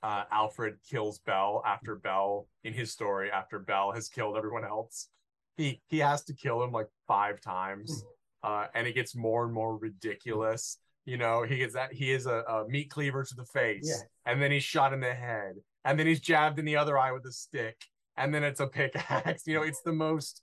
uh, 0.03 0.25
Alfred 0.31 0.75
kills 0.89 1.19
Bell 1.21 1.63
after 1.67 1.97
Bell 1.97 2.47
in 2.65 2.73
his 2.73 2.93
story 2.93 3.31
after 3.31 3.59
Bell 3.59 3.93
has 3.93 4.09
killed 4.09 4.37
everyone 4.37 4.65
else. 4.65 5.09
He 5.57 5.81
he 5.89 5.99
has 5.99 6.23
to 6.25 6.35
kill 6.35 6.63
him 6.63 6.71
like 6.73 6.87
five 7.09 7.41
times, 7.41 8.05
uh, 8.45 8.67
and 8.75 8.87
it 8.87 8.95
gets 8.95 9.17
more 9.17 9.45
and 9.45 9.53
more 9.53 9.77
ridiculous. 9.77 10.79
You 11.05 11.17
know, 11.17 11.43
he 11.43 11.57
gets 11.57 11.75
that 11.75 11.93
he 11.93 12.13
is 12.13 12.27
a, 12.27 12.43
a 12.49 12.69
meat 12.69 12.91
cleaver 12.91 13.25
to 13.25 13.35
the 13.35 13.45
face, 13.47 13.89
Yeah. 13.89 14.33
and 14.33 14.43
then 14.43 14.51
he's 14.53 14.63
shot 14.63 14.93
in 14.93 15.01
the 15.01 15.15
head, 15.15 15.55
and 15.85 15.99
then 15.99 16.07
he's 16.07 16.21
jabbed 16.21 16.59
in 16.59 16.65
the 16.65 16.77
other 16.77 16.99
eye 16.99 17.11
with 17.13 17.25
a 17.25 17.33
stick, 17.33 17.77
and 18.17 18.33
then 18.33 18.45
it's 18.45 18.61
a 18.61 18.67
pickaxe. 18.67 19.43
You 19.47 19.55
know, 19.55 19.63
it's 19.63 19.81
the 19.83 19.93
most 19.93 20.43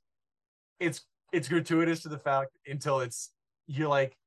it's 0.79 1.01
it's 1.31 1.47
gratuitous 1.47 2.01
to 2.03 2.09
the 2.09 2.17
fact 2.17 2.51
until 2.67 2.99
it's 2.99 3.31
you're 3.67 3.89
like 3.89 4.17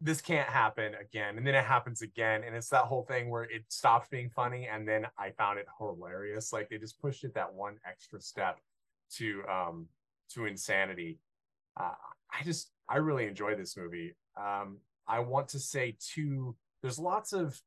this 0.00 0.20
can't 0.20 0.48
happen 0.48 0.92
again. 1.00 1.38
And 1.38 1.46
then 1.46 1.54
it 1.54 1.64
happens 1.64 2.02
again. 2.02 2.42
And 2.44 2.54
it's 2.54 2.68
that 2.68 2.84
whole 2.84 3.04
thing 3.04 3.30
where 3.30 3.44
it 3.44 3.64
stops 3.68 4.08
being 4.10 4.28
funny. 4.28 4.68
And 4.70 4.86
then 4.86 5.06
i 5.18 5.30
found 5.30 5.58
it 5.58 5.66
hilarious. 5.78 6.52
Like 6.52 6.68
they 6.68 6.76
just 6.78 7.00
pushed 7.00 7.24
it 7.24 7.34
that 7.34 7.52
one 7.52 7.76
extra 7.88 8.20
step 8.20 8.58
to 9.14 9.42
um 9.50 9.86
to 10.34 10.46
insanity. 10.46 11.18
Uh, 11.78 11.92
i 12.32 12.42
just 12.44 12.72
i 12.88 12.96
really 12.96 13.26
enjoy 13.26 13.54
this 13.54 13.76
movie. 13.76 14.14
Um 14.36 14.78
i 15.08 15.20
want 15.20 15.48
to 15.48 15.58
say 15.58 15.96
too 16.00 16.56
there's 16.82 16.98
lots 16.98 17.32
of 17.32 17.60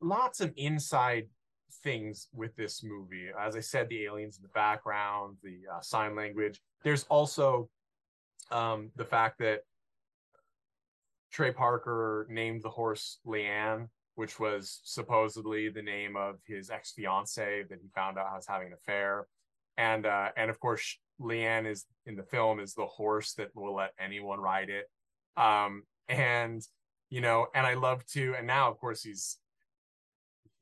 lots 0.00 0.40
of 0.40 0.52
inside 0.56 1.28
things 1.82 2.28
with 2.32 2.54
this 2.56 2.82
movie. 2.82 3.28
As 3.38 3.56
I 3.56 3.60
said, 3.60 3.88
the 3.88 4.04
aliens 4.04 4.36
in 4.36 4.42
the 4.42 4.48
background, 4.48 5.36
the 5.42 5.58
uh, 5.72 5.80
sign 5.80 6.14
language. 6.14 6.60
There's 6.82 7.04
also 7.04 7.68
um, 8.50 8.90
the 8.96 9.04
fact 9.04 9.38
that 9.38 9.60
Trey 11.32 11.52
Parker 11.52 12.26
named 12.30 12.62
the 12.62 12.70
horse 12.70 13.18
Liane, 13.24 13.88
which 14.14 14.40
was 14.40 14.80
supposedly 14.84 15.68
the 15.68 15.82
name 15.82 16.16
of 16.16 16.36
his 16.46 16.70
ex 16.70 16.92
fiance 16.92 17.64
that 17.68 17.78
he 17.82 17.88
found 17.94 18.18
out 18.18 18.34
was 18.34 18.46
having 18.46 18.68
an 18.68 18.72
affair, 18.72 19.26
and 19.76 20.06
uh, 20.06 20.30
and 20.36 20.50
of 20.50 20.58
course 20.60 20.98
Liane 21.18 21.66
is 21.66 21.84
in 22.06 22.16
the 22.16 22.22
film 22.22 22.60
is 22.60 22.74
the 22.74 22.86
horse 22.86 23.34
that 23.34 23.54
will 23.54 23.74
let 23.74 23.92
anyone 23.98 24.40
ride 24.40 24.70
it, 24.70 24.86
um, 25.36 25.82
and 26.08 26.62
you 27.10 27.20
know, 27.20 27.48
and 27.54 27.66
I 27.66 27.74
love 27.74 28.04
to, 28.12 28.34
and 28.36 28.46
now 28.46 28.70
of 28.70 28.78
course 28.78 29.02
he's 29.02 29.38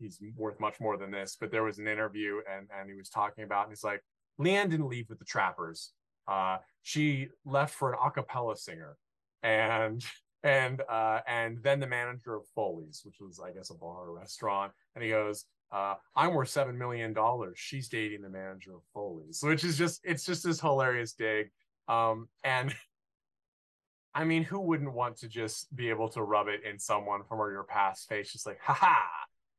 he's 0.05 0.35
worth 0.37 0.61
much 0.61 0.81
more 0.81 0.97
than 0.97 1.11
this. 1.11 1.37
But 1.39 1.51
there 1.51 1.63
was 1.63 1.79
an 1.79 1.89
interview 1.89 2.41
and 2.51 2.69
and 2.79 2.89
he 2.89 2.97
was 2.97 3.09
talking 3.09 3.45
about, 3.45 3.65
and 3.65 3.73
he's 3.73 3.85
like, 3.85 4.03
Liane 4.39 4.69
didn't 4.69 4.89
leave 4.89 5.09
with 5.09 5.19
the 5.19 5.25
Trappers. 5.25 5.93
Uh, 6.29 6.59
she 6.83 7.29
left 7.45 7.75
for 7.75 7.93
an 7.93 7.99
a 8.05 8.11
cappella 8.11 8.57
singer, 8.57 8.97
and 9.43 10.05
and 10.43 10.83
uh, 10.89 11.21
and 11.27 11.59
then 11.63 11.81
the 11.81 11.87
manager 11.87 12.35
of 12.35 12.43
Foley's, 12.55 13.03
which 13.05 13.17
was 13.21 13.41
I 13.41 13.53
guess 13.53 13.71
a 13.71 13.75
bar 13.75 14.09
or 14.09 14.15
restaurant, 14.15 14.73
and 14.95 15.05
he 15.05 15.11
goes. 15.11 15.47
Uh, 15.73 15.95
I'm 16.15 16.35
worth 16.35 16.51
seven 16.51 16.79
million 16.79 17.13
dollars. 17.13 17.55
She's 17.57 17.89
dating 17.89 18.23
the 18.23 18.29
manager 18.29 18.77
of 18.77 18.83
Foley's, 18.93 19.41
which 19.43 19.65
is 19.65 19.77
just 19.77 20.01
it's 20.05 20.25
just 20.25 20.45
this 20.45 20.61
hilarious 20.61 21.15
dig. 21.15 21.51
Um, 21.89 22.29
and 22.45 22.73
I 24.15 24.25
mean, 24.25 24.45
who 24.45 24.61
wouldn't 24.61 24.93
want 24.93 25.17
to 25.19 25.29
just 25.29 25.75
be 25.75 25.91
able 25.91 26.09
to 26.11 26.23
rub 26.23 26.47
it 26.47 26.61
in 26.63 26.79
someone 26.79 27.23
from 27.29 27.39
your 27.39 27.65
past 27.65 28.09
face, 28.09 28.33
just 28.33 28.47
like, 28.47 28.61
haha, 28.61 28.95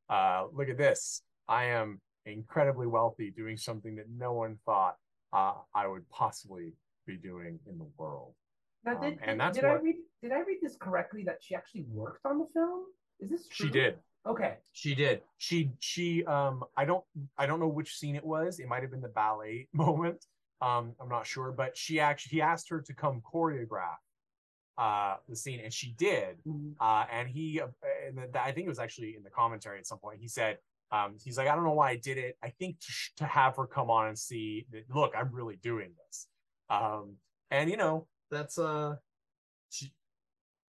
uh, 0.09 0.45
look 0.53 0.69
at 0.69 0.77
this. 0.77 1.21
I 1.47 1.65
am 1.65 2.01
incredibly 2.25 2.87
wealthy 2.87 3.31
doing 3.31 3.57
something 3.57 3.95
that 3.95 4.05
no 4.09 4.33
one 4.33 4.57
thought 4.65 4.95
uh, 5.33 5.53
I 5.73 5.87
would 5.87 6.09
possibly 6.09 6.73
be 7.05 7.17
doing 7.17 7.59
in 7.69 7.77
the 7.77 7.87
world. 7.97 8.33
Now, 8.83 9.01
Um, 9.01 9.17
and 9.23 9.39
that's 9.39 9.57
did 9.57 9.65
I 9.65 9.73
read? 9.73 9.95
Did 10.21 10.31
I 10.31 10.39
read 10.39 10.57
this 10.61 10.75
correctly? 10.77 11.23
That 11.23 11.37
she 11.41 11.55
actually 11.55 11.85
worked 11.89 12.25
on 12.25 12.39
the 12.39 12.47
film? 12.53 12.85
Is 13.19 13.29
this 13.29 13.47
true? 13.47 13.67
She 13.67 13.71
did. 13.71 13.97
Okay. 14.27 14.57
She 14.73 14.95
did. 14.95 15.21
She 15.37 15.71
she 15.79 16.25
um 16.25 16.63
I 16.77 16.85
don't 16.85 17.03
I 17.37 17.45
don't 17.45 17.59
know 17.59 17.67
which 17.67 17.95
scene 17.95 18.15
it 18.15 18.25
was. 18.25 18.59
It 18.59 18.67
might 18.67 18.81
have 18.81 18.91
been 18.91 19.01
the 19.01 19.07
ballet 19.09 19.67
moment. 19.73 20.25
Um 20.61 20.93
I'm 20.99 21.09
not 21.09 21.27
sure, 21.27 21.51
but 21.51 21.77
she 21.77 21.99
actually 21.99 22.37
he 22.37 22.41
asked 22.41 22.69
her 22.69 22.81
to 22.81 22.93
come 22.93 23.21
choreograph 23.21 23.97
uh 24.77 25.15
the 25.29 25.35
scene 25.35 25.59
and 25.63 25.73
she 25.73 25.93
did. 25.97 26.37
Mhm. 26.47 26.73
Uh 26.79 27.05
and 27.11 27.27
he 27.29 27.61
uh, 27.61 27.67
and 28.07 28.17
the, 28.33 28.41
I 28.41 28.51
think 28.51 28.65
it 28.65 28.69
was 28.69 28.79
actually 28.79 29.15
in 29.15 29.23
the 29.23 29.29
commentary 29.29 29.79
at 29.79 29.87
some 29.87 29.99
point. 29.99 30.19
He 30.19 30.27
said 30.27 30.57
um 30.91 31.15
he's 31.23 31.37
like 31.37 31.47
I 31.47 31.55
don't 31.55 31.63
know 31.63 31.73
why 31.73 31.91
I 31.91 31.95
did 31.97 32.17
it. 32.17 32.37
I 32.43 32.49
think 32.49 32.79
to, 32.79 32.91
sh- 32.91 33.11
to 33.17 33.25
have 33.25 33.55
her 33.57 33.67
come 33.67 33.89
on 33.89 34.07
and 34.07 34.17
see 34.17 34.65
that 34.71 34.83
look, 34.93 35.13
I'm 35.17 35.31
really 35.31 35.57
doing 35.61 35.91
this. 36.07 36.27
Um 36.69 37.15
and 37.51 37.69
you 37.69 37.77
know, 37.77 38.07
that's 38.31 38.57
uh 38.57 38.95
she 39.69 39.91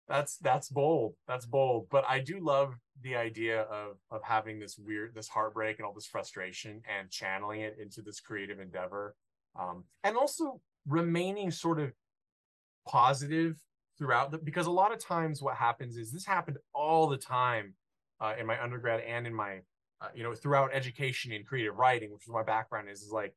that's 0.08 0.36
that's 0.38 0.68
bold 0.68 1.14
that's 1.26 1.46
bold 1.46 1.88
but 1.90 2.04
i 2.08 2.18
do 2.20 2.38
love 2.38 2.74
the 3.02 3.16
idea 3.16 3.62
of 3.62 3.96
of 4.10 4.22
having 4.22 4.58
this 4.58 4.78
weird 4.78 5.14
this 5.14 5.28
heartbreak 5.28 5.78
and 5.78 5.86
all 5.86 5.92
this 5.92 6.06
frustration 6.06 6.80
and 6.98 7.10
channeling 7.10 7.60
it 7.62 7.76
into 7.80 8.02
this 8.02 8.20
creative 8.20 8.60
endeavor 8.60 9.16
um 9.58 9.84
and 10.04 10.16
also 10.16 10.60
remaining 10.86 11.50
sort 11.50 11.80
of 11.80 11.92
positive 12.86 13.56
throughout 13.98 14.30
the 14.30 14.38
because 14.38 14.66
a 14.66 14.70
lot 14.70 14.92
of 14.92 14.98
times 14.98 15.42
what 15.42 15.56
happens 15.56 15.96
is 15.96 16.12
this 16.12 16.26
happened 16.26 16.58
all 16.74 17.06
the 17.06 17.16
time 17.16 17.74
uh, 18.20 18.34
in 18.38 18.46
my 18.46 18.62
undergrad 18.62 19.00
and 19.00 19.26
in 19.26 19.34
my 19.34 19.60
uh, 20.00 20.08
you 20.14 20.22
know 20.22 20.34
throughout 20.34 20.70
education 20.72 21.32
in 21.32 21.44
creative 21.44 21.76
writing 21.76 22.12
which 22.12 22.22
is 22.22 22.32
my 22.32 22.42
background 22.42 22.88
is 22.88 23.02
is 23.02 23.10
like 23.10 23.34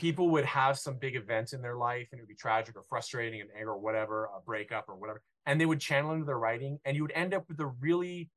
people 0.00 0.30
would 0.30 0.46
have 0.46 0.78
some 0.78 0.96
big 0.96 1.14
event 1.14 1.52
in 1.52 1.60
their 1.60 1.76
life 1.76 2.08
and 2.10 2.18
it 2.18 2.22
would 2.22 2.28
be 2.28 2.34
tragic 2.34 2.74
or 2.74 2.82
frustrating 2.82 3.42
and 3.42 3.50
anger 3.54 3.72
or 3.72 3.78
whatever, 3.78 4.30
a 4.34 4.40
breakup 4.40 4.86
or 4.88 4.96
whatever, 4.96 5.20
and 5.44 5.60
they 5.60 5.66
would 5.66 5.78
channel 5.78 6.12
into 6.12 6.24
their 6.24 6.38
writing, 6.38 6.78
and 6.86 6.96
you 6.96 7.02
would 7.02 7.12
end 7.12 7.34
up 7.34 7.44
with 7.48 7.60
a 7.60 7.66
really 7.66 8.30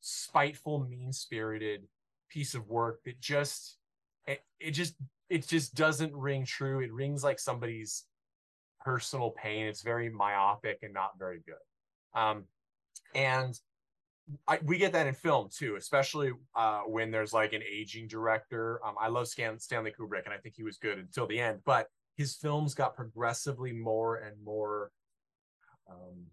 spiteful, 0.00 0.84
mean 0.90 1.12
spirited 1.12 1.82
piece 2.28 2.54
of 2.54 2.66
work 2.66 2.98
that 3.04 3.20
just 3.20 3.76
it, 4.26 4.40
it 4.58 4.72
just 4.72 4.96
it 5.30 5.46
just 5.46 5.76
doesn't 5.76 6.14
ring 6.16 6.44
true. 6.44 6.80
It 6.80 6.92
rings 6.92 7.22
like 7.22 7.38
somebody's 7.38 8.04
personal 8.88 9.30
pain. 9.32 9.66
It's 9.66 9.82
very 9.82 10.08
myopic 10.08 10.78
and 10.82 10.94
not 10.94 11.10
very 11.18 11.40
good. 11.44 12.18
Um, 12.18 12.44
and 13.14 13.54
I, 14.46 14.58
we 14.64 14.78
get 14.78 14.92
that 14.92 15.06
in 15.06 15.12
film 15.12 15.50
too, 15.54 15.76
especially 15.76 16.32
uh, 16.56 16.80
when 16.86 17.10
there's 17.10 17.34
like 17.34 17.52
an 17.52 17.62
aging 17.70 18.08
director. 18.08 18.80
Um, 18.82 18.94
I 18.98 19.08
love 19.08 19.28
Stan, 19.28 19.58
Stanley 19.58 19.92
Kubrick, 19.92 20.24
and 20.24 20.32
I 20.32 20.38
think 20.38 20.54
he 20.56 20.62
was 20.62 20.78
good 20.78 20.98
until 20.98 21.26
the 21.26 21.38
end. 21.38 21.60
But 21.66 21.88
his 22.16 22.36
films 22.36 22.72
got 22.74 22.96
progressively 22.96 23.72
more 23.72 24.16
and 24.16 24.42
more 24.42 24.90
um, 25.90 26.24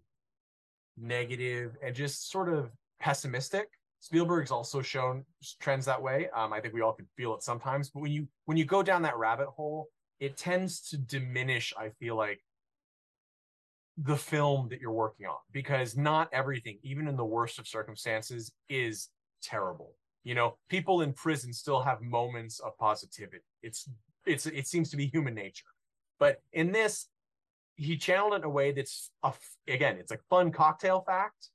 negative 0.96 1.76
and 1.84 1.94
just 1.94 2.30
sort 2.30 2.48
of 2.48 2.70
pessimistic. 3.00 3.68
Spielberg's 4.00 4.50
also 4.50 4.80
shown 4.80 5.26
trends 5.60 5.84
that 5.84 6.00
way. 6.00 6.28
Um, 6.34 6.54
I 6.54 6.60
think 6.60 6.72
we 6.72 6.80
all 6.80 6.94
can 6.94 7.06
feel 7.18 7.34
it 7.34 7.42
sometimes. 7.42 7.90
But 7.90 8.00
when 8.00 8.12
you 8.12 8.26
when 8.46 8.56
you 8.56 8.64
go 8.64 8.82
down 8.82 9.02
that 9.02 9.18
rabbit 9.18 9.48
hole, 9.48 9.88
it 10.20 10.38
tends 10.38 10.80
to 10.88 10.96
diminish. 10.96 11.74
I 11.78 11.90
feel 12.00 12.16
like 12.16 12.40
the 13.98 14.16
film 14.16 14.68
that 14.68 14.80
you're 14.80 14.92
working 14.92 15.26
on 15.26 15.36
because 15.52 15.96
not 15.96 16.28
everything, 16.32 16.78
even 16.82 17.08
in 17.08 17.16
the 17.16 17.24
worst 17.24 17.58
of 17.58 17.66
circumstances, 17.66 18.52
is 18.68 19.08
terrible. 19.42 19.94
You 20.24 20.34
know, 20.34 20.58
people 20.68 21.02
in 21.02 21.12
prison 21.12 21.52
still 21.52 21.80
have 21.80 22.02
moments 22.02 22.58
of 22.60 22.76
positivity. 22.78 23.44
It's 23.62 23.88
it's 24.26 24.46
it 24.46 24.66
seems 24.66 24.90
to 24.90 24.96
be 24.96 25.06
human 25.06 25.34
nature. 25.34 25.66
But 26.18 26.42
in 26.52 26.72
this, 26.72 27.06
he 27.76 27.96
channeled 27.96 28.32
it 28.32 28.36
in 28.36 28.44
a 28.44 28.48
way 28.48 28.72
that's 28.72 29.10
again, 29.68 29.96
it's 29.98 30.12
a 30.12 30.18
fun 30.28 30.50
cocktail 30.50 31.02
fact, 31.06 31.48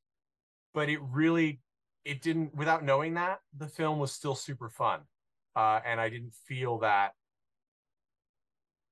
but 0.74 0.90
it 0.90 1.00
really 1.02 1.60
it 2.06 2.22
didn't 2.22 2.56
without 2.56 2.84
knowing 2.84 3.14
that 3.16 3.40
the 3.56 3.68
film 3.68 4.00
was 4.00 4.12
still 4.12 4.36
super 4.36 4.70
fun. 4.70 5.02
Uh, 5.56 5.82
and 5.86 6.00
I 6.00 6.10
didn't 6.10 6.34
feel 6.48 6.80
that 6.80 7.12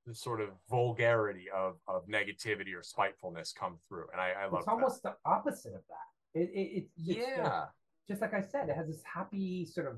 the 0.09 0.15
sort 0.15 0.41
of 0.41 0.49
vulgarity 0.69 1.45
of 1.55 1.75
of 1.87 2.07
negativity 2.07 2.75
or 2.75 2.81
spitefulness 2.81 3.53
come 3.57 3.77
through, 3.87 4.07
and 4.11 4.19
I, 4.19 4.31
I 4.31 4.45
love. 4.45 4.59
It's 4.59 4.67
almost 4.67 5.03
the 5.03 5.15
opposite 5.23 5.73
of 5.75 5.81
that. 5.87 6.39
It, 6.39 6.49
it, 6.53 6.77
it 6.77 6.87
yeah. 6.97 7.47
Uh, 7.47 7.65
just 8.07 8.21
like 8.21 8.33
I 8.33 8.41
said, 8.41 8.69
it 8.69 8.75
has 8.75 8.87
this 8.87 9.03
happy 9.05 9.65
sort 9.65 9.87
of 9.87 9.97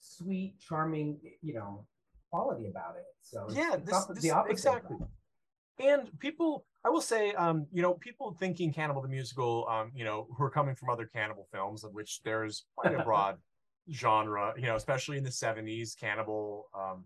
sweet, 0.00 0.56
charming, 0.60 1.20
you 1.42 1.54
know, 1.54 1.86
quality 2.30 2.66
about 2.66 2.96
it. 2.96 3.04
So 3.22 3.46
yeah, 3.50 3.74
it's, 3.74 3.88
this, 3.88 3.96
it's 3.96 4.06
this, 4.06 4.22
the 4.24 4.30
opposite. 4.32 4.52
exactly. 4.52 4.96
And 5.78 6.18
people, 6.18 6.64
I 6.84 6.88
will 6.88 7.00
say, 7.00 7.32
um, 7.34 7.66
you 7.72 7.82
know, 7.82 7.94
people 7.94 8.36
thinking 8.40 8.72
Cannibal 8.72 9.02
the 9.02 9.08
Musical, 9.08 9.66
um, 9.68 9.92
you 9.94 10.04
know, 10.04 10.26
who 10.36 10.42
are 10.42 10.50
coming 10.50 10.74
from 10.74 10.90
other 10.90 11.06
cannibal 11.06 11.46
films, 11.52 11.84
of 11.84 11.92
which 11.92 12.20
there's 12.24 12.64
quite 12.74 12.94
a 12.94 13.02
broad 13.04 13.36
genre, 13.92 14.54
you 14.56 14.66
know, 14.66 14.74
especially 14.76 15.18
in 15.18 15.24
the 15.24 15.30
70s, 15.30 15.98
Cannibal, 15.98 16.66
um, 16.74 17.04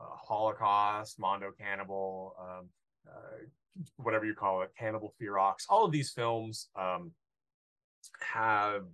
uh, 0.00 0.16
Holocaust, 0.16 1.18
Mondo 1.18 1.50
Cannibal, 1.58 2.34
um, 2.40 2.68
uh, 3.06 3.44
whatever 3.96 4.24
you 4.24 4.34
call 4.34 4.62
it, 4.62 4.70
Cannibal 4.78 5.14
Ferox. 5.20 5.64
All 5.68 5.84
of 5.84 5.92
these 5.92 6.10
films 6.10 6.68
um, 6.76 7.12
have 8.20 8.84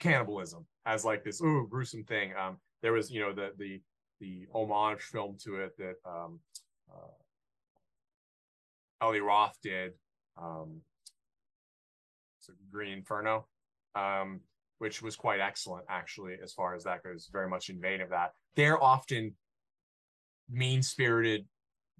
cannibalism 0.00 0.66
as 0.84 1.04
like 1.04 1.22
this 1.24 1.40
ooh 1.40 1.66
gruesome 1.70 2.04
thing. 2.04 2.32
Um, 2.38 2.58
there 2.82 2.92
was 2.92 3.10
you 3.10 3.20
know 3.20 3.32
the 3.32 3.52
the 3.58 3.80
the 4.20 4.46
homage 4.52 5.02
film 5.02 5.36
to 5.44 5.56
it 5.56 5.76
that 5.78 5.94
um, 6.04 6.40
uh, 6.92 7.08
Eli 9.06 9.20
Roth 9.20 9.56
did. 9.62 9.92
Um, 10.40 10.80
Green 12.72 12.92
Inferno, 12.92 13.46
um, 13.94 14.40
which 14.78 15.02
was 15.02 15.14
quite 15.14 15.40
excellent 15.40 15.84
actually 15.88 16.36
as 16.42 16.52
far 16.52 16.74
as 16.74 16.84
that 16.84 17.02
goes. 17.04 17.28
Very 17.32 17.48
much 17.48 17.68
in 17.68 17.80
vein 17.80 18.00
of 18.00 18.10
that. 18.10 18.32
They're 18.56 18.82
often 18.82 19.34
mean 20.50 20.82
spirited, 20.82 21.46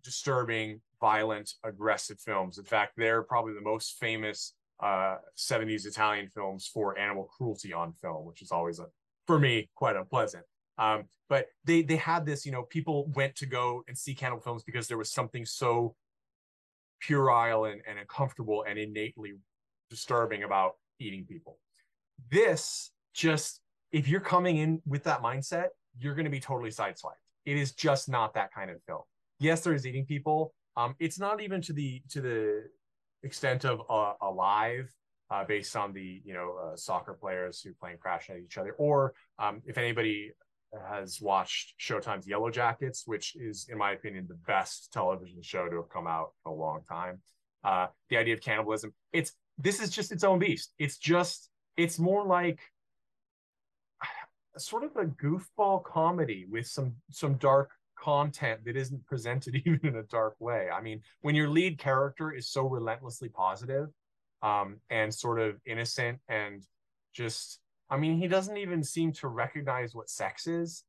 disturbing, 0.03 0.81
violent, 1.01 1.55
aggressive 1.65 2.19
films. 2.21 2.59
In 2.59 2.65
fact, 2.65 2.95
they're 2.97 3.23
probably 3.23 3.55
the 3.55 3.61
most 3.61 3.99
famous 3.99 4.55
uh, 4.81 5.17
70s 5.37 5.87
Italian 5.87 6.29
films 6.29 6.69
for 6.73 6.99
animal 6.99 7.25
cruelty 7.25 7.73
on 7.73 7.93
film, 7.93 8.27
which 8.27 8.43
is 8.43 8.51
always 8.51 8.79
a, 8.79 8.87
for 9.27 9.39
me, 9.39 9.69
quite 9.75 9.97
unpleasant. 9.97 10.45
Um, 10.79 11.05
but 11.29 11.47
they 11.65 11.83
they 11.83 11.97
had 11.97 12.27
this, 12.27 12.45
you 12.47 12.53
know, 12.53 12.63
people 12.63 13.09
went 13.15 13.37
to 13.37 13.47
go 13.47 13.85
and 13.89 13.97
see 13.97 14.15
cannibal 14.15 14.43
films 14.43 14.63
because 14.65 14.89
there 14.89 14.99
was 14.99 15.13
something 15.13 15.45
so 15.45 15.95
puerile 17.01 17.67
and, 17.67 17.83
and 17.87 17.99
uncomfortable 17.99 18.65
and 18.67 18.79
innately 18.79 19.35
disturbing 19.91 20.45
about 20.45 20.73
eating 20.99 21.25
people. 21.25 21.59
This 22.31 22.91
just, 23.13 23.61
if 23.91 24.09
you're 24.09 24.21
coming 24.21 24.57
in 24.57 24.81
with 24.87 25.05
that 25.05 25.23
mindset, 25.23 25.69
you're 25.99 26.15
going 26.15 26.25
to 26.25 26.31
be 26.31 26.41
totally 26.41 26.71
sideswiped. 26.71 27.22
It 27.45 27.57
is 27.57 27.73
just 27.73 28.09
not 28.09 28.35
that 28.35 28.53
kind 28.53 28.71
of 28.71 28.83
film. 28.87 29.03
Yes, 29.39 29.63
there 29.63 29.75
is 29.75 29.87
eating 29.87 30.07
people. 30.07 30.55
Um, 30.77 30.95
it's 30.99 31.19
not 31.19 31.41
even 31.41 31.61
to 31.63 31.73
the 31.73 32.03
to 32.11 32.21
the 32.21 32.65
extent 33.23 33.65
of 33.65 33.83
uh, 33.91 34.15
alive, 34.23 34.91
uh, 35.31 35.45
based 35.45 35.77
on 35.77 35.93
the 35.93 36.23
you 36.25 36.35
know 36.35 36.57
uh, 36.63 36.77
soccer 36.77 37.15
players 37.15 37.61
who 37.61 37.73
playing 37.75 37.99
crash 37.99 38.31
at 38.31 38.39
each 38.39 38.59
other, 38.59 38.73
or 38.73 39.15
um, 39.39 39.63
if 39.67 39.79
anybody 39.79 40.33
has 40.89 41.21
watched 41.21 41.75
Showtime's 41.79 42.27
Yellow 42.27 42.51
Jackets, 42.51 43.03
which 43.07 43.37
is, 43.37 43.67
in 43.71 43.79
my 43.79 43.93
opinion, 43.93 44.27
the 44.29 44.39
best 44.47 44.93
television 44.93 45.43
show 45.43 45.69
to 45.69 45.77
have 45.77 45.89
come 45.91 46.07
out 46.07 46.33
in 46.47 46.53
a 46.53 46.55
long 46.55 46.81
time. 46.89 47.21
Uh, 47.65 47.89
the 48.09 48.17
idea 48.17 48.35
of 48.35 48.41
cannibalism, 48.41 48.93
it's 49.13 49.33
this 49.59 49.81
is 49.81 49.91
just 49.91 50.13
its 50.13 50.25
own 50.25 50.39
beast. 50.39 50.73
It's 50.79 50.99
just 50.99 51.51
it's 51.77 51.99
more 51.99 52.25
like 52.25 52.61
sort 54.59 54.85
of 54.85 54.97
a 54.97 55.05
goofball 55.05 55.83
comedy 55.85 56.47
with 56.51 56.67
some 56.67 56.95
some 57.11 57.35
dark 57.35 57.71
content 57.99 58.65
that 58.65 58.77
isn't 58.77 59.07
presented 59.07 59.55
even 59.67 59.81
in 59.83 59.97
a 59.97 60.03
dark 60.05 60.35
way. 60.39 60.69
I 60.71 60.81
mean, 60.81 61.03
when 61.21 61.35
your 61.35 61.49
lead 61.49 61.79
character 61.79 62.33
is 62.33 62.51
so 62.51 62.67
relentlessly 62.67 63.29
positive, 63.29 63.89
um, 64.43 64.79
and 64.91 65.15
sort 65.15 65.41
of 65.41 65.61
innocent 65.67 66.19
and 66.29 66.63
just 67.13 67.61
I 67.89 67.99
mean, 67.99 68.17
he 68.17 68.27
doesn't 68.27 68.57
even 68.57 68.83
seem 68.83 69.13
to 69.15 69.29
recognize 69.29 69.95
what 69.95 70.09
sex 70.09 70.47
is. 70.47 70.85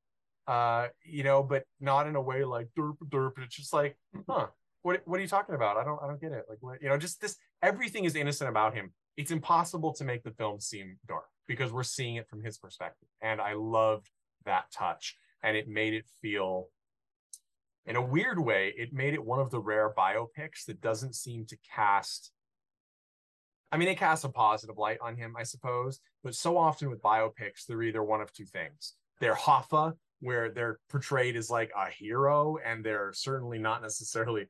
Uh, 0.48 0.88
you 1.04 1.24
know, 1.24 1.44
but 1.44 1.64
not 1.80 2.08
in 2.08 2.16
a 2.16 2.22
way 2.22 2.44
like 2.44 2.68
derp 2.78 2.98
derp. 3.10 3.32
It's 3.38 3.56
just 3.56 3.74
like, 3.74 3.98
huh, 4.30 4.48
what 4.82 5.02
what 5.06 5.20
are 5.20 5.22
you 5.22 5.28
talking 5.28 5.56
about? 5.56 5.78
I 5.78 5.84
don't 5.84 6.02
I 6.02 6.08
don't 6.08 6.20
get 6.20 6.32
it. 6.32 6.46
Like 6.50 6.60
what 6.62 6.82
you 6.82 6.90
know, 6.90 6.98
just 6.98 7.22
this 7.22 7.38
everything 7.62 8.06
is 8.06 8.16
innocent 8.16 8.50
about 8.50 8.74
him. 8.74 8.94
It's 9.16 9.32
impossible 9.32 9.94
to 9.94 10.04
make 10.04 10.24
the 10.24 10.32
film 10.32 10.60
seem 10.60 10.98
dark 11.08 11.26
because 11.48 11.72
we're 11.72 11.84
seeing 11.84 12.16
it 12.16 12.28
from 12.28 12.44
his 12.44 12.58
perspective. 12.58 13.08
And 13.22 13.40
I 13.40 13.54
loved 13.54 14.10
that 14.46 14.72
touch. 14.72 15.18
And 15.44 15.58
it 15.58 15.68
made 15.68 15.94
it 15.94 16.06
feel, 16.22 16.68
in 17.86 17.96
a 17.96 18.02
weird 18.02 18.40
way, 18.40 18.74
it 18.78 18.94
made 18.94 19.14
it 19.14 19.24
one 19.24 19.40
of 19.40 19.52
the 19.52 19.60
rare 19.60 19.94
biopics 19.94 20.66
that 20.68 20.82
doesn't 20.82 21.16
seem 21.16 21.46
to 21.48 21.58
cast. 21.76 22.32
I 23.72 23.78
mean, 23.78 23.90
it 23.90 23.98
casts 23.98 24.24
a 24.24 24.30
positive 24.30 24.78
light 24.78 25.00
on 25.02 25.16
him, 25.16 25.36
I 25.38 25.44
suppose. 25.44 26.00
But 26.24 26.36
so 26.36 26.58
often 26.58 26.90
with 26.90 27.02
biopics, 27.02 27.66
they're 27.68 27.84
either 27.84 28.04
one 28.04 28.22
of 28.22 28.32
two 28.32 28.46
things. 28.46 28.94
They're 29.20 29.36
Hoffa, 29.36 29.94
where 30.22 30.50
they're 30.50 30.80
portrayed 30.90 31.36
as 31.36 31.50
like 31.50 31.72
a 31.76 31.90
hero, 31.90 32.58
and 32.66 32.84
they're 32.84 33.12
certainly 33.14 33.60
not 33.60 33.82
necessarily 33.82 34.48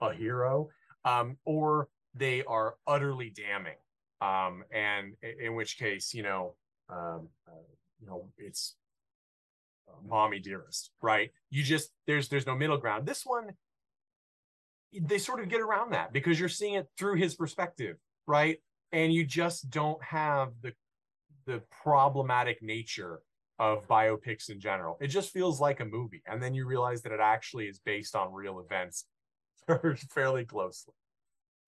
a 0.00 0.12
hero, 0.12 0.68
um, 1.04 1.36
or 1.44 1.88
they 2.14 2.44
are 2.44 2.76
utterly 2.86 3.30
damning 3.30 3.76
um, 4.20 4.64
and 4.72 5.14
in, 5.40 5.54
which 5.54 5.78
case, 5.78 6.14
you 6.14 6.22
know, 6.22 6.54
um, 6.88 7.28
uh, 7.46 7.52
you 8.00 8.06
know, 8.06 8.28
it's 8.38 8.76
uh, 9.88 9.92
mommy 10.06 10.38
dearest, 10.38 10.90
right? 11.02 11.30
You 11.50 11.62
just 11.62 11.90
there's 12.06 12.28
there's 12.28 12.46
no 12.46 12.54
middle 12.54 12.78
ground. 12.78 13.06
This 13.06 13.24
one, 13.24 13.50
they 14.98 15.18
sort 15.18 15.40
of 15.40 15.48
get 15.48 15.60
around 15.60 15.92
that 15.92 16.12
because 16.12 16.40
you're 16.40 16.48
seeing 16.48 16.74
it 16.74 16.86
through 16.98 17.16
his 17.16 17.34
perspective, 17.34 17.96
right? 18.26 18.58
And 18.92 19.12
you 19.12 19.24
just 19.24 19.70
don't 19.70 20.02
have 20.02 20.52
the 20.62 20.72
the 21.46 21.62
problematic 21.82 22.62
nature 22.62 23.20
of 23.58 23.86
biopics 23.88 24.50
in 24.50 24.60
general. 24.60 24.98
It 25.00 25.08
just 25.08 25.32
feels 25.32 25.60
like 25.60 25.80
a 25.80 25.84
movie, 25.84 26.22
and 26.26 26.42
then 26.42 26.54
you 26.54 26.66
realize 26.66 27.02
that 27.02 27.12
it 27.12 27.20
actually 27.20 27.66
is 27.66 27.78
based 27.78 28.14
on 28.14 28.32
real 28.32 28.60
events 28.60 29.06
fairly 30.10 30.44
closely. 30.44 30.94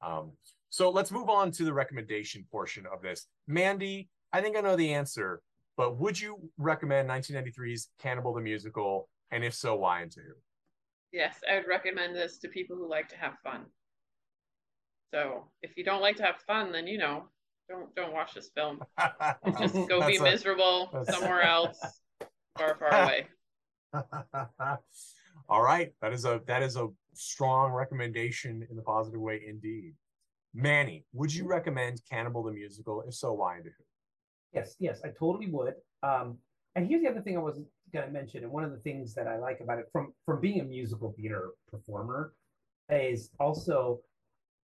Um, 0.01 0.33
so 0.71 0.91
let's 0.91 1.11
move 1.11 1.29
on 1.29 1.51
to 1.53 1.65
the 1.65 1.73
recommendation 1.73 2.45
portion 2.51 2.85
of 2.93 3.03
this. 3.03 3.27
Mandy, 3.47 4.09
I 4.33 4.41
think 4.41 4.57
I 4.57 4.61
know 4.61 4.77
the 4.77 4.93
answer, 4.93 5.41
but 5.77 5.99
would 5.99 6.21
you 6.21 6.51
recommend 6.59 7.09
1993's 7.09 7.89
Cannibal 8.01 8.35
the 8.35 8.41
Musical? 8.41 9.09
And 9.31 9.45
if 9.45 9.55
so, 9.55 9.77
why 9.77 10.03
and 10.03 10.11
to 10.13 10.21
who? 10.21 10.35
Yes, 11.13 11.37
I 11.51 11.57
would 11.57 11.69
recommend 11.69 12.15
this 12.15 12.39
to 12.39 12.49
people 12.49 12.77
who 12.77 12.89
like 12.89 13.09
to 13.11 13.17
have 13.17 13.35
fun. 13.43 13.65
So 15.15 15.49
if 15.63 15.71
you 15.77 15.85
don't 15.85 16.03
like 16.03 16.17
to 16.17 16.23
have 16.23 16.37
fun, 16.47 16.71
then 16.73 16.87
you 16.87 16.99
know, 16.99 17.25
don't 17.69 17.95
don't 17.95 18.13
watch 18.13 18.35
this 18.35 18.51
film. 18.55 18.81
Just 19.59 19.75
go 19.89 20.07
be 20.07 20.17
a, 20.17 20.23
miserable 20.23 20.91
somewhere 21.09 21.43
else, 21.43 21.79
far, 22.59 22.77
far 22.77 23.05
away. 23.05 23.27
All 25.49 25.63
right, 25.63 25.93
that 26.03 26.13
is 26.13 26.27
a 26.27 26.43
that 26.47 26.63
is 26.63 26.77
a 26.77 26.89
strong 27.15 27.73
recommendation 27.73 28.67
in 28.69 28.77
the 28.77 28.83
positive 28.83 29.21
way 29.21 29.43
indeed. 29.47 29.95
Manny, 30.55 31.05
would 31.13 31.35
you 31.35 31.47
recommend 31.47 32.01
Cannibal 32.11 32.43
the 32.43 32.53
musical? 32.53 33.03
If 33.03 33.15
so, 33.15 33.33
why 33.33 33.57
and 33.57 33.65
to 33.65 33.71
who? 33.71 33.85
Yes, 34.53 34.77
yes, 34.79 35.01
I 35.05 35.09
totally 35.09 35.51
would. 35.51 35.75
Um, 36.03 36.39
and 36.75 36.87
here's 36.87 37.03
the 37.03 37.09
other 37.09 37.21
thing 37.21 37.37
I 37.37 37.41
was 37.41 37.61
going 37.93 38.07
to 38.07 38.13
mention, 38.13 38.45
and 38.45 38.53
one 38.53 38.65
of 38.65 38.71
the 38.71 38.79
things 38.79 39.15
that 39.15 39.27
I 39.27 39.39
like 39.39 39.61
about 39.61 39.79
it 39.79 39.87
from 39.93 40.13
from 40.25 40.41
being 40.41 40.61
a 40.61 40.65
musical 40.65 41.13
theater 41.17 41.51
performer 41.71 42.35
is 42.91 43.31
also 43.39 44.01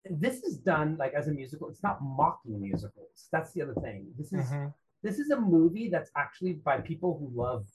this 0.08 0.42
is 0.44 0.58
done 0.58 0.96
like 0.98 1.14
as 1.14 1.28
a 1.28 1.32
musical. 1.32 1.68
It's 1.68 1.82
not 1.82 2.02
mocking 2.02 2.60
musicals. 2.60 3.28
That's 3.32 3.52
the 3.52 3.62
other 3.62 3.74
thing. 3.74 4.06
This 4.16 4.32
is 4.32 4.50
Mhm. 4.50 4.72
this 5.02 5.18
is 5.18 5.30
a 5.30 5.40
movie 5.40 5.88
that's 5.88 6.10
actually 6.16 6.54
by 6.54 6.80
people 6.80 7.18
who 7.18 7.28
love 7.38 7.66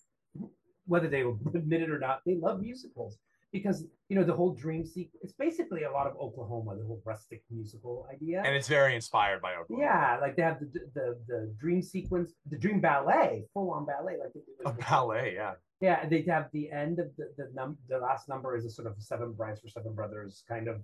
whether 0.85 1.07
they 1.07 1.21
admit 1.55 1.81
it 1.83 1.89
or 1.89 1.99
not 1.99 2.21
they 2.25 2.35
love 2.35 2.59
musicals 2.61 3.17
because 3.51 3.85
you 4.09 4.15
know 4.17 4.23
the 4.23 4.33
whole 4.33 4.53
dream 4.53 4.85
sequence 4.85 5.21
it's 5.23 5.33
basically 5.33 5.83
a 5.83 5.91
lot 5.91 6.07
of 6.07 6.13
oklahoma 6.17 6.75
the 6.77 6.85
whole 6.85 7.01
rustic 7.05 7.41
musical 7.49 8.07
idea 8.13 8.41
And 8.45 8.55
it's 8.55 8.67
very 8.67 8.93
inspired 8.95 9.41
by 9.41 9.51
Oklahoma. 9.55 9.85
yeah 9.85 10.17
like 10.21 10.35
they 10.37 10.41
have 10.43 10.59
the 10.59 10.69
the, 10.97 11.07
the 11.27 11.53
dream 11.59 11.81
sequence 11.81 12.33
the 12.49 12.57
dream 12.57 12.79
ballet 12.81 13.45
full 13.53 13.71
on 13.71 13.85
ballet 13.85 14.15
like 14.23 14.33
A 14.65 14.73
ballet, 14.89 15.33
yeah. 15.35 15.53
yeah, 15.87 15.97
and 16.01 16.09
they 16.11 16.21
have 16.35 16.45
the 16.53 16.65
end 16.83 16.95
of 17.03 17.07
the 17.17 17.25
the 17.37 17.45
num 17.57 17.77
the 17.89 17.97
last 18.07 18.23
number 18.33 18.49
is 18.57 18.63
a 18.65 18.69
sort 18.77 18.87
of 18.89 18.93
seven 19.11 19.29
brides 19.33 19.59
for 19.61 19.69
seven 19.77 19.93
brothers 19.99 20.43
kind 20.53 20.67
of, 20.67 20.77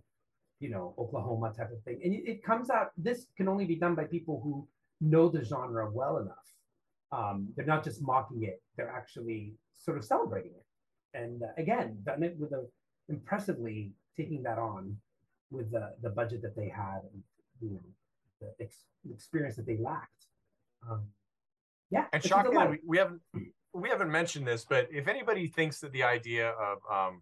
you 0.64 0.70
know, 0.74 0.86
Oklahoma 0.98 1.48
type 1.60 1.72
of 1.76 1.80
thing. 1.86 1.98
And 2.04 2.12
it, 2.18 2.24
it 2.34 2.38
comes 2.50 2.68
out. 2.78 2.88
This 3.08 3.20
can 3.38 3.48
only 3.54 3.66
be 3.74 3.78
done 3.84 3.94
by 4.00 4.06
people 4.18 4.36
who 4.44 4.54
know 5.12 5.26
the 5.36 5.44
genre 5.52 5.84
well 6.00 6.16
enough. 6.24 6.48
Um, 7.18 7.38
they're 7.56 7.72
not 7.76 7.84
just 7.88 8.00
mocking 8.02 8.42
it; 8.52 8.58
they're 8.76 8.94
actually 9.02 9.42
sort 9.86 9.98
of 10.00 10.04
celebrating 10.14 10.52
it. 10.62 10.66
And 11.14 11.44
uh, 11.44 11.48
again, 11.58 11.98
done 12.04 12.24
it 12.24 12.36
with 12.38 12.52
a 12.52 12.66
impressively 13.10 13.92
taking 14.16 14.44
that 14.44 14.58
on 14.58 14.98
with 15.50 15.72
the 15.72 15.94
the 16.02 16.10
budget 16.10 16.42
that 16.42 16.56
they 16.56 16.68
had 16.68 17.02
and 17.14 17.24
you 17.62 17.70
know 17.72 17.80
the 18.42 18.64
ex- 18.64 18.86
experience 19.12 19.56
that 19.56 19.66
they 19.66 19.78
lacked. 19.78 20.26
Um, 20.90 21.04
yeah, 21.90 22.06
And 22.12 22.24
shockingly, 22.24 22.68
we, 22.68 22.80
we 22.86 22.98
haven't 22.98 23.22
we 23.74 23.90
haven't 23.90 24.12
mentioned 24.12 24.46
this, 24.46 24.66
but 24.68 24.88
if 24.92 25.08
anybody 25.08 25.48
thinks 25.48 25.80
that 25.80 25.92
the 25.92 26.04
idea 26.04 26.50
of 26.52 26.78
um, 26.92 27.22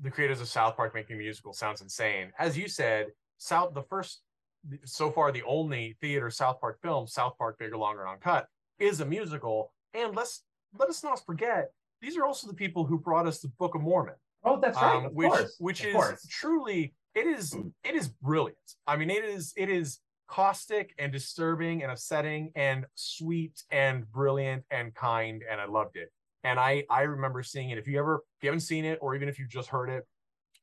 the 0.00 0.10
creators 0.10 0.40
of 0.40 0.48
South 0.48 0.76
Park 0.76 0.94
making 0.94 1.16
a 1.16 1.18
musical 1.18 1.52
sounds 1.52 1.80
insane, 1.80 2.32
as 2.38 2.56
you 2.56 2.68
said, 2.68 3.08
South 3.38 3.74
the 3.74 3.82
first 3.82 4.20
so 4.84 5.10
far 5.10 5.32
the 5.32 5.42
only 5.44 5.96
theater 6.00 6.30
South 6.30 6.60
Park 6.60 6.80
film, 6.82 7.06
South 7.06 7.36
Park 7.38 7.58
Bigger, 7.58 7.76
Longer, 7.76 8.02
and 8.02 8.10
Uncut, 8.10 8.46
is 8.78 9.00
a 9.00 9.06
musical. 9.06 9.72
And 9.94 10.14
let's 10.14 10.42
let 10.78 10.88
us 10.88 11.02
not 11.02 11.24
forget 11.24 11.72
these 12.00 12.16
are 12.16 12.24
also 12.24 12.46
the 12.46 12.54
people 12.54 12.84
who 12.84 12.98
brought 12.98 13.26
us 13.26 13.40
the 13.40 13.48
Book 13.58 13.74
of 13.74 13.80
Mormon 13.82 14.14
Oh, 14.44 14.58
that's 14.58 14.76
right. 14.76 14.96
um, 14.96 15.06
of 15.06 15.12
which 15.12 15.28
course, 15.30 15.56
which 15.58 15.80
of 15.80 15.86
is 15.88 15.94
course. 15.94 16.26
truly 16.30 16.94
it 17.14 17.26
is 17.26 17.54
it 17.84 17.94
is 17.94 18.08
brilliant. 18.08 18.56
I 18.86 18.96
mean, 18.96 19.10
it 19.10 19.24
is 19.24 19.52
it 19.56 19.68
is 19.68 19.98
caustic 20.28 20.94
and 20.98 21.10
disturbing 21.12 21.82
and 21.82 21.90
upsetting 21.90 22.52
and 22.54 22.86
sweet 22.94 23.62
and 23.70 24.10
brilliant 24.12 24.64
and 24.70 24.94
kind, 24.94 25.42
and 25.50 25.60
I 25.60 25.66
loved 25.66 25.96
it. 25.96 26.10
And 26.44 26.58
I 26.58 26.84
I 26.88 27.02
remember 27.02 27.42
seeing 27.42 27.70
it. 27.70 27.78
If 27.78 27.86
you 27.86 27.98
ever 27.98 28.22
if 28.38 28.44
you 28.44 28.48
haven't 28.48 28.60
seen 28.60 28.84
it, 28.84 28.98
or 29.02 29.14
even 29.14 29.28
if 29.28 29.38
you've 29.38 29.50
just 29.50 29.68
heard 29.68 29.90
it, 29.90 30.06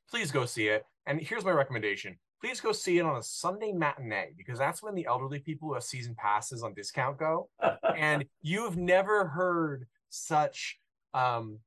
please 0.10 0.32
go 0.32 0.46
see 0.46 0.68
it. 0.70 0.84
And 1.06 1.22
here's 1.22 1.46
my 1.46 1.52
recommendation: 1.52 2.18
please 2.42 2.60
go 2.60 2.72
see 2.72 2.98
it 2.98 3.06
on 3.06 3.18
a 3.18 3.22
Sunday 3.24 3.74
matinee 3.74 4.32
because 4.36 4.58
that's 4.58 4.82
when 4.82 4.96
the 4.96 5.06
elderly 5.06 5.40
people 5.40 5.68
who 5.68 5.76
have 5.76 5.84
season 5.84 6.16
passes 6.16 6.64
on 6.64 6.74
discount 6.74 7.20
go 7.20 7.50
and 7.96 8.26
you've 8.42 8.76
never 8.78 9.28
heard 9.28 9.86
such 10.10 10.80
um 11.18 11.60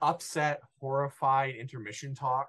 upset 0.00 0.60
horrified 0.80 1.54
intermission 1.54 2.14
talk 2.14 2.48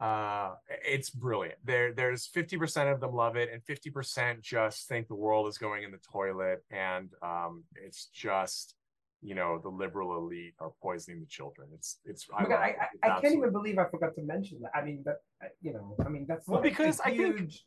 uh 0.00 0.50
it's 0.84 1.10
brilliant 1.10 1.58
there 1.64 1.92
there's 1.92 2.28
50% 2.28 2.92
of 2.92 3.00
them 3.00 3.14
love 3.14 3.36
it 3.36 3.48
and 3.52 3.62
50% 3.64 4.40
just 4.42 4.88
think 4.88 5.06
the 5.08 5.14
world 5.14 5.46
is 5.48 5.58
going 5.58 5.84
in 5.84 5.90
the 5.92 6.00
toilet 6.12 6.60
and 6.70 7.10
um 7.22 7.62
it's 7.86 8.06
just 8.06 8.74
you 9.22 9.34
know 9.36 9.60
the 9.62 9.68
liberal 9.68 10.18
elite 10.18 10.54
are 10.58 10.72
poisoning 10.82 11.20
the 11.20 11.26
children 11.26 11.68
it's 11.72 11.90
it's 12.04 12.26
Oh 12.32 12.42
my 12.42 12.48
God, 12.48 12.60
I, 12.60 12.66
it. 12.66 12.76
I, 12.80 12.84
It's 12.84 13.02
I 13.04 13.06
can't 13.06 13.16
absolutely- 13.18 13.38
even 13.38 13.52
believe 13.52 13.78
I 13.78 13.84
forgot 13.88 14.12
to 14.16 14.22
mention 14.22 14.58
that. 14.62 14.72
I 14.74 14.82
mean, 14.84 15.04
that 15.06 15.18
you 15.60 15.72
know, 15.72 15.94
I 16.04 16.08
mean, 16.08 16.24
that's 16.28 16.48
Well, 16.48 16.60
like 16.60 16.66
a 16.66 16.70
because 16.74 16.98
I 17.00 17.10
think 17.16 17.38
huge, 17.38 17.64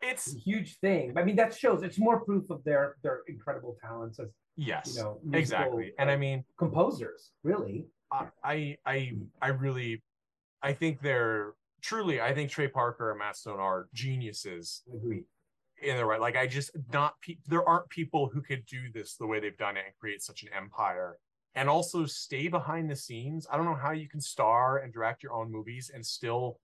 it's 0.00 0.32
huge 0.50 0.78
thing. 0.84 1.12
I 1.18 1.22
mean, 1.26 1.36
that 1.36 1.52
shows 1.54 1.82
it's 1.82 1.98
more 1.98 2.18
proof 2.24 2.48
of 2.48 2.64
their 2.64 2.96
their 3.02 3.18
incredible 3.28 3.76
talents 3.84 4.18
as 4.18 4.28
yes 4.56 4.94
you 4.96 5.02
know 5.02 5.18
exactly 5.32 5.92
and 5.98 6.10
i 6.10 6.14
uh, 6.14 6.18
mean 6.18 6.44
composers. 6.58 7.32
Really, 7.42 7.86
I, 8.12 8.26
I 8.42 8.76
I 8.86 9.12
I 9.42 9.48
really 9.48 10.02
I 10.62 10.72
think 10.72 11.00
they're 11.00 11.54
truly 11.82 12.20
I 12.20 12.34
think 12.34 12.50
Trey 12.50 12.68
Parker 12.68 13.10
and 13.10 13.18
Matt 13.18 13.36
Stone 13.36 13.60
are 13.60 13.88
geniuses 13.92 14.82
agree. 14.92 15.24
in 15.82 15.96
the 15.96 16.04
right 16.04 16.20
like 16.20 16.36
I 16.36 16.46
just 16.46 16.70
not 16.92 17.14
pe- 17.20 17.36
there 17.46 17.68
aren't 17.68 17.88
people 17.90 18.30
who 18.32 18.40
could 18.40 18.64
do 18.66 18.90
this 18.92 19.16
the 19.16 19.26
way 19.26 19.40
they've 19.40 19.56
done 19.56 19.76
it 19.76 19.84
and 19.86 19.94
create 19.98 20.22
such 20.22 20.42
an 20.42 20.48
empire 20.56 21.18
and 21.54 21.68
also 21.68 22.04
stay 22.04 22.48
behind 22.48 22.90
the 22.90 22.96
scenes. 22.96 23.46
I 23.50 23.56
don't 23.56 23.66
know 23.66 23.76
how 23.76 23.92
you 23.92 24.08
can 24.08 24.20
star 24.20 24.78
and 24.78 24.92
direct 24.92 25.22
your 25.22 25.32
own 25.32 25.52
movies 25.52 25.90
and 25.94 26.04
still 26.04 26.58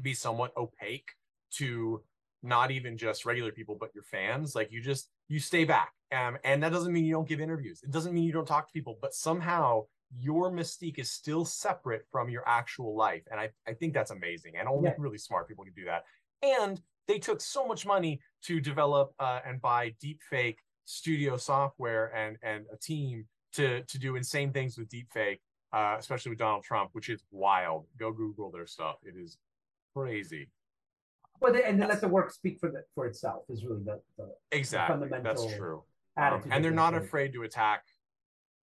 be 0.00 0.14
somewhat 0.14 0.52
opaque 0.56 1.10
to 1.52 2.02
not 2.42 2.70
even 2.70 2.96
just 2.96 3.26
regular 3.26 3.52
people 3.52 3.76
but 3.78 3.90
your 3.94 4.04
fans 4.04 4.54
like 4.54 4.72
you 4.72 4.80
just 4.80 5.10
you 5.28 5.38
stay 5.38 5.64
back 5.64 5.92
um, 6.12 6.36
and 6.44 6.62
that 6.62 6.72
doesn't 6.72 6.92
mean 6.92 7.04
you 7.04 7.12
don't 7.12 7.28
give 7.28 7.40
interviews. 7.40 7.82
It 7.82 7.90
doesn't 7.90 8.12
mean 8.12 8.24
you 8.24 8.32
don't 8.32 8.46
talk 8.46 8.66
to 8.68 8.72
people 8.72 8.98
but 9.00 9.14
somehow 9.14 9.84
your 10.18 10.50
mystique 10.50 10.98
is 10.98 11.10
still 11.10 11.44
separate 11.44 12.04
from 12.10 12.28
your 12.28 12.46
actual 12.48 12.96
life. 12.96 13.22
And 13.30 13.40
i, 13.40 13.48
I 13.66 13.74
think 13.74 13.94
that's 13.94 14.10
amazing. 14.10 14.56
And 14.56 14.68
only 14.68 14.88
Yeah. 14.88 14.94
really 14.98 15.18
smart 15.18 15.48
people 15.48 15.64
can 15.64 15.74
do 15.74 15.84
that. 15.84 16.04
And 16.42 16.80
they 17.06 17.18
took 17.18 17.40
so 17.40 17.66
much 17.66 17.86
money 17.86 18.20
to 18.42 18.60
develop 18.60 19.14
uh, 19.18 19.40
and 19.44 19.60
buy 19.60 19.94
deep 20.00 20.20
fake 20.28 20.58
studio 20.84 21.36
software 21.36 22.14
and 22.14 22.36
and 22.42 22.66
a 22.72 22.76
team 22.76 23.26
to 23.52 23.82
to 23.84 23.98
do 23.98 24.16
insane 24.16 24.52
things 24.52 24.76
with 24.76 24.88
deep 24.88 25.08
fake 25.12 25.40
uh, 25.72 25.94
especially 25.98 26.30
with 26.30 26.38
donald 26.38 26.64
trump 26.64 26.90
which 26.92 27.08
is 27.08 27.22
wild. 27.30 27.86
Go 27.98 28.12
google 28.12 28.50
their 28.50 28.66
stuff. 28.66 28.96
It 29.04 29.14
is 29.16 29.38
crazy. 29.94 30.48
Well, 31.40 31.52
they, 31.52 31.62
and 31.62 31.80
they 31.80 31.86
let 31.86 32.00
the 32.00 32.08
work 32.08 32.32
speak 32.32 32.58
for 32.58 32.70
the, 32.70 32.84
for 32.94 33.06
itself 33.06 33.44
is 33.48 33.64
really 33.64 33.82
the, 33.84 34.00
the 34.18 34.34
exactly. 34.52 35.08
That's 35.08 35.22
fundamental 35.22 35.56
true 35.56 35.82
Um, 36.20 36.42
and 36.52 36.64
they're 36.64 36.70
not 36.72 36.94
afraid 36.94 37.32
to 37.32 37.42
attack 37.42 37.84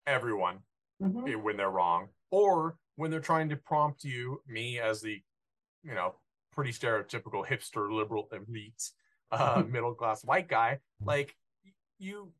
everyone 0.07 0.59
Mhm. 1.01 1.29
eh, 1.29 1.35
when 1.35 1.57
they're 1.57 1.69
wrong 1.71 2.09
or 2.31 2.77
when 2.95 3.11
they're 3.11 3.19
trying 3.21 3.49
to 3.49 3.55
prompt 3.57 4.03
you 4.03 4.41
me 4.47 4.79
as 4.79 5.01
the 5.01 5.23
you 5.83 5.93
know 5.93 6.15
pretty 6.51 6.71
stereotypical 6.71 7.45
hipster 7.45 7.91
liberal 7.91 8.27
elite 8.31 8.91
uh 9.31 9.63
middle 9.67 9.95
class 9.95 10.23
white 10.25 10.47
guy 10.47 10.79
like 11.01 11.37
you 11.97 12.33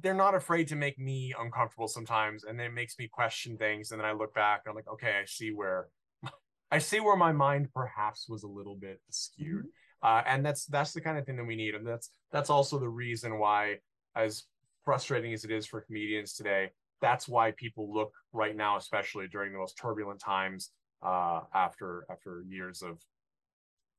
they're 0.00 0.14
not 0.14 0.34
afraid 0.34 0.68
to 0.68 0.76
make 0.76 0.98
me 0.98 1.34
uncomfortable 1.38 1.88
sometimes 1.88 2.44
and 2.44 2.58
then 2.58 2.66
it 2.66 2.72
makes 2.74 2.98
me 2.98 3.06
question 3.08 3.56
things 3.58 3.90
and 3.90 4.00
then 4.00 4.06
i 4.06 4.12
look 4.12 4.32
back 4.34 4.62
and 4.64 4.70
i'm 4.70 4.76
like 4.76 4.88
okay 4.88 5.18
i 5.20 5.24
see 5.24 5.50
where 5.52 5.88
i 6.70 6.78
see 6.78 7.00
where 7.00 7.16
my 7.16 7.32
mind 7.32 7.68
perhaps 7.74 8.28
was 8.28 8.42
a 8.44 8.48
little 8.48 8.76
bit 8.76 9.00
skewed 9.10 9.66
uh, 10.04 10.22
and 10.26 10.44
that's 10.44 10.66
that's 10.66 10.92
the 10.92 11.00
kind 11.00 11.18
of 11.18 11.24
thing 11.24 11.36
that 11.36 11.46
we 11.46 11.56
need 11.56 11.74
and 11.74 11.86
that's 11.86 12.10
that's 12.30 12.50
also 12.50 12.78
the 12.78 12.88
reason 12.88 13.38
why 13.38 13.76
as 14.14 14.44
frustrating 14.84 15.32
as 15.32 15.44
it 15.44 15.50
is 15.50 15.66
for 15.66 15.80
comedians 15.80 16.34
today 16.34 16.70
that's 17.00 17.26
why 17.26 17.50
people 17.52 17.92
look 17.92 18.12
right 18.32 18.54
now 18.54 18.76
especially 18.76 19.26
during 19.26 19.52
the 19.52 19.58
most 19.58 19.76
turbulent 19.78 20.20
times 20.20 20.70
uh, 21.02 21.40
after 21.54 22.06
after 22.10 22.44
years 22.46 22.82
of 22.82 23.00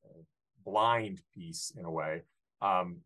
uh, 0.05 0.21
blind 0.63 1.21
peace 1.33 1.73
in 1.77 1.85
a 1.85 1.91
way 1.91 2.21
um, 2.61 2.97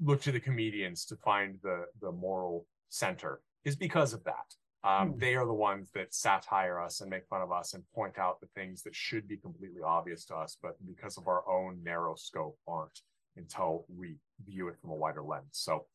look 0.00 0.20
to 0.20 0.32
the 0.32 0.40
comedians 0.40 1.04
to 1.04 1.16
find 1.16 1.58
the 1.62 1.84
the 2.00 2.10
moral 2.10 2.66
center 2.88 3.40
is 3.64 3.76
because 3.76 4.12
of 4.12 4.22
that 4.24 4.52
um, 4.84 5.12
Hmm. 5.12 5.18
they 5.18 5.34
are 5.34 5.46
the 5.46 5.52
ones 5.54 5.90
that 5.94 6.14
satire 6.14 6.80
us 6.80 7.00
and 7.00 7.10
make 7.10 7.26
fun 7.28 7.42
of 7.42 7.50
us 7.50 7.74
and 7.74 7.82
point 7.94 8.18
out 8.18 8.40
the 8.40 8.48
things 8.54 8.82
that 8.82 8.94
should 8.94 9.26
be 9.26 9.36
completely 9.36 9.82
obvious 9.82 10.24
to 10.26 10.36
us 10.36 10.56
but 10.62 10.76
because 10.86 11.16
of 11.16 11.26
our 11.28 11.48
own 11.48 11.82
narrow 11.82 12.14
scope 12.14 12.58
aren't 12.68 13.00
until 13.36 13.84
we 13.88 14.16
view 14.44 14.68
it 14.68 14.78
from 14.80 14.90
a 14.90 14.94
wider 14.94 15.22
lens 15.22 15.48
so 15.52 15.86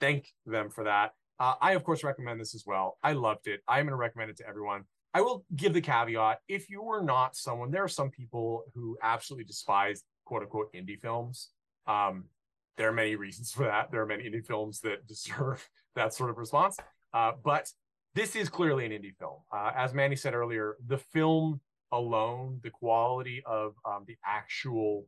thank 0.00 0.32
them 0.46 0.68
for 0.70 0.84
that 0.84 1.12
uh, 1.40 1.54
I, 1.60 1.72
of 1.72 1.82
course, 1.82 2.04
recommend 2.04 2.40
this 2.40 2.54
as 2.54 2.64
well. 2.66 2.98
I 3.02 3.12
loved 3.12 3.48
it. 3.48 3.60
I'm 3.66 3.86
going 3.86 3.90
to 3.90 3.96
recommend 3.96 4.30
it 4.30 4.36
to 4.38 4.46
everyone. 4.48 4.84
I 5.12 5.20
will 5.20 5.44
give 5.54 5.72
the 5.72 5.80
caveat 5.80 6.38
if 6.48 6.68
you 6.68 6.82
are 6.90 7.02
not 7.02 7.36
someone, 7.36 7.70
there 7.70 7.84
are 7.84 7.88
some 7.88 8.10
people 8.10 8.64
who 8.74 8.96
absolutely 9.02 9.44
despise 9.44 10.02
quote 10.24 10.42
unquote 10.42 10.72
indie 10.72 10.98
films. 10.98 11.50
Um, 11.86 12.24
there 12.76 12.88
are 12.88 12.92
many 12.92 13.14
reasons 13.14 13.52
for 13.52 13.64
that. 13.64 13.90
There 13.92 14.02
are 14.02 14.06
many 14.06 14.24
indie 14.24 14.44
films 14.44 14.80
that 14.80 15.06
deserve 15.08 15.68
that 15.94 16.14
sort 16.14 16.30
of 16.30 16.38
response. 16.38 16.76
Uh, 17.12 17.32
but 17.44 17.68
this 18.14 18.36
is 18.36 18.48
clearly 18.48 18.86
an 18.86 18.92
indie 18.92 19.16
film. 19.18 19.38
Uh, 19.52 19.72
as 19.76 19.92
Manny 19.92 20.16
said 20.16 20.34
earlier, 20.34 20.76
the 20.86 20.98
film 20.98 21.60
alone, 21.92 22.60
the 22.62 22.70
quality 22.70 23.42
of 23.46 23.74
um, 23.84 24.04
the 24.06 24.16
actual 24.24 25.06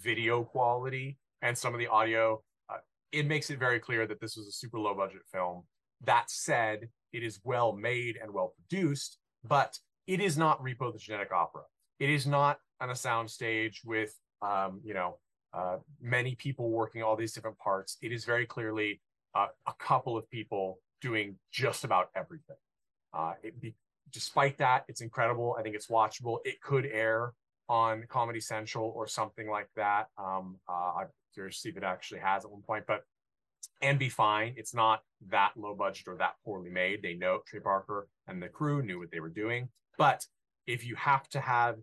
video 0.00 0.44
quality 0.44 1.18
and 1.42 1.56
some 1.56 1.74
of 1.74 1.80
the 1.80 1.88
audio 1.88 2.40
uh, 2.70 2.76
it 3.10 3.26
makes 3.26 3.50
it 3.50 3.58
very 3.58 3.80
clear 3.80 4.06
that 4.06 4.20
this 4.20 4.36
was 4.36 4.46
a 4.46 4.52
super 4.52 4.78
low 4.78 4.94
budget 4.94 5.22
film. 5.32 5.64
That 6.04 6.30
said, 6.30 6.88
it 7.12 7.22
is 7.22 7.40
well 7.44 7.72
made 7.72 8.18
and 8.20 8.32
well 8.32 8.54
produced. 8.56 9.18
but 9.44 9.78
it 10.08 10.20
is 10.20 10.36
not 10.36 10.60
Repo 10.62 10.92
the 10.92 10.98
Genetic 10.98 11.32
Opera. 11.32 11.62
It 12.00 12.10
is 12.10 12.26
not 12.26 12.58
on 12.80 12.90
a 12.90 12.96
sound 12.96 13.30
stage 13.30 13.82
with, 13.84 14.12
um, 14.40 14.80
you 14.84 14.94
know, 14.94 15.18
uh, 15.54 15.76
many 16.00 16.34
people 16.34 16.70
working 16.70 17.02
all 17.02 17.14
these 17.14 17.32
different 17.32 17.58
parts. 17.58 17.98
It 18.02 18.10
is 18.10 18.24
very 18.24 18.44
clearly 18.44 19.00
uh, 19.34 19.46
a 19.68 19.72
couple 19.78 20.16
of 20.16 20.28
people 20.28 20.80
doing 21.02 21.36
just 21.50 21.84
about 21.84 22.08
everything. 22.14 22.56
Uh, 23.12 23.34
be, 23.60 23.74
despite 24.10 24.56
that, 24.58 24.84
it's 24.88 25.02
incredible. 25.02 25.56
I 25.58 25.62
think 25.62 25.74
it's 25.74 25.88
watchable. 25.88 26.38
It 26.44 26.60
could 26.62 26.86
air 26.86 27.34
on 27.68 28.04
Comedy 28.08 28.40
Central 28.40 28.92
or 28.96 29.06
something 29.06 29.48
like 29.48 29.68
that. 29.76 30.06
Um, 30.16 30.56
uh, 30.68 30.92
I'm 31.00 31.08
curious 31.34 31.56
to 31.56 31.60
see 31.60 31.68
if 31.68 31.76
it 31.76 31.82
actually 31.82 32.20
has 32.20 32.44
at 32.44 32.50
one 32.50 32.62
point, 32.62 32.84
but 32.86 33.02
and 33.80 33.98
be 33.98 34.08
fine. 34.08 34.54
It's 34.56 34.74
not 34.74 35.00
that 35.28 35.52
low 35.56 35.74
budget 35.74 36.08
or 36.08 36.16
that 36.16 36.34
poorly 36.44 36.70
made. 36.70 37.02
They 37.02 37.14
know 37.14 37.40
Trey 37.46 37.60
Parker 37.60 38.08
and 38.26 38.42
the 38.42 38.48
crew 38.48 38.82
knew 38.82 38.98
what 38.98 39.10
they 39.10 39.20
were 39.20 39.28
doing. 39.28 39.68
But 39.98 40.24
if 40.66 40.84
you 40.86 40.94
have 40.96 41.28
to 41.30 41.40
have 41.40 41.76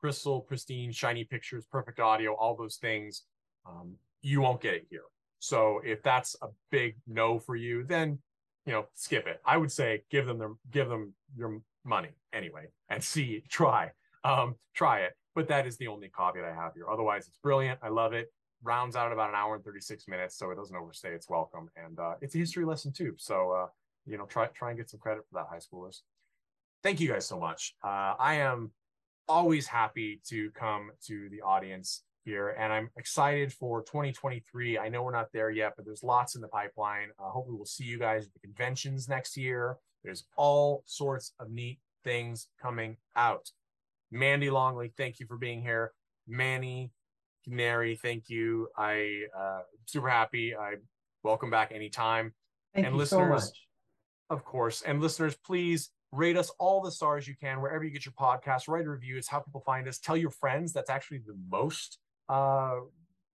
crystal, 0.00 0.40
pristine, 0.40 0.92
shiny 0.92 1.24
pictures, 1.24 1.64
perfect 1.70 2.00
audio, 2.00 2.34
all 2.34 2.56
those 2.56 2.76
things, 2.76 3.22
um, 3.66 3.94
you 4.22 4.40
won't 4.40 4.60
get 4.60 4.74
it 4.74 4.86
here. 4.90 5.04
So 5.38 5.80
if 5.84 6.02
that's 6.02 6.36
a 6.42 6.48
big 6.70 6.96
no 7.06 7.38
for 7.38 7.56
you, 7.56 7.84
then 7.84 8.18
you 8.66 8.72
know 8.72 8.86
skip 8.94 9.26
it. 9.26 9.40
I 9.44 9.56
would 9.56 9.72
say 9.72 10.02
give 10.10 10.26
them 10.26 10.38
their 10.38 10.50
give 10.70 10.88
them 10.88 11.14
your 11.36 11.60
money 11.84 12.10
anyway 12.32 12.66
and 12.88 13.02
see 13.02 13.42
try 13.48 13.90
um 14.24 14.56
try 14.74 15.00
it. 15.00 15.12
But 15.34 15.48
that 15.48 15.66
is 15.66 15.76
the 15.78 15.88
only 15.88 16.10
caveat 16.16 16.44
I 16.44 16.54
have 16.54 16.74
here. 16.74 16.88
Otherwise, 16.90 17.26
it's 17.26 17.38
brilliant. 17.38 17.80
I 17.82 17.88
love 17.88 18.12
it. 18.12 18.30
Rounds 18.62 18.96
out 18.96 19.12
about 19.12 19.30
an 19.30 19.34
hour 19.34 19.54
and 19.54 19.64
36 19.64 20.06
minutes, 20.06 20.36
so 20.36 20.50
it 20.50 20.56
doesn't 20.56 20.76
overstay 20.76 21.14
its 21.14 21.28
welcome. 21.28 21.68
And 21.74 21.98
uh, 21.98 22.14
it's 22.20 22.34
a 22.34 22.38
history 22.38 22.64
lesson 22.64 22.92
too. 22.92 23.14
So 23.16 23.50
uh, 23.50 23.66
you 24.06 24.18
know, 24.18 24.26
try 24.26 24.46
try 24.48 24.70
and 24.70 24.78
get 24.78 24.90
some 24.90 25.00
credit 25.00 25.24
for 25.28 25.38
that, 25.38 25.46
high 25.50 25.58
schoolers. 25.58 26.00
Thank 26.82 27.00
you 27.00 27.08
guys 27.08 27.26
so 27.26 27.38
much. 27.38 27.74
Uh, 27.82 28.14
I 28.18 28.34
am 28.34 28.72
always 29.28 29.66
happy 29.66 30.20
to 30.28 30.50
come 30.50 30.90
to 31.06 31.28
the 31.30 31.40
audience 31.42 32.02
here 32.24 32.50
and 32.58 32.72
i'm 32.72 32.90
excited 32.96 33.52
for 33.52 33.82
2023 33.82 34.78
i 34.78 34.88
know 34.88 35.02
we're 35.02 35.12
not 35.12 35.32
there 35.32 35.50
yet 35.50 35.72
but 35.76 35.84
there's 35.84 36.02
lots 36.02 36.34
in 36.34 36.40
the 36.40 36.48
pipeline 36.48 37.08
uh, 37.18 37.28
hopefully 37.28 37.56
we'll 37.56 37.64
see 37.64 37.84
you 37.84 37.98
guys 37.98 38.26
at 38.26 38.32
the 38.32 38.40
conventions 38.40 39.08
next 39.08 39.36
year 39.36 39.76
there's 40.04 40.24
all 40.36 40.82
sorts 40.86 41.32
of 41.40 41.50
neat 41.50 41.78
things 42.04 42.48
coming 42.60 42.96
out 43.16 43.50
mandy 44.10 44.50
longley 44.50 44.92
thank 44.96 45.20
you 45.20 45.26
for 45.26 45.36
being 45.36 45.62
here 45.62 45.92
manny 46.28 46.92
canary 47.44 47.96
thank 47.96 48.28
you 48.28 48.68
i 48.76 49.22
uh 49.36 49.60
super 49.86 50.08
happy 50.08 50.54
i 50.54 50.74
welcome 51.24 51.50
back 51.50 51.72
anytime 51.72 52.32
Thank 52.74 52.86
and 52.86 52.94
you 52.94 52.98
listeners 52.98 53.44
so 53.44 53.48
much. 53.48 53.66
of 54.30 54.44
course. 54.44 54.82
And 54.82 55.00
listeners, 55.00 55.36
please 55.36 55.90
rate 56.10 56.36
us 56.36 56.50
all 56.58 56.80
the 56.82 56.90
stars 56.90 57.26
you 57.26 57.34
can 57.40 57.60
wherever 57.60 57.84
you 57.84 57.90
get 57.90 58.04
your 58.04 58.14
podcast. 58.18 58.68
Write 58.68 58.86
a 58.86 58.90
review. 58.90 59.16
It's 59.16 59.28
how 59.28 59.40
people 59.40 59.62
find 59.64 59.86
us. 59.88 59.98
Tell 59.98 60.16
your 60.16 60.30
friends. 60.30 60.72
That's 60.72 60.90
actually 60.90 61.18
the 61.18 61.36
most 61.50 61.98
uh, 62.28 62.80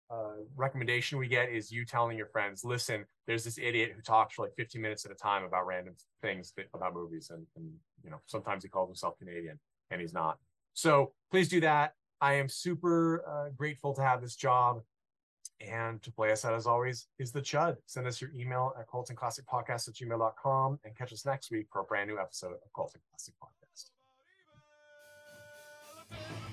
uh, 0.10 0.34
recommendation 0.56 1.18
we 1.18 1.28
get 1.28 1.50
is 1.50 1.72
you 1.72 1.86
telling 1.86 2.18
your 2.18 2.28
friends, 2.28 2.64
listen, 2.64 3.06
there's 3.26 3.44
this 3.44 3.58
idiot 3.58 3.94
who 3.96 4.02
talks 4.02 4.36
for 4.36 4.46
like 4.46 4.56
15 4.56 4.82
minutes 4.82 5.06
at 5.06 5.12
a 5.12 5.16
time 5.16 5.44
about 5.44 5.66
random 5.66 5.96
things 6.22 6.54
that, 6.58 6.68
about 6.74 6.94
movies. 6.94 7.32
And, 7.32 7.46
and, 7.56 7.72
you 8.04 8.12
know, 8.12 8.22
sometimes 8.26 8.64
he 8.64 8.70
calls 8.70 8.90
himself 8.90 9.18
Canadian 9.18 9.60
and 9.90 10.02
he's 10.02 10.14
not. 10.14 10.38
So 10.74 11.14
please 11.32 11.50
do 11.50 11.60
that. 11.62 11.94
I 12.22 12.34
am 12.34 12.48
super 12.48 13.24
uh, 13.28 13.50
grateful 13.56 13.94
to 13.96 14.02
have 14.02 14.22
this 14.22 14.36
job. 14.36 14.82
And 15.62 16.02
to 16.04 16.12
play 16.12 16.32
us 16.32 16.44
out, 16.44 16.54
as 16.54 16.68
always, 16.68 17.08
is 17.20 17.32
the 17.32 17.40
Chud. 17.40 17.78
Send 17.86 18.06
us 18.06 18.20
your 18.20 18.32
email 18.36 18.74
at 18.78 18.88
cultandclassicpodcast 18.88 19.88
at 19.88 19.94
gmail.com 19.96 20.80
and 20.84 20.98
catch 20.98 21.14
us 21.14 21.26
next 21.26 21.52
week 21.52 21.68
for 21.72 21.82
a 21.82 21.84
brand 21.86 22.10
new 22.10 22.20
episode 22.20 22.54
of 22.54 22.74
Cult 22.76 22.94
and 22.96 23.04
Classic 23.10 23.34
Podcast. 26.12 26.53